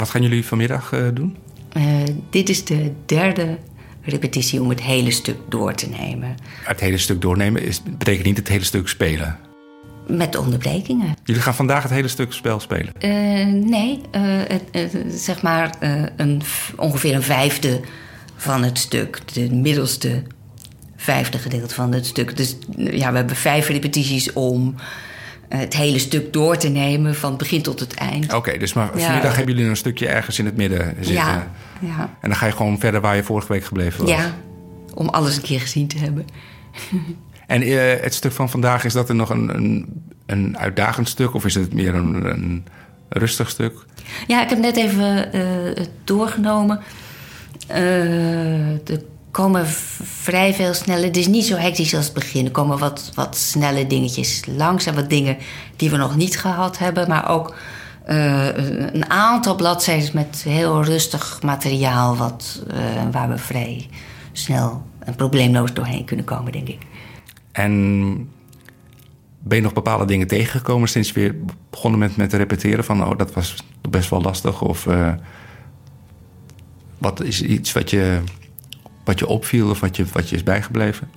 Wat 0.08 0.16
gaan 0.16 0.28
jullie 0.28 0.46
vanmiddag 0.46 0.92
uh, 0.92 1.08
doen? 1.14 1.36
Uh, 1.76 1.84
dit 2.30 2.48
is 2.48 2.64
de 2.64 2.92
derde 3.06 3.58
repetitie 4.02 4.60
om 4.60 4.68
het 4.68 4.80
hele 4.80 5.10
stuk 5.10 5.36
door 5.48 5.74
te 5.74 5.88
nemen. 5.88 6.34
Het 6.62 6.80
hele 6.80 6.98
stuk 6.98 7.20
doornemen 7.20 7.62
is, 7.62 7.82
betekent 7.82 8.26
niet 8.26 8.36
het 8.36 8.48
hele 8.48 8.64
stuk 8.64 8.88
spelen? 8.88 9.38
Met 10.06 10.36
onderbrekingen. 10.36 11.16
Jullie 11.24 11.42
gaan 11.42 11.54
vandaag 11.54 11.82
het 11.82 11.92
hele 11.92 12.08
stuk 12.08 12.32
spel 12.32 12.60
spelen? 12.60 12.92
Uh, 13.00 13.10
nee, 13.68 14.00
zeg 15.08 15.42
maar 15.42 15.74
een, 16.16 16.42
ongeveer 16.76 17.14
een 17.14 17.22
vijfde 17.22 17.80
van 18.36 18.62
het 18.62 18.78
stuk. 18.78 19.20
De 19.32 19.54
middelste 19.54 20.22
vijfde 20.96 21.38
gedeelte 21.38 21.74
van 21.74 21.92
het 21.92 22.06
stuk. 22.06 22.36
Dus 22.36 22.56
ja, 22.76 23.10
we 23.10 23.16
hebben 23.16 23.36
vijf 23.36 23.68
repetities 23.68 24.32
om 24.32 24.74
het 25.48 25.74
hele 25.74 25.98
stuk 25.98 26.32
door 26.32 26.56
te 26.56 26.68
nemen 26.68 27.14
van 27.14 27.28
het 27.28 27.38
begin 27.38 27.62
tot 27.62 27.80
het 27.80 27.94
eind. 27.94 28.34
Oké, 28.34 28.58
dus 28.58 28.72
maar 28.72 28.90
vanmiddag 28.94 29.36
hebben 29.36 29.54
jullie 29.54 29.70
een 29.70 29.76
stukje 29.76 30.08
ergens 30.08 30.38
in 30.38 30.44
het 30.44 30.56
midden 30.56 30.94
zitten. 30.96 31.14
Ja, 31.14 31.50
ja. 31.80 32.16
En 32.20 32.28
dan 32.28 32.36
ga 32.36 32.46
je 32.46 32.52
gewoon 32.52 32.78
verder 32.78 33.00
waar 33.00 33.16
je 33.16 33.22
vorige 33.22 33.52
week 33.52 33.64
gebleven 33.64 34.00
was. 34.00 34.10
Ja, 34.10 34.34
om 34.94 35.08
alles 35.08 35.36
een 35.36 35.42
keer 35.42 35.60
gezien 35.60 35.86
te 35.86 35.98
hebben. 35.98 36.26
en 37.46 37.62
uh, 37.62 37.80
het 38.00 38.14
stuk 38.14 38.32
van 38.32 38.50
vandaag 38.50 38.84
is 38.84 38.92
dat 38.92 39.08
er 39.08 39.14
nog 39.14 39.30
een, 39.30 39.54
een, 39.54 39.86
een 40.26 40.58
uitdagend 40.58 41.08
stuk 41.08 41.34
of 41.34 41.44
is 41.44 41.54
het 41.54 41.74
meer 41.74 41.94
een, 41.94 42.24
een 42.24 42.66
rustig 43.08 43.48
stuk? 43.48 43.74
Ja, 44.26 44.42
ik 44.42 44.48
heb 44.48 44.58
net 44.58 44.76
even 44.76 45.36
uh, 45.36 45.84
doorgenomen. 46.04 46.80
Uh, 47.70 48.88
er 48.88 49.02
komen 49.42 49.66
vrij 49.66 50.54
veel 50.54 50.74
snelle... 50.74 51.06
Het 51.06 51.16
is 51.16 51.26
niet 51.26 51.46
zo 51.46 51.56
hectisch 51.56 51.94
als 51.94 52.04
het 52.04 52.14
begin. 52.14 52.44
Er 52.44 52.50
komen 52.50 52.78
wat, 52.78 53.12
wat 53.14 53.36
snelle 53.36 53.86
dingetjes 53.86 54.42
langs. 54.46 54.86
En 54.86 54.94
wat 54.94 55.10
dingen 55.10 55.36
die 55.76 55.90
we 55.90 55.96
nog 55.96 56.16
niet 56.16 56.38
gehad 56.38 56.78
hebben. 56.78 57.08
Maar 57.08 57.30
ook 57.30 57.54
uh, 58.08 58.46
een 58.92 59.10
aantal 59.10 59.54
bladzijden 59.54 60.10
met 60.14 60.42
heel 60.48 60.84
rustig 60.84 61.42
materiaal... 61.42 62.16
Wat, 62.16 62.62
waar 63.12 63.28
we 63.28 63.38
vrij 63.38 63.88
snel 64.32 64.82
en 64.98 65.14
probleemloos 65.14 65.72
doorheen 65.72 66.04
kunnen 66.04 66.24
komen, 66.24 66.52
denk 66.52 66.68
ik. 66.68 66.82
En 67.52 68.14
ben 69.38 69.56
je 69.56 69.62
nog 69.62 69.72
bepaalde 69.72 70.04
dingen 70.04 70.26
tegengekomen 70.26 70.88
sinds 70.88 71.08
je 71.08 71.14
weer 71.14 71.36
begonnen 71.70 72.00
met, 72.00 72.16
met 72.16 72.32
repeteren? 72.32 72.84
Van, 72.84 73.04
oh, 73.04 73.18
dat 73.18 73.32
was 73.32 73.54
best 73.90 74.10
wel 74.10 74.22
lastig. 74.22 74.62
Of 74.62 74.86
uh, 74.86 75.12
wat 76.98 77.22
is 77.22 77.42
iets 77.42 77.72
wat 77.72 77.90
je, 77.90 78.20
wat 79.08 79.18
je 79.18 79.26
opviel 79.26 79.70
of 79.70 79.80
wat 79.80 79.96
je, 79.96 80.04
wat 80.12 80.28
je 80.28 80.36
is 80.36 80.42
bijgebleven? 80.42 81.10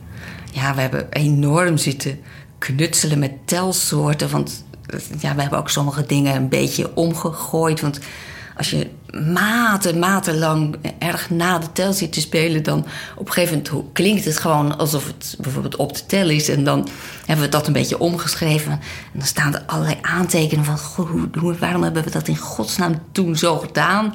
Ja, 0.51 0.75
we 0.75 0.81
hebben 0.81 1.07
enorm 1.09 1.77
zitten 1.77 2.19
knutselen 2.57 3.19
met 3.19 3.31
telsoorten. 3.45 4.29
Want 4.29 4.65
ja, 5.19 5.35
we 5.35 5.41
hebben 5.41 5.59
ook 5.59 5.69
sommige 5.69 6.05
dingen 6.05 6.35
een 6.35 6.49
beetje 6.49 6.95
omgegooid. 6.95 7.81
Want 7.81 7.99
als 8.57 8.69
je 8.69 8.89
maten, 9.33 9.99
matenlang 9.99 10.75
erg 10.99 11.29
na 11.29 11.59
de 11.59 11.71
tel 11.71 11.93
zit 11.93 12.13
te 12.13 12.19
spelen, 12.19 12.63
dan 12.63 12.85
op 13.15 13.27
een 13.27 13.33
gegeven 13.33 13.63
moment 13.63 13.93
klinkt 13.93 14.25
het 14.25 14.37
gewoon 14.37 14.77
alsof 14.77 15.07
het 15.07 15.35
bijvoorbeeld 15.39 15.75
op 15.75 15.95
de 15.95 16.05
tel 16.05 16.29
is. 16.29 16.49
En 16.49 16.63
dan 16.63 16.87
hebben 17.25 17.45
we 17.45 17.51
dat 17.51 17.67
een 17.67 17.73
beetje 17.73 17.99
omgeschreven. 17.99 18.71
En 18.71 19.19
dan 19.19 19.27
staan 19.27 19.55
er 19.55 19.63
allerlei 19.65 19.97
aantekeningen 20.01 20.65
van: 20.65 20.77
goh, 20.77 21.59
waarom 21.59 21.83
hebben 21.83 22.03
we 22.03 22.09
dat 22.09 22.27
in 22.27 22.37
godsnaam 22.37 22.95
toen 23.11 23.37
zo 23.37 23.57
gedaan? 23.57 24.13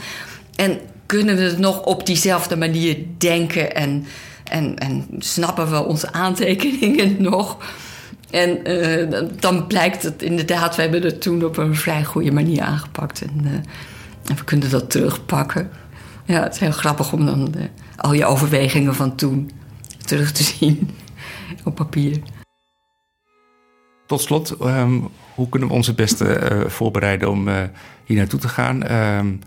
En 0.54 0.80
kunnen 1.06 1.36
we 1.36 1.42
het 1.42 1.58
nog 1.58 1.82
op 1.82 2.06
diezelfde 2.06 2.56
manier 2.56 2.98
denken 3.18 3.74
en, 3.74 4.06
en, 4.44 4.78
en 4.78 5.06
snappen 5.18 5.70
we 5.70 5.84
onze 5.84 6.12
aantekeningen 6.12 7.22
nog? 7.30 7.58
En 8.30 8.70
uh, 8.70 9.22
dan 9.40 9.66
blijkt 9.66 10.02
het 10.02 10.22
inderdaad, 10.22 10.76
we 10.76 10.82
hebben 10.82 11.02
het 11.02 11.20
toen 11.20 11.44
op 11.44 11.56
een 11.56 11.76
vrij 11.76 12.04
goede 12.04 12.32
manier 12.32 12.62
aangepakt. 12.62 13.22
En, 13.22 13.40
uh, 13.44 13.52
en 14.24 14.36
we 14.36 14.44
kunnen 14.44 14.70
dat 14.70 14.90
terugpakken. 14.90 15.70
Ja, 16.24 16.42
het 16.42 16.54
is 16.54 16.60
heel 16.60 16.70
grappig 16.70 17.12
om 17.12 17.26
dan 17.26 17.50
de, 17.50 17.68
al 17.96 18.12
je 18.12 18.24
overwegingen 18.24 18.94
van 18.94 19.14
toen 19.14 19.50
terug 20.04 20.32
te 20.32 20.42
zien 20.42 20.90
op 21.64 21.74
papier. 21.74 22.18
Tot 24.06 24.20
slot, 24.20 24.56
um, 24.60 25.08
hoe 25.34 25.48
kunnen 25.48 25.68
we 25.68 25.74
ons 25.74 25.86
het 25.86 25.96
beste 25.96 26.64
voorbereiden 26.66 27.30
om 27.30 27.48
hier 28.04 28.16
naartoe 28.16 28.40
te 28.40 28.48
gaan? 28.48 28.92
Um, 28.92 29.40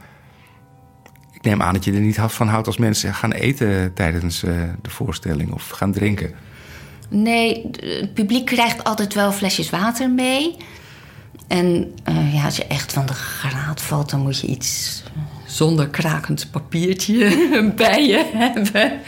ik 1.40 1.46
neem 1.46 1.62
aan 1.62 1.74
dat 1.74 1.84
je 1.84 1.94
er 1.94 2.00
niet 2.00 2.20
van 2.20 2.48
houdt 2.48 2.68
als 2.68 2.78
mensen 2.78 3.14
gaan 3.14 3.32
eten 3.32 3.94
tijdens 3.94 4.44
uh, 4.44 4.64
de 4.82 4.90
voorstelling 4.90 5.52
of 5.54 5.70
gaan 5.70 5.92
drinken. 5.92 6.32
Nee, 7.10 7.70
het 7.72 8.14
publiek 8.14 8.46
krijgt 8.46 8.84
altijd 8.84 9.14
wel 9.14 9.32
flesjes 9.32 9.70
water 9.70 10.10
mee. 10.10 10.56
En 11.48 11.94
uh, 12.10 12.34
ja, 12.34 12.46
als 12.46 12.56
je 12.56 12.66
echt 12.66 12.94
van 12.94 13.06
de 13.06 13.14
graad 13.14 13.82
valt, 13.82 14.10
dan 14.10 14.20
moet 14.20 14.40
je 14.40 14.48
iets 14.48 15.04
zonder 15.46 15.88
krakend 15.88 16.48
papiertje 16.52 17.74
bij 17.76 18.08
je 18.08 18.30
hebben. 18.34 19.00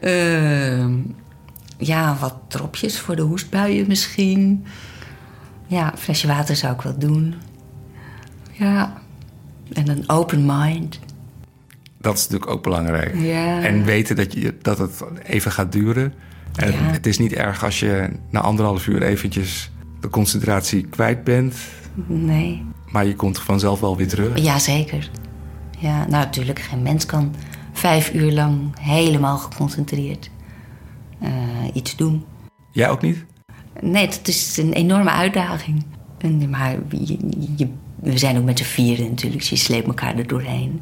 Uh, 0.00 1.04
ja, 1.78 2.16
wat 2.20 2.36
dropjes 2.48 2.98
voor 2.98 3.16
de 3.16 3.22
hoestbuien 3.22 3.86
misschien. 3.88 4.64
Ja, 5.66 5.92
een 5.92 5.98
flesje 5.98 6.26
water 6.26 6.56
zou 6.56 6.74
ik 6.74 6.80
wel 6.80 6.98
doen. 6.98 7.34
Ja, 8.52 9.02
en 9.72 9.88
een 9.88 10.08
open 10.08 10.46
mind. 10.46 10.98
Dat 12.00 12.14
is 12.16 12.22
natuurlijk 12.22 12.50
ook 12.50 12.62
belangrijk. 12.62 13.14
Ja. 13.16 13.62
En 13.62 13.84
weten 13.84 14.16
dat, 14.16 14.32
je, 14.32 14.54
dat 14.62 14.78
het 14.78 15.04
even 15.22 15.52
gaat 15.52 15.72
duren. 15.72 16.12
En 16.54 16.72
Ja. 16.72 16.78
het 16.78 17.06
is 17.06 17.18
niet 17.18 17.32
erg 17.32 17.64
als 17.64 17.80
je 17.80 18.10
na 18.30 18.40
anderhalf 18.40 18.86
uur 18.86 19.02
eventjes 19.02 19.70
de 20.00 20.08
concentratie 20.08 20.86
kwijt 20.86 21.24
bent. 21.24 21.54
Nee. 22.06 22.64
Maar 22.92 23.06
je 23.06 23.14
komt 23.16 23.38
vanzelf 23.38 23.80
wel 23.80 23.96
weer 23.96 24.08
terug. 24.08 24.38
Jazeker. 24.38 25.10
Ja, 25.78 25.96
nou 25.98 26.10
natuurlijk, 26.24 26.58
geen 26.58 26.82
mens 26.82 27.06
kan 27.06 27.34
vijf 27.72 28.14
uur 28.14 28.32
lang 28.32 28.80
helemaal 28.80 29.38
geconcentreerd 29.38 30.30
eh, 31.20 31.30
iets 31.72 31.96
doen. 31.96 32.24
Jij 32.72 32.88
ook 32.90 33.02
niet? 33.02 33.24
Nee, 33.80 34.06
het 34.06 34.28
is 34.28 34.56
een 34.56 34.72
enorme 34.72 35.10
uitdaging. 35.10 35.84
En, 36.18 36.50
maar 36.50 36.76
je, 37.04 37.16
je- 37.56 37.68
we 37.94 38.18
zijn 38.18 38.36
ook 38.38 38.44
met 38.44 38.58
z'n 38.58 38.64
vieren 38.64 39.08
natuurlijk, 39.08 39.40
dus 39.40 39.50
je 39.50 39.56
sleept 39.56 39.86
elkaar 39.86 40.16
er 40.18 40.26
doorheen. 40.26 40.80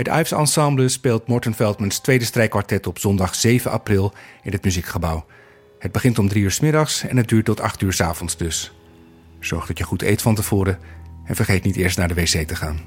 Het 0.00 0.08
Ives 0.08 0.32
Ensemble 0.32 0.88
speelt 0.88 1.26
Morten 1.26 1.54
Veldmans 1.54 1.98
tweede 1.98 2.24
strijkkwartet 2.24 2.86
op 2.86 2.98
zondag 2.98 3.34
7 3.34 3.70
april 3.70 4.12
in 4.42 4.52
het 4.52 4.64
Muziekgebouw. 4.64 5.26
Het 5.78 5.92
begint 5.92 6.18
om 6.18 6.28
drie 6.28 6.42
uur 6.42 6.50
's 6.50 6.60
middags 6.60 7.02
en 7.02 7.16
het 7.16 7.28
duurt 7.28 7.44
tot 7.44 7.60
8 7.60 7.82
uur 7.82 7.92
's 7.92 8.00
avonds 8.00 8.36
dus. 8.36 8.72
Zorg 9.40 9.66
dat 9.66 9.78
je 9.78 9.84
goed 9.84 10.02
eet 10.02 10.22
van 10.22 10.34
tevoren 10.34 10.78
en 11.24 11.36
vergeet 11.36 11.64
niet 11.64 11.76
eerst 11.76 11.98
naar 11.98 12.08
de 12.08 12.14
wc 12.14 12.46
te 12.46 12.56
gaan. 12.56 12.80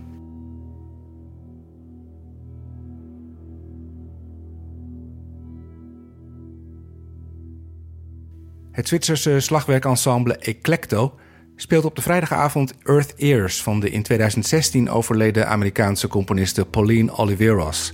Het 8.71 8.87
Zwitserse 8.87 9.39
slagwerkensemble 9.39 10.37
Eclecto 10.37 11.19
speelt 11.55 11.85
op 11.85 11.95
de 11.95 12.01
vrijdagavond 12.01 12.73
Earth 12.83 13.13
Ears 13.15 13.63
van 13.63 13.79
de 13.79 13.89
in 13.89 14.03
2016 14.03 14.89
overleden 14.89 15.47
Amerikaanse 15.47 16.07
componiste 16.07 16.65
Pauline 16.65 17.17
Oliveros, 17.17 17.93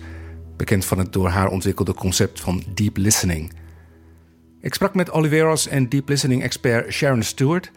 bekend 0.58 0.86
van 0.86 0.98
het 0.98 1.14
door 1.14 1.30
haar 1.30 1.50
ontwikkelde 1.50 1.94
concept 1.94 2.40
van 2.40 2.64
deep 2.74 2.98
listening. 2.98 3.52
Ik 4.62 4.74
sprak 4.74 4.96
met 4.96 5.12
Oliveros 5.12 5.68
en 5.68 5.90
deep 5.90 6.10
listening 6.10 6.44
expert 6.44 6.94
Sharon 6.94 7.24
Stewart, 7.24 7.72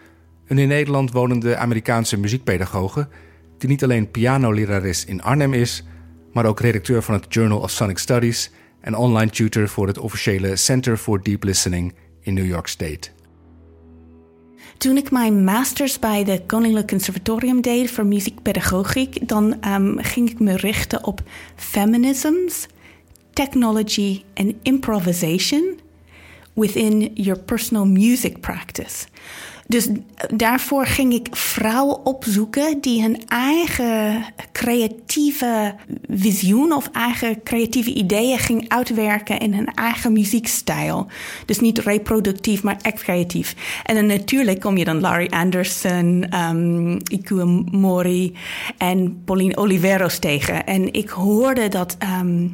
een 0.47 0.59
in 0.59 0.69
Nederland 0.69 1.13
wonende 1.13 1.57
Amerikaanse 1.57 2.19
muziekpedagoge, 2.19 3.09
die 3.59 3.69
niet 3.69 3.83
alleen 3.83 4.11
pianolerares 4.11 5.05
in 5.05 5.23
Arnhem 5.23 5.55
is, 5.55 5.85
maar 6.33 6.47
ook 6.47 6.61
redacteur 6.61 7.03
van 7.03 7.15
het 7.15 7.27
Journal 7.29 7.59
of 7.59 7.71
Sonic 7.71 7.99
Studies 7.99 8.51
en 8.81 8.95
online 8.95 9.31
tutor 9.31 9.69
voor 9.69 9.87
het 9.87 9.99
officiële 9.99 10.57
Center 10.57 10.97
for 10.97 11.23
Deep 11.23 11.45
Listening 11.45 11.95
in 12.21 12.35
New 12.35 12.47
York 12.47 12.67
State. 12.67 13.22
Toen 14.83 14.97
ik 14.97 15.11
mijn 15.11 15.45
masters 15.45 15.99
bij 15.99 16.25
de 16.25 16.43
Koninklijk 16.47 16.89
Conservatorium 16.89 17.61
deed 17.61 17.91
voor 17.91 18.07
muziekpedagogiek, 18.07 19.29
dan 19.29 19.61
ehm, 19.61 19.97
ging 19.97 20.31
ik 20.31 20.39
me 20.39 20.57
richten 20.57 21.05
op 21.05 21.21
feminisms, 21.57 22.67
technology 23.33 24.23
en 24.35 24.59
improvisation 24.63 25.79
within 26.53 27.11
your 27.15 27.41
personal 27.41 27.87
music 27.87 28.41
practice. 28.41 29.07
Dus 29.73 29.89
daarvoor 30.35 30.87
ging 30.87 31.13
ik 31.13 31.29
vrouwen 31.31 32.07
opzoeken 32.07 32.81
die 32.81 33.03
hun 33.03 33.23
eigen 33.29 34.25
creatieve 34.53 35.75
visioen 36.11 36.73
of 36.73 36.89
eigen 36.93 37.43
creatieve 37.43 37.95
ideeën 37.95 38.39
ging 38.39 38.69
uitwerken 38.69 39.39
in 39.39 39.55
hun 39.55 39.75
eigen 39.75 40.13
muziekstijl. 40.13 41.07
Dus 41.47 41.61
niet 41.61 41.79
reproductief, 41.79 42.63
maar 42.63 42.77
echt 42.83 43.03
creatief. 43.03 43.55
En 43.85 43.95
dan 43.95 44.07
natuurlijk 44.07 44.61
kom 44.61 44.77
je 44.77 44.85
dan 44.85 45.01
Larry 45.01 45.29
Anderson, 45.31 46.27
um, 46.51 46.99
Ikue 47.11 47.65
Mori 47.71 48.37
en 48.79 49.23
Pauline 49.25 49.57
Oliveros 49.57 50.19
tegen. 50.19 50.67
En 50.67 50.93
ik 50.93 51.09
hoorde 51.09 51.69
dat. 51.69 51.97
ehm, 51.99 52.49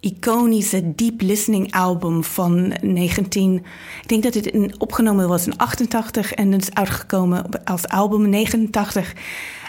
iconische 0.00 0.94
Deep 0.94 1.20
Listening 1.20 1.72
album 1.72 2.24
van 2.24 2.74
19... 2.80 3.54
Ik 4.02 4.08
denk 4.08 4.22
dat 4.22 4.34
het 4.34 4.46
in, 4.46 4.74
opgenomen 4.78 5.28
was 5.28 5.46
in 5.46 5.56
88 5.56 6.32
en 6.32 6.52
het 6.52 6.62
is 6.62 6.74
uitgekomen 6.74 7.64
als 7.64 7.88
album 7.88 8.24
in 8.24 8.30
89. 8.30 9.12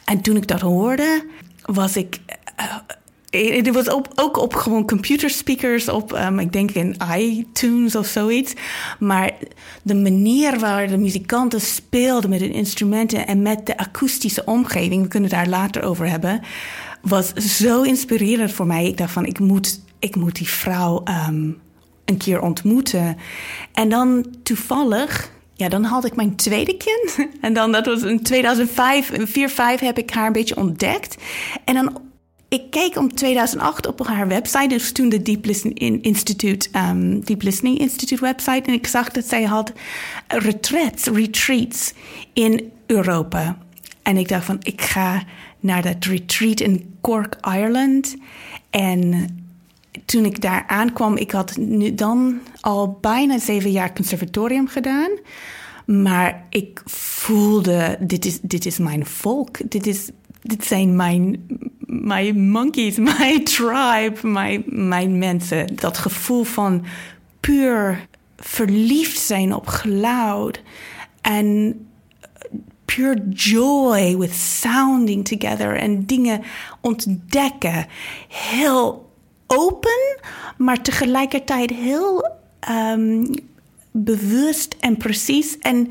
En 0.05 0.21
toen 0.21 0.35
ik 0.35 0.47
dat 0.47 0.61
hoorde, 0.61 1.25
was 1.65 1.95
ik... 1.95 2.19
eh, 2.55 2.65
het 3.31 3.73
was 3.73 3.89
ook 4.15 4.37
op 4.37 4.55
gewoon 4.55 4.85
computerspeakers, 4.85 5.89
op, 5.89 6.13
ehm, 6.13 6.39
ik 6.39 6.51
denk 6.51 6.71
in 6.71 6.95
iTunes 7.17 7.95
of 7.95 8.07
zoiets. 8.07 8.53
Maar 8.99 9.31
de 9.81 9.95
manier 9.95 10.59
waar 10.59 10.87
de 10.87 10.97
muzikanten 10.97 11.61
speelden 11.61 12.29
met 12.29 12.39
hun 12.39 12.53
instrumenten 12.53 13.27
en 13.27 13.41
met 13.41 13.65
de 13.65 13.77
akoestische 13.77 14.45
omgeving, 14.45 15.01
we 15.01 15.07
kunnen 15.07 15.29
het 15.29 15.39
daar 15.39 15.49
later 15.49 15.83
over 15.83 16.09
hebben, 16.09 16.41
was 17.01 17.33
zo 17.33 17.81
inspirerend 17.81 18.51
voor 18.51 18.67
mij. 18.67 18.87
Ik 18.87 18.97
dacht 18.97 19.11
van, 19.11 19.25
ik 19.25 19.39
moet, 19.39 19.79
ik 19.99 20.15
moet 20.15 20.35
die 20.35 20.49
vrouw 20.49 21.01
ehm, 21.03 21.49
een 22.05 22.17
keer 22.17 22.41
ontmoeten. 22.41 23.17
En 23.73 23.89
dan 23.89 24.25
toevallig, 24.43 25.31
ja, 25.53 25.69
dan 25.69 25.83
had 25.83 26.05
ik 26.05 26.15
mijn 26.15 26.35
tweede 26.35 26.77
kind. 26.77 27.27
En 27.41 27.53
dan, 27.53 27.71
dat 27.71 27.85
was 27.85 28.01
in 28.01 28.23
2005, 28.23 29.11
in 29.11 29.27
4, 29.27 29.49
5 29.49 29.79
heb 29.79 29.97
ik 29.97 30.09
haar 30.09 30.27
een 30.27 30.33
beetje 30.33 30.57
ontdekt. 30.57 31.17
En 31.65 31.73
dan 31.73 32.01
ik 32.49 32.69
keek 32.69 32.97
om 32.97 33.15
2008 33.15 33.87
op 33.87 34.07
haar 34.07 34.27
website, 34.27 34.67
dus 34.67 34.91
toen 34.91 35.09
de 35.09 35.21
Deep 35.21 35.45
Listening 35.45 36.03
Institute, 36.03 36.69
um, 36.89 37.23
Deep 37.23 37.41
Listening 37.41 37.79
Institute 37.79 38.21
website, 38.21 38.61
en 38.65 38.73
ik 38.73 38.87
zag 38.87 39.09
dat 39.09 39.25
zij 39.25 39.43
had 39.43 39.73
retreats, 40.27 41.05
retreats 41.05 41.93
in 42.33 42.71
Europa. 42.85 43.57
En 44.01 44.17
ik 44.17 44.27
dacht 44.27 44.45
van, 44.45 44.57
ik 44.59 44.81
ga 44.81 45.23
naar 45.59 45.81
dat 45.81 46.05
retreat 46.05 46.59
in 46.59 46.97
Cork, 47.01 47.35
Ireland. 47.41 48.15
En 48.69 49.29
toen 50.09 50.25
ik 50.25 50.41
daar 50.41 50.63
aankwam, 50.67 51.17
ik 51.17 51.31
had 51.31 51.57
nu 51.57 51.93
dan 51.93 52.39
al 52.59 52.97
bijna 53.01 53.39
zeven 53.39 53.71
jaar 53.71 53.93
conservatorium 53.93 54.67
gedaan. 54.67 55.09
Maar 55.85 56.45
ik 56.49 56.81
voelde, 56.85 57.97
dit 57.99 58.25
is, 58.25 58.39
dit 58.41 58.65
is 58.65 58.77
mijn 58.77 59.05
volk. 59.05 59.71
Dit, 59.71 59.87
is, 59.87 60.09
dit 60.41 60.65
zijn 60.65 60.95
mijn, 60.95 61.47
mijn 61.85 62.49
monkeys, 62.49 62.97
mijn 63.17 63.43
tribe, 63.43 64.17
mijn, 64.21 64.63
mijn 64.65 65.17
mensen. 65.17 65.75
Dat 65.75 65.97
gevoel 65.97 66.43
van 66.43 66.85
puur 67.39 68.07
verliefd 68.37 69.19
zijn 69.19 69.53
op 69.53 69.67
geluid. 69.67 70.61
En 71.21 71.75
pure 72.85 73.27
joy 73.29 74.17
with 74.17 74.33
sounding 74.33 75.27
together. 75.27 75.75
En 75.75 76.05
dingen 76.05 76.41
ontdekken. 76.81 77.85
Heel 78.27 79.08
open, 79.49 80.17
maar 80.57 80.81
tegelijkertijd 80.81 81.69
heel 81.69 82.29
um, 82.69 83.33
bewust 83.91 84.75
en 84.79 84.97
precies. 84.97 85.57
En 85.57 85.89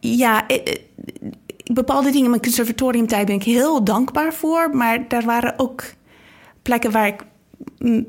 ja, 0.00 0.46
eh, 0.46 0.56
eh, 0.56 0.80
bepaalde 1.64 2.08
dingen 2.08 2.24
in 2.24 2.30
mijn 2.30 2.42
conservatoriumtijd 2.42 3.26
ben 3.26 3.34
ik 3.34 3.42
heel 3.42 3.84
dankbaar 3.84 4.34
voor. 4.34 4.70
Maar 4.76 5.04
er 5.08 5.24
waren 5.24 5.54
ook 5.56 5.84
plekken 6.62 6.90
waar 6.90 7.06
ik 7.06 7.24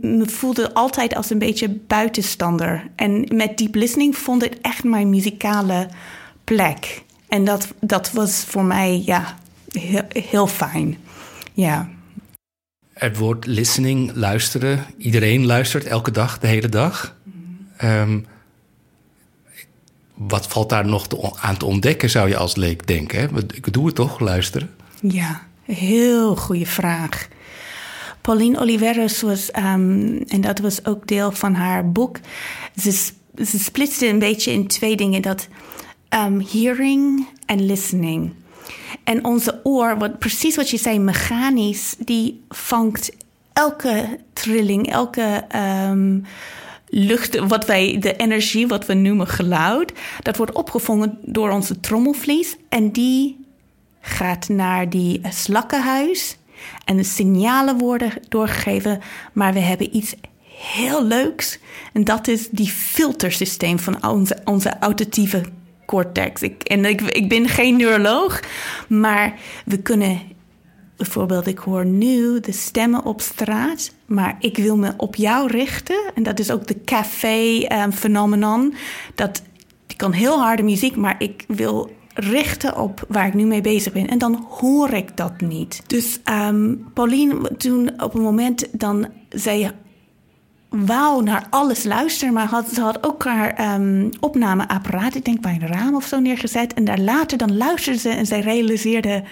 me 0.02 0.26
voelde 0.26 0.74
altijd 0.74 1.16
als 1.16 1.30
een 1.30 1.40
beetje 1.40 1.70
buitenstander. 1.70 2.90
En 2.96 3.28
met 3.36 3.58
deep 3.58 3.76
listening 3.76 4.18
vond 4.18 4.44
ik 4.44 4.54
echt 4.62 4.84
mijn 4.84 5.10
muzikale 5.10 5.88
plek. 6.44 7.04
En 7.28 7.46
dat, 7.46 7.68
dat 7.80 8.12
was 8.12 8.44
voor 8.44 8.64
mij 8.64 9.02
ja, 9.06 9.38
heel, 9.72 10.02
heel 10.08 10.48
fijn. 10.48 10.98
Ja. 11.54 11.90
Het 13.02 13.18
woord 13.18 13.46
listening, 13.46 14.12
luisteren. 14.16 14.86
Iedereen 14.98 15.46
luistert 15.46 15.86
elke 15.86 16.12
dag, 16.12 16.40
de 16.40 16.48
hele 16.48 16.70
dag. 16.70 17.16
Um, 17.84 18.26
wat 20.14 20.48
valt 20.48 20.70
daar 20.70 20.86
nog 20.86 21.08
aan 21.42 21.58
te 21.58 21.66
ontdekken, 21.66 22.10
zou 22.10 22.30
je 22.30 22.38
als 22.38 22.56
leek 22.56 22.88
denken? 22.88 23.20
Hè? 23.20 23.28
Ik 23.54 23.74
doe 23.74 23.86
het 23.86 23.96
toch, 23.96 24.20
luisteren? 24.20 24.70
Ja, 25.02 25.48
heel 25.64 26.36
goede 26.36 26.66
vraag. 26.66 27.28
Pauline 28.22 28.60
Oliveros 28.60 29.22
was, 29.22 29.50
um, 29.56 30.24
en 30.28 30.42
dat 30.42 30.60
was 30.60 30.86
ook 30.86 31.08
deel 31.08 31.32
van 31.32 31.54
haar 31.54 31.92
boek. 31.92 32.20
Ze, 32.76 32.92
ze 33.46 33.60
splitste 33.60 34.08
een 34.08 34.20
beetje 34.20 34.52
in 34.52 34.68
twee 34.68 34.96
dingen: 34.96 35.22
dat 35.22 35.48
um, 36.10 36.46
hearing 36.52 37.28
en 37.46 37.66
listening. 37.66 38.34
En 39.12 39.26
onze 39.26 39.60
oor, 39.64 39.98
wat, 39.98 40.20
precies 40.20 40.56
wat 40.56 40.70
je 40.70 40.78
zei, 40.78 41.00
mechanisch, 41.00 41.96
die 42.00 42.44
vangt 42.50 43.12
elke 43.54 44.20
trilling, 44.34 44.92
elke. 44.92 45.44
Um, 45.90 46.26
lucht, 46.88 47.40
wat 47.40 47.66
wij, 47.66 47.98
de 48.00 48.16
energie, 48.16 48.68
wat 48.68 48.86
we 48.86 48.94
noemen 48.94 49.28
geluid, 49.28 49.94
dat 50.22 50.38
wordt 50.38 50.52
opgevangen 50.52 51.18
door 51.22 51.50
onze 51.50 51.80
trommelvlies. 51.80 52.58
En 52.70 52.92
die 52.92 53.46
gaat 54.02 54.50
naar 54.50 54.90
die 54.90 55.22
slakkenhuis. 55.30 56.38
En 56.86 56.98
de 56.98 57.04
signalen 57.04 57.78
worden 57.78 58.12
doorgegeven. 58.30 59.00
Maar 59.34 59.54
we 59.54 59.60
hebben 59.60 59.96
iets 59.96 60.16
heel 60.48 61.06
leuks. 61.06 61.60
En 61.94 62.04
dat 62.04 62.28
is 62.28 62.50
die 62.50 62.70
filtersysteem 62.70 63.80
van 63.80 64.08
onze, 64.08 64.38
onze 64.46 64.74
auditieve 64.80 65.44
cortex. 65.92 66.42
Ik, 66.42 66.64
en 66.64 66.86
ik, 66.86 67.02
ik 67.02 67.30
ben 67.30 67.48
geen 67.48 67.78
neuroloog, 67.78 68.40
maar 68.88 69.34
we 69.66 69.78
kunnen 69.78 70.20
bijvoorbeeld, 70.98 71.48
ik 71.48 71.58
hoor 71.58 71.86
nu 71.86 72.40
de 72.40 72.52
stemmen 72.52 73.06
op 73.06 73.22
straat, 73.22 73.94
maar 74.06 74.36
ik 74.40 74.58
wil 74.58 74.78
me 74.78 74.94
op 74.98 75.16
jou 75.16 75.48
richten. 75.48 76.12
En 76.16 76.24
dat 76.24 76.40
is 76.40 76.52
ook 76.52 76.68
de 76.68 76.84
café-phenomenon. 76.84 78.62
Ehm, 78.62 78.80
dat 79.16 79.42
ik 79.88 79.98
kan 79.98 80.12
heel 80.12 80.40
harde 80.40 80.64
muziek, 80.64 80.96
maar 80.96 81.16
ik 81.18 81.44
wil 81.48 81.92
richten 82.14 82.78
op 82.78 83.06
waar 83.08 83.28
ik 83.28 83.34
nu 83.34 83.46
mee 83.46 83.62
bezig 83.62 83.94
ben. 83.94 84.08
En 84.08 84.18
dan 84.18 84.46
hoor 84.50 84.90
ik 84.90 85.18
dat 85.18 85.42
niet. 85.42 85.84
Dus 85.88 86.20
um, 86.30 86.88
Pauline, 86.94 87.58
toen 87.58 88.02
op 88.02 88.14
een 88.14 88.22
moment 88.22 88.68
dan 88.72 89.08
zei 89.30 89.72
wou 90.72 91.24
naar 91.24 91.48
alles 91.50 91.84
luisteren, 91.84 92.34
maar 92.34 92.48
had, 92.48 92.70
ze 92.74 92.82
had 92.82 93.04
ook 93.04 93.24
haar 93.24 93.74
um, 93.74 94.10
opnameapparaat, 94.20 95.16
ik 95.16 95.26
denk 95.26 95.42
bij 95.42 95.58
een 95.62 95.68
raam 95.68 95.96
of 95.96 96.06
zo 96.06 96.20
neergezet. 96.20 96.74
En 96.74 96.86
daar 96.86 97.00
later 97.00 97.38
dan 97.38 97.58
luisterde 97.58 98.00
ze 98.00 98.10
en 98.10 98.26
zij 98.26 98.40
realiseerde: 98.40 99.24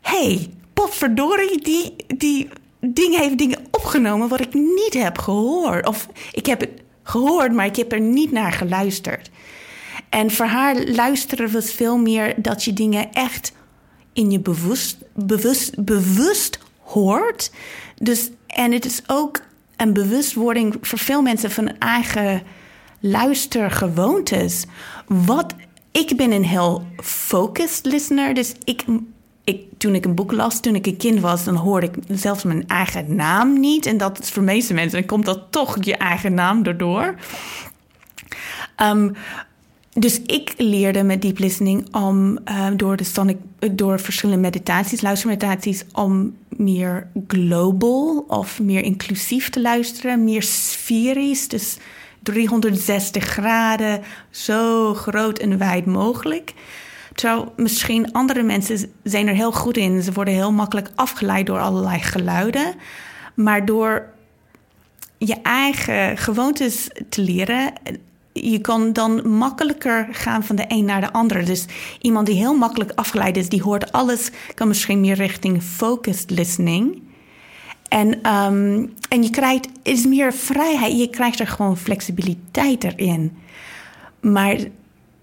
hey, 0.00 0.50
potverdorie, 0.72 1.62
die, 1.62 1.94
die 2.06 2.48
ding 2.80 3.16
heeft 3.16 3.38
dingen 3.38 3.58
opgenomen 3.70 4.28
wat 4.28 4.40
ik 4.40 4.54
niet 4.54 4.94
heb 4.94 5.18
gehoord. 5.18 5.86
Of 5.86 6.08
ik 6.32 6.46
heb 6.46 6.60
het 6.60 6.82
gehoord, 7.02 7.52
maar 7.52 7.66
ik 7.66 7.76
heb 7.76 7.92
er 7.92 8.00
niet 8.00 8.32
naar 8.32 8.52
geluisterd. 8.52 9.30
En 10.08 10.30
voor 10.30 10.46
haar 10.46 10.84
luisteren 10.86 11.52
was 11.52 11.70
veel 11.70 11.98
meer 11.98 12.34
dat 12.36 12.64
je 12.64 12.72
dingen 12.72 13.12
echt 13.12 13.52
in 14.12 14.30
je 14.30 14.40
bewust, 14.40 14.96
bewust, 15.14 15.84
bewust 15.84 16.58
hoort. 16.80 17.50
Dus, 17.94 18.30
en 18.46 18.72
het 18.72 18.84
is 18.84 19.02
ook 19.06 19.40
een 19.78 19.92
bewustwording 19.92 20.76
voor 20.80 20.98
veel 20.98 21.22
mensen 21.22 21.50
van 21.50 21.78
eigen 21.78 22.42
luistergewoontes. 23.00 24.64
Wat, 25.06 25.54
ik 25.92 26.16
ben 26.16 26.32
een 26.32 26.44
heel 26.44 26.86
focused 27.02 27.86
listener, 27.86 28.34
dus 28.34 28.54
ik 28.64 28.84
ik, 29.48 29.62
toen 29.78 29.94
ik 29.94 30.04
een 30.04 30.14
boek 30.14 30.32
las, 30.32 30.60
toen 30.60 30.74
ik 30.74 30.86
een 30.86 30.96
kind 30.96 31.20
was, 31.20 31.44
dan 31.44 31.54
hoorde 31.54 31.86
ik 31.86 31.96
zelfs 32.08 32.42
mijn 32.42 32.66
eigen 32.66 33.14
naam 33.14 33.60
niet. 33.60 33.86
En 33.86 33.96
dat 33.96 34.18
is 34.18 34.30
voor 34.30 34.42
meeste 34.42 34.74
mensen, 34.74 34.98
dan 34.98 35.08
komt 35.08 35.24
dat 35.24 35.42
toch 35.50 35.76
je 35.84 35.96
eigen 35.96 36.34
naam 36.34 36.64
erdoor. 36.64 37.14
Um, 38.82 39.14
dus 39.98 40.20
ik 40.22 40.54
leerde 40.56 41.02
met 41.02 41.22
deep 41.22 41.38
listening 41.38 41.94
om 41.94 42.38
uh, 42.44 42.66
door, 42.76 42.96
de 42.96 43.04
sonic, 43.04 43.36
door 43.72 44.00
verschillende 44.00 44.40
meditaties, 44.40 45.00
luistermeditaties, 45.00 45.84
om 45.92 46.36
meer 46.48 47.06
global 47.26 48.24
of 48.28 48.60
meer 48.60 48.82
inclusief 48.82 49.50
te 49.50 49.60
luisteren, 49.60 50.24
meer 50.24 50.42
sferisch, 50.42 51.48
dus 51.48 51.76
360 52.22 53.24
graden, 53.24 54.02
zo 54.30 54.94
groot 54.94 55.38
en 55.38 55.58
wijd 55.58 55.86
mogelijk. 55.86 56.54
Terwijl 57.14 57.52
misschien 57.56 58.12
andere 58.12 58.42
mensen 58.42 58.90
zijn 59.02 59.28
er 59.28 59.34
heel 59.34 59.52
goed 59.52 59.76
in. 59.76 60.02
Ze 60.02 60.12
worden 60.12 60.34
heel 60.34 60.52
makkelijk 60.52 60.90
afgeleid 60.94 61.46
door 61.46 61.58
allerlei 61.58 61.98
geluiden. 62.00 62.74
Maar 63.34 63.64
door 63.64 64.08
je 65.18 65.36
eigen 65.42 66.16
gewoontes 66.16 66.88
te 67.08 67.22
leren, 67.22 67.72
je 68.42 68.58
kan 68.58 68.92
dan 68.92 69.30
makkelijker 69.30 70.08
gaan 70.10 70.44
van 70.44 70.56
de 70.56 70.64
een 70.68 70.84
naar 70.84 71.00
de 71.00 71.12
ander. 71.12 71.44
Dus 71.44 71.66
iemand 72.00 72.26
die 72.26 72.36
heel 72.36 72.56
makkelijk 72.56 72.92
afgeleid 72.94 73.36
is, 73.36 73.48
die 73.48 73.62
hoort 73.62 73.92
alles, 73.92 74.30
kan 74.54 74.68
misschien 74.68 75.00
meer 75.00 75.14
richting 75.14 75.62
focused 75.62 76.30
listening. 76.30 77.02
En, 77.88 78.34
um, 78.34 78.92
en 79.08 79.22
je 79.22 79.30
krijgt 79.30 79.68
is 79.82 80.06
meer 80.06 80.32
vrijheid, 80.32 80.98
je 80.98 81.10
krijgt 81.10 81.40
er 81.40 81.46
gewoon 81.46 81.76
flexibiliteit 81.76 82.84
erin. 82.84 83.36
Maar 84.20 84.56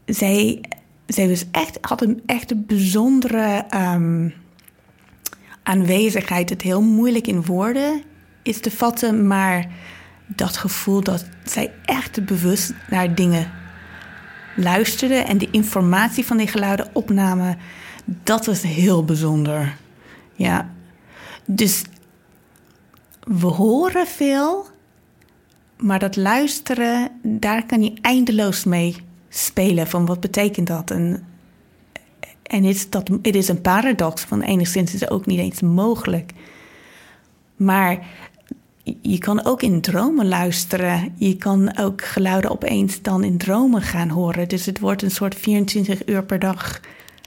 zij 0.05 0.61
zij 1.07 1.29
was 1.29 1.45
echt, 1.51 1.77
had 1.81 2.01
een 2.01 2.21
echt 2.25 2.65
bijzondere 2.65 3.65
um, 3.75 4.33
aanwezigheid. 5.63 6.49
Het 6.49 6.61
heel 6.61 6.81
moeilijk 6.81 7.27
in 7.27 7.45
woorden 7.45 8.01
is 8.43 8.59
te 8.59 8.71
vatten, 8.71 9.27
maar 9.27 9.67
dat 10.27 10.57
gevoel 10.57 11.01
dat 11.01 11.25
zij 11.43 11.71
echt 11.85 12.25
bewust 12.25 12.73
naar 12.89 13.15
dingen 13.15 13.51
luisterde 14.55 15.15
en 15.15 15.37
de 15.37 15.47
informatie 15.51 16.25
van 16.25 16.37
die 16.37 16.47
geluiden 16.47 16.89
opnamen, 16.93 17.57
dat 18.05 18.45
was 18.45 18.61
heel 18.61 19.05
bijzonder. 19.05 19.77
Ja, 20.33 20.69
dus 21.45 21.83
we 23.23 23.47
horen 23.47 24.07
veel, 24.07 24.65
maar 25.77 25.99
dat 25.99 26.15
luisteren, 26.15 27.11
daar 27.23 27.65
kan 27.65 27.83
je 27.83 27.93
eindeloos 28.01 28.63
mee 28.63 28.95
spelen 29.29 29.87
van 29.87 30.05
wat 30.05 30.19
betekent 30.19 30.67
dat? 30.67 30.91
En, 30.91 31.27
en 32.43 32.63
is 32.63 32.89
dat, 32.89 33.07
het 33.21 33.35
is 33.35 33.47
een 33.47 33.61
paradox, 33.61 34.23
van 34.23 34.41
enigszins 34.41 34.93
is 34.93 34.99
het 34.99 35.11
ook 35.11 35.25
niet 35.25 35.39
eens 35.39 35.61
mogelijk. 35.61 36.31
Maar 37.55 38.07
je 39.01 39.17
kan 39.17 39.45
ook 39.45 39.61
in 39.61 39.81
dromen 39.81 40.27
luisteren. 40.27 41.13
Je 41.17 41.37
kan 41.37 41.77
ook 41.77 42.03
geluiden 42.03 42.51
opeens 42.51 43.01
dan 43.01 43.23
in 43.23 43.37
dromen 43.37 43.81
gaan 43.81 44.09
horen. 44.09 44.47
Dus 44.47 44.65
het 44.65 44.79
wordt 44.79 45.01
een 45.01 45.11
soort 45.11 45.35
24 45.35 46.07
uur 46.07 46.23
per 46.23 46.39
dag 46.39 46.79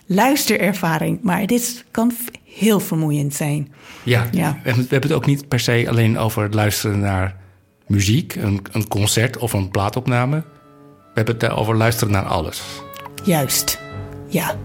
luisterervaring. 0.07 1.23
Maar 1.23 1.41
het 1.41 1.53
is, 1.53 1.85
kan 1.91 2.13
heel 2.45 2.81
vermoeiend 2.81 3.35
zijn. 3.35 3.73
Ja, 4.03 4.27
Ja. 4.33 4.53
We, 4.53 4.69
hebben, 4.69 4.83
we 4.83 4.89
hebben 4.91 5.11
het 5.11 5.19
ook 5.19 5.27
niet 5.27 5.49
per 5.49 5.61
se 5.61 5.87
alleen 5.89 6.19
over 6.19 6.43
het 6.43 6.55
luisteren 6.55 7.01
naar 7.01 7.37
muziek, 7.87 8.35
een, 8.35 8.61
een 8.73 8.89
concert 8.89 9.37
of 9.37 9.53
een 9.53 9.71
plaatopname. 9.71 10.37
We 11.15 11.25
hebben 11.25 11.35
het 11.35 11.51
over 11.51 11.77
luisteren 11.77 12.13
naar 12.13 12.25
alles. 12.25 12.63
Juist. 13.25 13.81
Ja. 14.29 14.57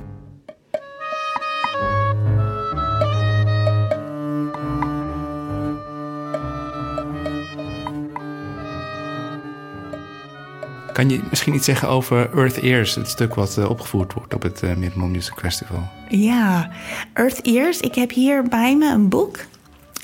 Kan 10.94 11.10
je 11.10 11.22
misschien 11.30 11.54
iets 11.54 11.66
zeggen 11.66 11.88
over 11.88 12.30
Earth 12.36 12.58
Ears, 12.58 12.96
het 12.96 13.08
stuk 13.08 13.36
wat 13.36 13.58
eh, 13.58 13.70
opgevoerd 13.70 14.14
wordt 14.14 14.34
op 14.34 14.42
het 14.42 14.62
uh, 14.64 14.94
Music 14.96 15.34
Festival? 15.36 15.90
Ja, 16.10 16.72
Earth 17.14 17.42
Ears. 17.42 17.80
Ik 17.80 17.96
heb 17.96 18.12
hier 18.12 18.44
bij 18.44 18.76
me 18.76 18.92
een 18.92 19.10
boek. 19.10 19.40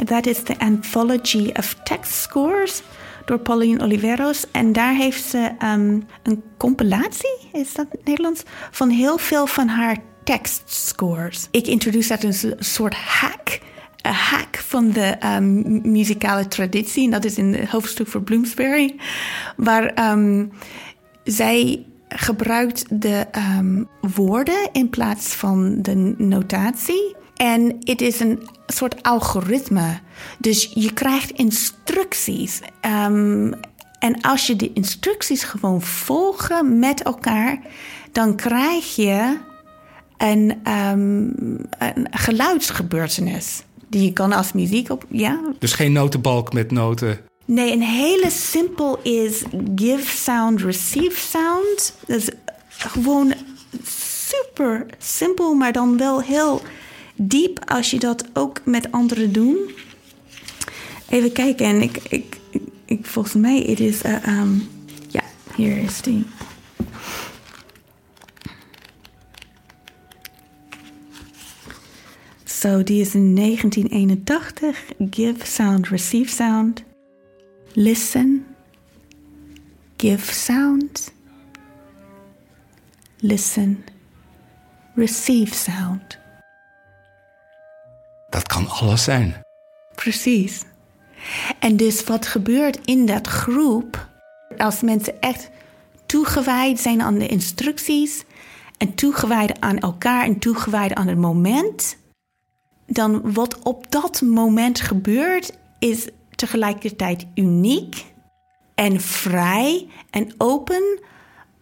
Dat 0.04 0.26
is 0.26 0.44
de 0.44 0.60
Anthology 0.60 1.50
of 1.54 1.76
Text 1.84 2.14
Scores 2.14 2.82
door 3.26 3.40
Pauline 3.40 3.84
Oliveros. 3.84 4.46
En 4.52 4.74
daar 4.74 4.94
heeft 4.94 5.24
ze 5.24 5.52
um, 5.64 6.06
een 6.24 6.44
compilatie, 6.58 7.50
is 7.54 7.74
dat 7.74 7.88
Nederlands, 8.04 8.44
van 8.72 8.90
heel 8.90 9.18
veel 9.18 9.48
van 9.48 9.68
haar 9.68 9.98
tekstscores. 10.24 11.48
Ik 11.52 11.68
introduceer 11.68 12.20
dat 12.20 12.44
een 12.44 12.56
soort 12.60 12.96
hack. 12.96 13.60
Een 14.02 14.14
hack 14.14 14.58
van 14.58 14.92
de 14.92 15.18
um, 15.26 15.92
muzikale 15.92 16.48
traditie. 16.48 17.04
En 17.04 17.12
dat 17.12 17.26
is 17.26 17.38
in 17.38 17.54
het 17.54 17.70
hoofdstuk 17.70 18.08
voor 18.08 18.22
Bloomsbury. 18.22 18.96
Waar 19.56 20.12
um, 20.12 20.52
zij 21.24 21.86
gebruikt 22.10 23.02
de 23.02 23.28
um, 23.58 23.88
woorden 24.16 24.70
in 24.72 24.90
plaats 24.90 25.34
van 25.34 25.82
de 25.82 26.16
notatie. 26.18 27.16
En 27.36 27.76
het 27.80 28.02
is 28.02 28.20
een 28.20 28.48
soort 28.68 29.04
algoritme. 29.04 30.00
Dus 30.38 30.72
je 30.74 30.94
krijgt 30.94 31.32
instructies. 31.32 32.62
En 34.00 34.22
als 34.22 34.48
je 34.48 34.56
de 34.56 34.74
instructies 34.74 35.44
gewoon 35.44 35.82
volgen 35.82 36.80
met 36.80 37.04
elkaar, 37.04 37.60
dan 38.12 38.36
krijg 38.36 38.96
je 38.96 39.38
een, 40.18 40.60
een 40.64 42.08
geluidsgebeurtenis. 42.10 43.64
Die 43.90 44.04
je 44.04 44.14
kan 44.14 44.32
als 44.32 44.54
muziek 44.54 44.90
op. 44.90 45.06
Ja. 45.10 45.40
Dus 45.60 45.74
geen 45.74 45.92
notenbalk 45.92 46.54
met 46.54 46.72
noten. 46.72 47.20
Nee, 47.46 47.72
een 47.72 47.82
hele 47.82 48.30
simpel 48.30 49.00
is 49.02 49.44
give 49.76 50.18
sound, 50.18 50.62
receive 50.62 51.20
sound. 51.20 51.94
Dat 52.08 52.18
is 52.18 52.30
gewoon 52.68 53.34
super 53.84 54.86
simpel, 54.98 55.54
maar 55.54 55.72
dan 55.72 55.98
wel 55.98 56.22
heel 56.22 56.62
diep 57.16 57.60
als 57.66 57.92
je 57.92 58.00
dat 58.00 58.26
ook 58.34 58.62
met 58.66 58.92
anderen 58.92 59.32
doet. 59.32 59.58
Even 61.10 61.32
kijken, 61.32 61.66
en 61.66 61.82
ik, 61.82 61.98
ik, 62.10 62.38
ik, 62.86 63.06
volgens 63.06 63.34
mij 63.34 63.64
het 63.68 63.80
is. 63.80 64.04
Uh, 64.04 64.40
um, 64.40 64.70
ja, 65.08 65.24
hier 65.56 65.78
is 65.78 66.02
die. 66.02 66.26
So, 72.60 72.84
die 72.84 73.02
is 73.02 73.16
in 73.16 73.36
1981. 73.36 74.86
Give 75.10 75.46
sound, 75.46 75.88
receive 75.88 76.30
sound. 76.30 76.84
Listen. 77.74 78.46
Give 79.98 80.34
sound. 80.34 81.14
Listen. 83.20 83.84
Receive 84.96 85.56
sound. 85.56 86.18
Dat 88.30 88.48
kan 88.48 88.68
alles 88.68 89.04
zijn. 89.04 89.42
Precies. 89.96 90.64
En 91.60 91.78
dus 91.78 92.04
wat 92.04 92.28
gebeurt 92.28 92.80
in 92.86 93.06
dat 93.06 93.28
groep, 93.28 94.10
als 94.58 94.82
mensen 94.82 95.22
echt 95.22 95.50
toegewijd 96.06 96.80
zijn 96.80 97.02
aan 97.02 97.18
de 97.18 97.28
instructies 97.28 98.24
en 98.78 98.96
toegewijd 98.96 99.60
aan 99.60 99.78
elkaar 99.78 100.24
en 100.24 100.40
toegewijd 100.40 100.94
aan 100.94 101.08
het 101.08 101.18
moment, 101.18 101.98
dan 102.90 103.34
wat 103.34 103.60
op 103.64 103.92
dat 103.92 104.22
moment 104.22 104.80
gebeurt, 104.80 105.58
is 105.80 106.08
tegelijkertijd 106.36 107.26
uniek 107.36 108.06
en 108.76 109.02
vrij 109.02 109.88
en 110.10 110.34
open, 110.38 111.00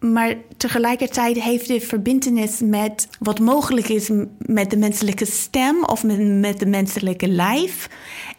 maar 0.00 0.34
tegelijkertijd 0.56 1.42
heeft 1.42 1.68
de 1.68 1.80
verbindenis 1.80 2.60
met 2.60 3.08
wat 3.18 3.40
mogelijk 3.40 3.88
is 3.88 4.10
met 4.38 4.70
de 4.70 4.76
menselijke 4.76 5.26
stem 5.26 5.84
of 5.84 6.04
met, 6.04 6.18
met 6.40 6.58
de 6.58 6.66
menselijke 6.66 7.28
lijf 7.28 7.88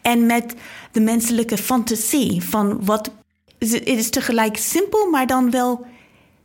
en 0.01 0.25
met 0.25 0.55
de 0.91 0.99
menselijke 0.99 1.57
fantasie 1.57 2.43
van 2.43 2.85
wat 2.85 3.11
het 3.59 3.85
is 3.85 4.09
tegelijk 4.09 4.57
simpel, 4.57 5.09
maar 5.09 5.27
dan 5.27 5.51
wel 5.51 5.85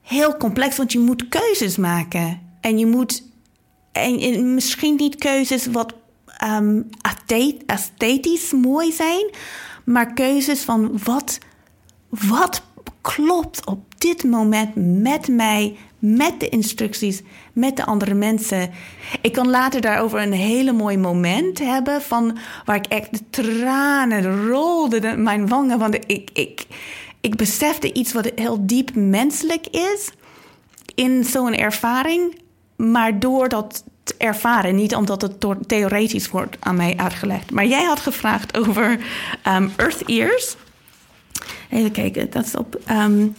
heel 0.03 0.36
complex, 0.36 0.76
want 0.76 0.92
je 0.92 0.99
moet 0.99 1.28
keuzes 1.28 1.76
maken 1.76 2.40
en 2.61 2.78
je 2.78 2.86
moet 2.86 3.22
en, 3.92 4.18
en 4.18 4.55
misschien 4.55 4.95
niet 4.97 5.16
keuzes 5.16 5.66
wat 5.66 5.95
um, 6.45 6.88
mooi 8.53 8.92
zijn, 8.92 9.30
maar 9.84 10.12
keuzes 10.12 10.61
van 10.61 10.99
wat, 11.05 11.38
wat 12.09 12.62
klopt 13.01 13.66
op 13.66 13.95
dit 13.99 14.24
moment 14.24 14.70
met 15.03 15.28
mij, 15.28 15.76
met 15.99 16.40
de 16.40 16.49
instructies, 16.49 17.22
met 17.53 17.76
de 17.76 17.84
andere 17.84 18.14
mensen. 18.14 18.70
Ik 19.20 19.32
kan 19.32 19.51
later 19.51 19.80
daarover 19.80 20.20
een 20.20 20.32
hele 20.32 20.72
mooi 20.72 20.99
moment 20.99 21.59
hebben 21.59 22.03
van 22.03 22.38
waar 22.64 22.76
ik 22.76 22.86
echt 22.86 23.12
de 23.12 23.30
tranen 23.30 24.49
rolden 24.49 25.22
mijn 25.22 25.49
wangen, 25.49 25.78
want 25.78 25.95
ik, 25.95 26.30
ik, 26.32 26.66
ik 27.20 27.36
besefte 27.36 27.92
iets 27.92 28.12
wat 28.12 28.32
heel 28.34 28.66
diep 28.66 28.95
menselijk 28.95 29.66
is 29.66 30.11
in 30.95 31.24
zo'n 31.24 31.55
ervaring, 31.55 32.40
maar 32.76 33.18
door 33.18 33.49
dat 33.49 33.84
ervaren. 34.25 34.75
Niet 34.75 34.95
omdat 34.95 35.22
het 35.22 35.45
theoretisch 35.66 36.29
wordt 36.29 36.57
aan 36.61 36.77
mij 36.77 36.95
uitgelegd. 36.97 37.51
Maar 37.51 37.66
jij 37.66 37.85
had 37.85 38.01
gevraagd 38.01 38.57
over 38.59 38.99
um, 39.49 39.72
Earth 39.77 40.03
Ears. 40.07 40.57
Even 41.70 41.91
kijken, 41.91 42.31
dat 42.31 42.45
is 42.45 42.57
op. 42.57 42.81
Um, 42.91 43.37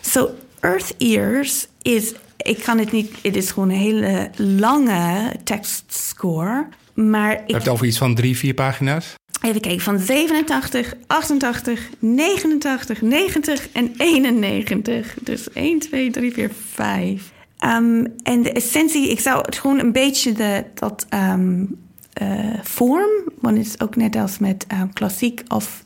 so, 0.00 0.30
Earth 0.60 0.94
Ears 0.98 1.66
is. 1.82 2.14
Ik 2.36 2.62
kan 2.62 2.78
het 2.78 2.92
niet. 2.92 3.12
Het 3.22 3.36
is 3.36 3.50
gewoon 3.50 3.70
een 3.70 3.76
hele 3.76 4.30
lange 4.36 5.32
tekstscore. 5.44 6.66
Maar 6.94 7.32
ik. 7.32 7.46
Je 7.46 7.52
hebt 7.52 7.68
over 7.68 7.86
iets 7.86 7.98
van 7.98 8.14
drie, 8.14 8.36
vier 8.36 8.54
pagina's? 8.54 9.14
Even 9.42 9.60
kijken, 9.60 9.82
van 9.82 9.98
87, 9.98 10.94
88, 11.06 11.80
89, 11.98 13.02
90 13.02 13.68
en 13.72 13.94
91. 13.96 15.14
Dus 15.20 15.52
1, 15.52 15.78
2, 15.78 16.10
3, 16.10 16.32
4, 16.32 16.50
5. 16.72 17.34
Um, 17.64 18.14
en 18.22 18.42
de 18.42 18.52
essentie, 18.52 19.10
ik 19.10 19.20
zou 19.20 19.40
het 19.40 19.58
gewoon 19.58 19.78
een 19.78 19.92
beetje 19.92 20.32
de, 20.32 20.64
dat 20.74 21.06
um, 21.14 21.78
uh, 22.22 22.58
vorm, 22.62 23.10
want 23.40 23.56
het 23.56 23.66
is 23.66 23.80
ook 23.80 23.96
net 23.96 24.16
als 24.16 24.38
met 24.38 24.66
um, 24.72 24.92
klassiek 24.92 25.42
of 25.48 25.84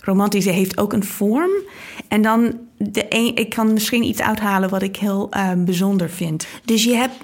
romantische, 0.00 0.50
heeft 0.50 0.78
ook 0.78 0.92
een 0.92 1.04
vorm. 1.04 1.50
En 2.08 2.22
dan, 2.22 2.58
de 2.76 3.06
een, 3.08 3.36
ik 3.36 3.48
kan 3.48 3.72
misschien 3.72 4.02
iets 4.04 4.20
uithalen 4.20 4.68
wat 4.68 4.82
ik 4.82 4.96
heel 4.96 5.28
bijzonder 5.56 6.10
vind. 6.10 6.46
Dus 6.64 6.84
je 6.84 6.94
hebt 6.94 7.16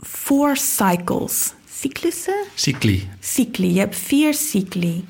four 0.00 0.56
cycles. 0.56 1.54
Cyclussen? 1.70 2.44
Cycli. 2.54 3.08
Cycli. 3.20 3.72
Je 3.72 3.78
hebt 3.78 3.96
vier 3.96 4.34
cycli. 4.34 5.04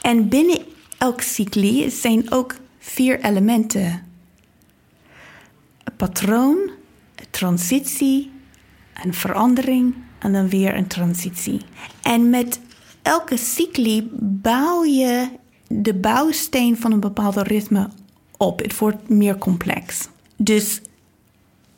En 0.00 0.28
binnen 0.28 0.58
elk 0.98 1.20
cycli 1.20 1.90
zijn 1.90 2.32
ook 2.32 2.54
vier 2.78 3.24
elementen 3.24 4.11
patroon, 5.96 6.70
een 7.14 7.26
transitie, 7.30 8.30
een 9.02 9.14
verandering 9.14 9.94
en 10.18 10.32
dan 10.32 10.48
weer 10.48 10.76
een 10.76 10.86
transitie. 10.86 11.60
En 12.02 12.30
met 12.30 12.60
elke 13.02 13.36
cycli 13.36 14.08
bouw 14.20 14.84
je 14.84 15.28
de 15.68 15.94
bouwsteen 15.94 16.76
van 16.76 16.92
een 16.92 17.00
bepaalde 17.00 17.42
ritme 17.42 17.88
op. 18.36 18.60
Het 18.60 18.78
wordt 18.78 19.08
meer 19.08 19.38
complex. 19.38 20.08
Dus 20.36 20.80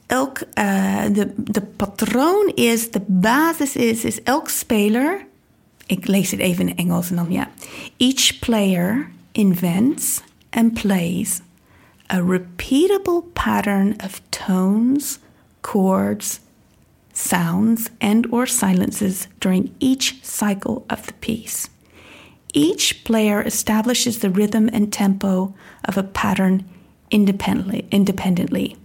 elk, 0.06 0.40
uh, 0.54 1.02
de, 1.12 1.32
de 1.36 1.62
patroon 1.62 2.52
is, 2.54 2.90
de 2.90 3.02
basis 3.06 3.76
is, 3.76 4.04
is 4.04 4.22
elk 4.22 4.48
speler. 4.48 5.26
Ik 5.86 6.06
lees 6.06 6.30
het 6.30 6.40
even 6.40 6.68
in 6.68 6.76
Engels 6.76 7.10
en 7.10 7.16
dan 7.16 7.32
ja. 7.32 7.50
Each 7.96 8.38
player 8.38 9.10
invents 9.32 10.20
and 10.50 10.72
plays 10.72 11.40
a 12.10 12.16
repeatable 12.16 13.34
pattern 13.34 13.96
of 14.00 14.20
tones, 14.30 15.18
chords, 15.62 16.40
sounds, 17.12 17.90
and 18.00 18.26
or 18.32 18.46
silences 18.46 19.28
during 19.40 19.74
each 19.80 20.22
cycle 20.24 20.84
of 20.90 21.06
the 21.06 21.12
piece. 21.14 21.68
Each 22.52 23.04
player 23.04 23.42
establishes 23.42 24.18
the 24.18 24.30
rhythm 24.30 24.68
and 24.72 24.92
tempo 24.92 25.54
of 25.84 25.96
a 25.96 26.02
pattern 26.02 26.64
independently. 27.10 27.86
independently. 27.90 28.76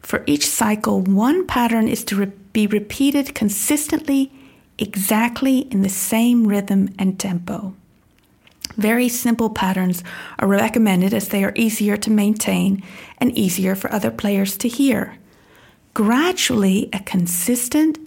For 0.00 0.22
each 0.26 0.46
cycle, 0.46 1.00
one 1.00 1.46
pattern 1.46 1.88
is 1.88 2.04
to 2.04 2.16
re- 2.16 2.32
be 2.52 2.66
repeated 2.66 3.34
consistently, 3.34 4.30
exactly 4.78 5.60
in 5.70 5.82
the 5.82 5.88
same 5.88 6.46
rhythm 6.46 6.90
and 6.98 7.18
tempo. 7.18 7.74
Very 8.76 9.08
simple 9.08 9.50
patterns 9.50 10.02
are 10.38 10.48
recommended 10.48 11.14
as 11.14 11.28
they 11.28 11.44
are 11.44 11.52
easier 11.54 11.96
to 11.96 12.10
maintain 12.10 12.82
and 13.18 13.38
easier 13.38 13.76
for 13.76 13.92
other 13.92 14.10
players 14.10 14.56
to 14.56 14.68
hear. 14.68 15.16
Gradually, 15.92 16.88
a 16.92 16.98
consistent, 16.98 17.98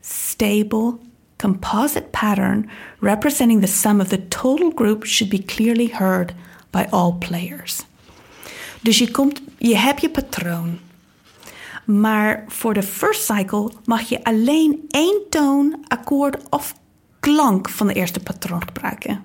stable, 0.00 0.98
composite 1.38 2.12
pattern 2.12 2.68
representing 3.00 3.60
the 3.60 3.66
sum 3.66 4.00
of 4.00 4.08
the 4.08 4.18
total 4.18 4.70
group 4.70 5.04
should 5.04 5.30
be 5.30 5.38
clearly 5.38 5.86
heard 5.86 6.34
by 6.72 6.86
all 6.90 7.12
players. 7.12 7.84
Dus 8.80 8.98
je, 8.98 9.10
komt, 9.10 9.42
je 9.58 9.76
hebt 9.76 10.00
je 10.00 10.10
patroon. 10.10 10.78
Maar 11.84 12.44
voor 12.48 12.74
de 12.74 12.82
first 12.82 13.24
cycle 13.24 13.72
mag 13.84 14.00
je 14.08 14.24
alleen 14.24 14.84
één 14.90 15.20
toon, 15.30 15.84
akkoord 15.88 16.48
of 16.48 16.74
klank 17.20 17.68
van 17.68 17.86
de 17.86 17.94
eerste 17.94 18.20
patroon 18.20 18.62
gebruiken. 18.62 19.24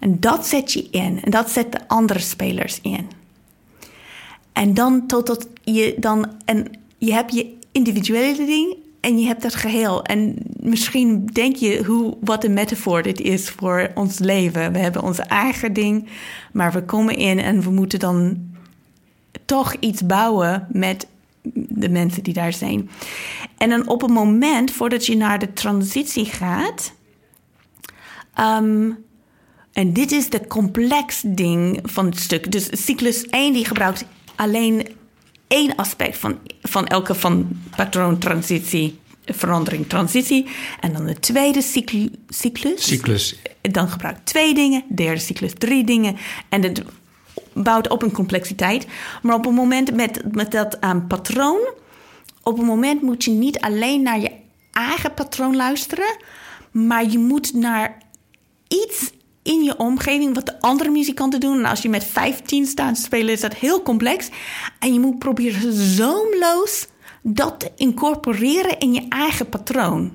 En 0.00 0.20
dat 0.20 0.46
zet 0.46 0.72
je 0.72 0.88
in 0.90 1.20
en 1.22 1.30
dat 1.30 1.50
zet 1.50 1.72
de 1.72 1.88
andere 1.88 2.18
spelers 2.18 2.80
in. 2.80 3.08
En 4.52 4.74
dan 4.74 5.06
totdat 5.06 5.48
je 5.62 5.94
dan 5.98 6.32
en 6.44 6.66
je 6.98 7.12
hebt 7.12 7.34
je 7.34 7.58
individuele 7.72 8.46
ding 8.46 8.76
en 9.00 9.18
je 9.18 9.26
hebt 9.26 9.42
het 9.42 9.54
geheel. 9.54 10.02
En 10.04 10.36
misschien 10.60 11.26
denk 11.26 11.56
je 11.56 11.84
hoe, 11.84 12.16
wat 12.20 12.44
een 12.44 12.52
metafoor 12.52 13.02
dit 13.02 13.20
is 13.20 13.50
voor 13.50 13.90
ons 13.94 14.18
leven. 14.18 14.72
We 14.72 14.78
hebben 14.78 15.02
onze 15.02 15.22
eigen 15.22 15.72
ding, 15.72 16.08
maar 16.52 16.72
we 16.72 16.84
komen 16.84 17.16
in 17.16 17.38
en 17.38 17.60
we 17.60 17.70
moeten 17.70 17.98
dan 17.98 18.48
toch 19.44 19.74
iets 19.74 20.06
bouwen 20.06 20.66
met 20.72 21.06
de 21.52 21.88
mensen 21.88 22.22
die 22.22 22.34
daar 22.34 22.52
zijn. 22.52 22.90
En 23.56 23.70
dan 23.70 23.88
op 23.88 24.02
een 24.02 24.12
moment 24.12 24.70
voordat 24.70 25.06
je 25.06 25.16
naar 25.16 25.38
de 25.38 25.52
transitie 25.52 26.24
gaat. 26.24 26.92
Um, 28.38 29.04
en 29.72 29.92
dit 29.92 30.12
is 30.12 30.30
de 30.30 30.46
complex 30.46 31.22
ding 31.26 31.78
van 31.82 32.06
het 32.06 32.18
stuk. 32.18 32.52
Dus 32.52 32.68
cyclus 32.72 33.26
1 33.26 33.52
die 33.52 33.64
gebruikt 33.64 34.04
alleen 34.36 34.86
één 35.48 35.76
aspect 35.76 36.18
van, 36.18 36.38
van 36.62 36.86
elke 36.86 37.14
van 37.14 37.48
patroon, 37.76 38.18
transitie, 38.18 38.98
verandering, 39.24 39.88
transitie. 39.88 40.46
En 40.80 40.92
dan 40.92 41.06
de 41.06 41.18
tweede 41.20 41.62
cyclus. 42.28 42.86
Cyclus. 42.86 43.38
Dan 43.60 43.88
gebruikt 43.88 44.26
twee 44.26 44.54
dingen. 44.54 44.84
Derde 44.88 45.20
cyclus 45.20 45.52
drie 45.58 45.84
dingen. 45.84 46.16
En 46.48 46.62
het 46.62 46.82
bouwt 47.52 47.88
op 47.88 48.02
een 48.02 48.12
complexiteit. 48.12 48.86
Maar 49.22 49.34
op 49.34 49.46
een 49.46 49.54
moment 49.54 49.94
met, 49.94 50.34
met 50.34 50.50
dat 50.50 50.84
um, 50.84 51.06
patroon... 51.06 51.68
op 52.42 52.58
een 52.58 52.64
moment 52.64 53.02
moet 53.02 53.24
je 53.24 53.30
niet 53.30 53.60
alleen 53.60 54.02
naar 54.02 54.20
je 54.20 54.32
eigen 54.72 55.14
patroon 55.14 55.56
luisteren... 55.56 56.16
maar 56.70 57.10
je 57.10 57.18
moet 57.18 57.54
naar 57.54 57.98
iets 58.68 59.10
in 59.50 59.62
je 59.62 59.76
omgeving 59.76 60.34
wat 60.34 60.46
de 60.46 60.60
andere 60.60 60.90
muzikanten 60.90 61.40
doen. 61.40 61.58
En 61.58 61.64
als 61.64 61.82
je 61.82 61.88
met 61.88 62.04
15 62.04 62.66
staat 62.66 62.98
spelen, 62.98 63.32
is 63.32 63.40
dat 63.40 63.54
heel 63.54 63.82
complex. 63.82 64.28
En 64.78 64.92
je 64.92 65.00
moet 65.00 65.18
proberen 65.18 65.72
zoomloos 65.72 66.86
dat 67.22 67.60
te 67.60 67.70
incorporeren 67.76 68.78
in 68.78 68.94
je 68.94 69.06
eigen 69.08 69.48
patroon. 69.48 70.12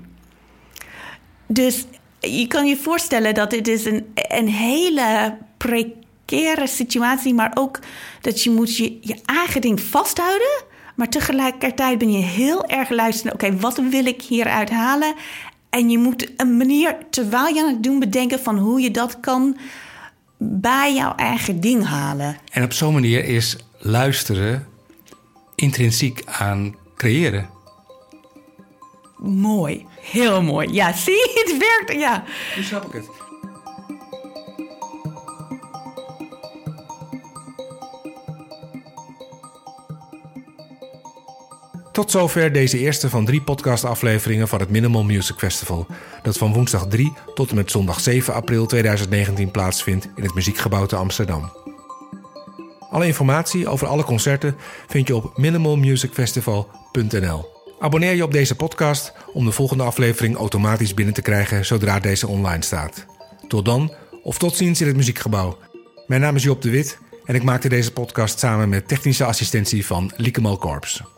Dus 1.48 1.86
je 2.20 2.48
kan 2.48 2.68
je 2.68 2.78
voorstellen 2.78 3.34
dat 3.34 3.50
dit 3.50 3.68
is 3.68 3.86
een, 3.86 4.14
een 4.14 4.48
hele 4.48 5.38
precaire 5.58 6.68
situatie, 6.68 7.34
maar 7.34 7.52
ook 7.54 7.80
dat 8.22 8.44
je 8.44 8.50
moet 8.50 8.78
je, 8.78 8.98
je 9.02 9.18
eigen 9.26 9.62
ding 9.62 9.82
vasthouden. 9.82 10.64
Maar 10.96 11.10
tegelijkertijd 11.10 11.98
ben 11.98 12.12
je 12.12 12.24
heel 12.24 12.66
erg 12.66 12.90
luisteren. 12.90 13.34
Oké, 13.34 13.58
wat 13.58 13.78
wil 13.78 14.06
ik 14.06 14.22
hieruit 14.22 14.70
halen? 14.70 15.14
En 15.76 15.90
je 15.90 15.98
moet 15.98 16.32
een 16.38 16.58
manier, 16.58 16.98
terwijl 17.10 17.56
je 17.56 17.62
aan 17.62 17.74
het 17.74 17.84
doen, 17.84 18.00
bedenken 18.00 18.40
van 18.40 18.58
hoe 18.58 18.82
je 18.82 18.92
dat 18.92 19.20
kan 19.20 19.58
bij 20.38 20.94
jouw 20.94 21.16
eigen 21.16 21.60
ding 21.60 21.86
halen. 21.86 22.38
En 22.52 22.64
op 22.64 22.74
zo'n 22.74 22.94
manier 22.94 23.26
is 23.26 23.58
luisteren 23.78 24.68
intrinsiek 25.56 26.22
aan 26.26 26.76
creëren. 26.96 27.50
Mooi, 29.18 29.86
heel 30.02 30.42
mooi. 30.42 30.74
Ja, 30.74 30.94
zie, 30.94 31.32
het 31.34 31.58
werkt. 31.58 32.02
Ja. 32.02 32.24
Nu 32.56 32.64
snap 32.64 32.86
ik 32.86 32.92
het. 32.92 33.10
Tot 41.96 42.12
zover 42.12 42.52
deze 42.52 42.80
eerste 42.80 43.10
van 43.10 43.26
drie 43.26 43.42
podcastafleveringen 43.42 44.48
van 44.48 44.60
het 44.60 44.70
Minimal 44.70 45.04
Music 45.04 45.36
Festival, 45.38 45.88
dat 46.24 46.38
van 46.38 46.54
woensdag 46.54 46.88
3 46.88 47.14
tot 47.34 47.50
en 47.50 47.56
met 47.56 47.72
zondag 47.72 48.00
7 48.00 48.34
april 48.34 48.66
2019 48.66 49.52
plaatsvindt 49.52 50.08
in 50.16 50.24
het 50.24 50.34
Muziekgebouw 50.34 50.86
te 50.86 50.96
Amsterdam. 50.96 51.52
Alle 52.90 53.06
informatie 53.06 53.68
over 53.68 53.88
alle 53.88 54.04
concerten 54.04 54.56
vind 54.88 55.08
je 55.08 55.16
op 55.16 55.38
minimalmusicfestival.nl. 55.38 57.46
Abonneer 57.80 58.16
je 58.16 58.24
op 58.24 58.32
deze 58.32 58.56
podcast 58.56 59.14
om 59.34 59.46
de 59.46 59.52
volgende 59.52 59.84
aflevering 59.84 60.36
automatisch 60.36 60.94
binnen 60.94 61.14
te 61.14 61.22
krijgen 61.22 61.66
zodra 61.66 62.00
deze 62.00 62.28
online 62.28 62.64
staat. 62.64 63.06
Tot 63.48 63.66
dan 63.66 63.94
of 64.24 64.38
tot 64.38 64.56
ziens 64.56 64.82
in 64.82 64.88
het 64.88 64.96
Muziekgebouw. 64.96 65.58
Mijn 66.08 66.22
naam 66.22 66.36
is 66.36 66.44
Job 66.44 66.62
de 66.62 66.70
Wit 66.70 66.98
en 67.26 67.36
ik 67.36 67.44
maakte 67.44 67.70
deze 67.70 67.92
podcast 67.92 68.40
samen 68.40 68.70
met 68.70 68.88
technische 68.88 69.26
assistentie 69.26 69.86
van 69.86 70.12
Liekemal 70.16 70.58
Korps. 70.58 71.15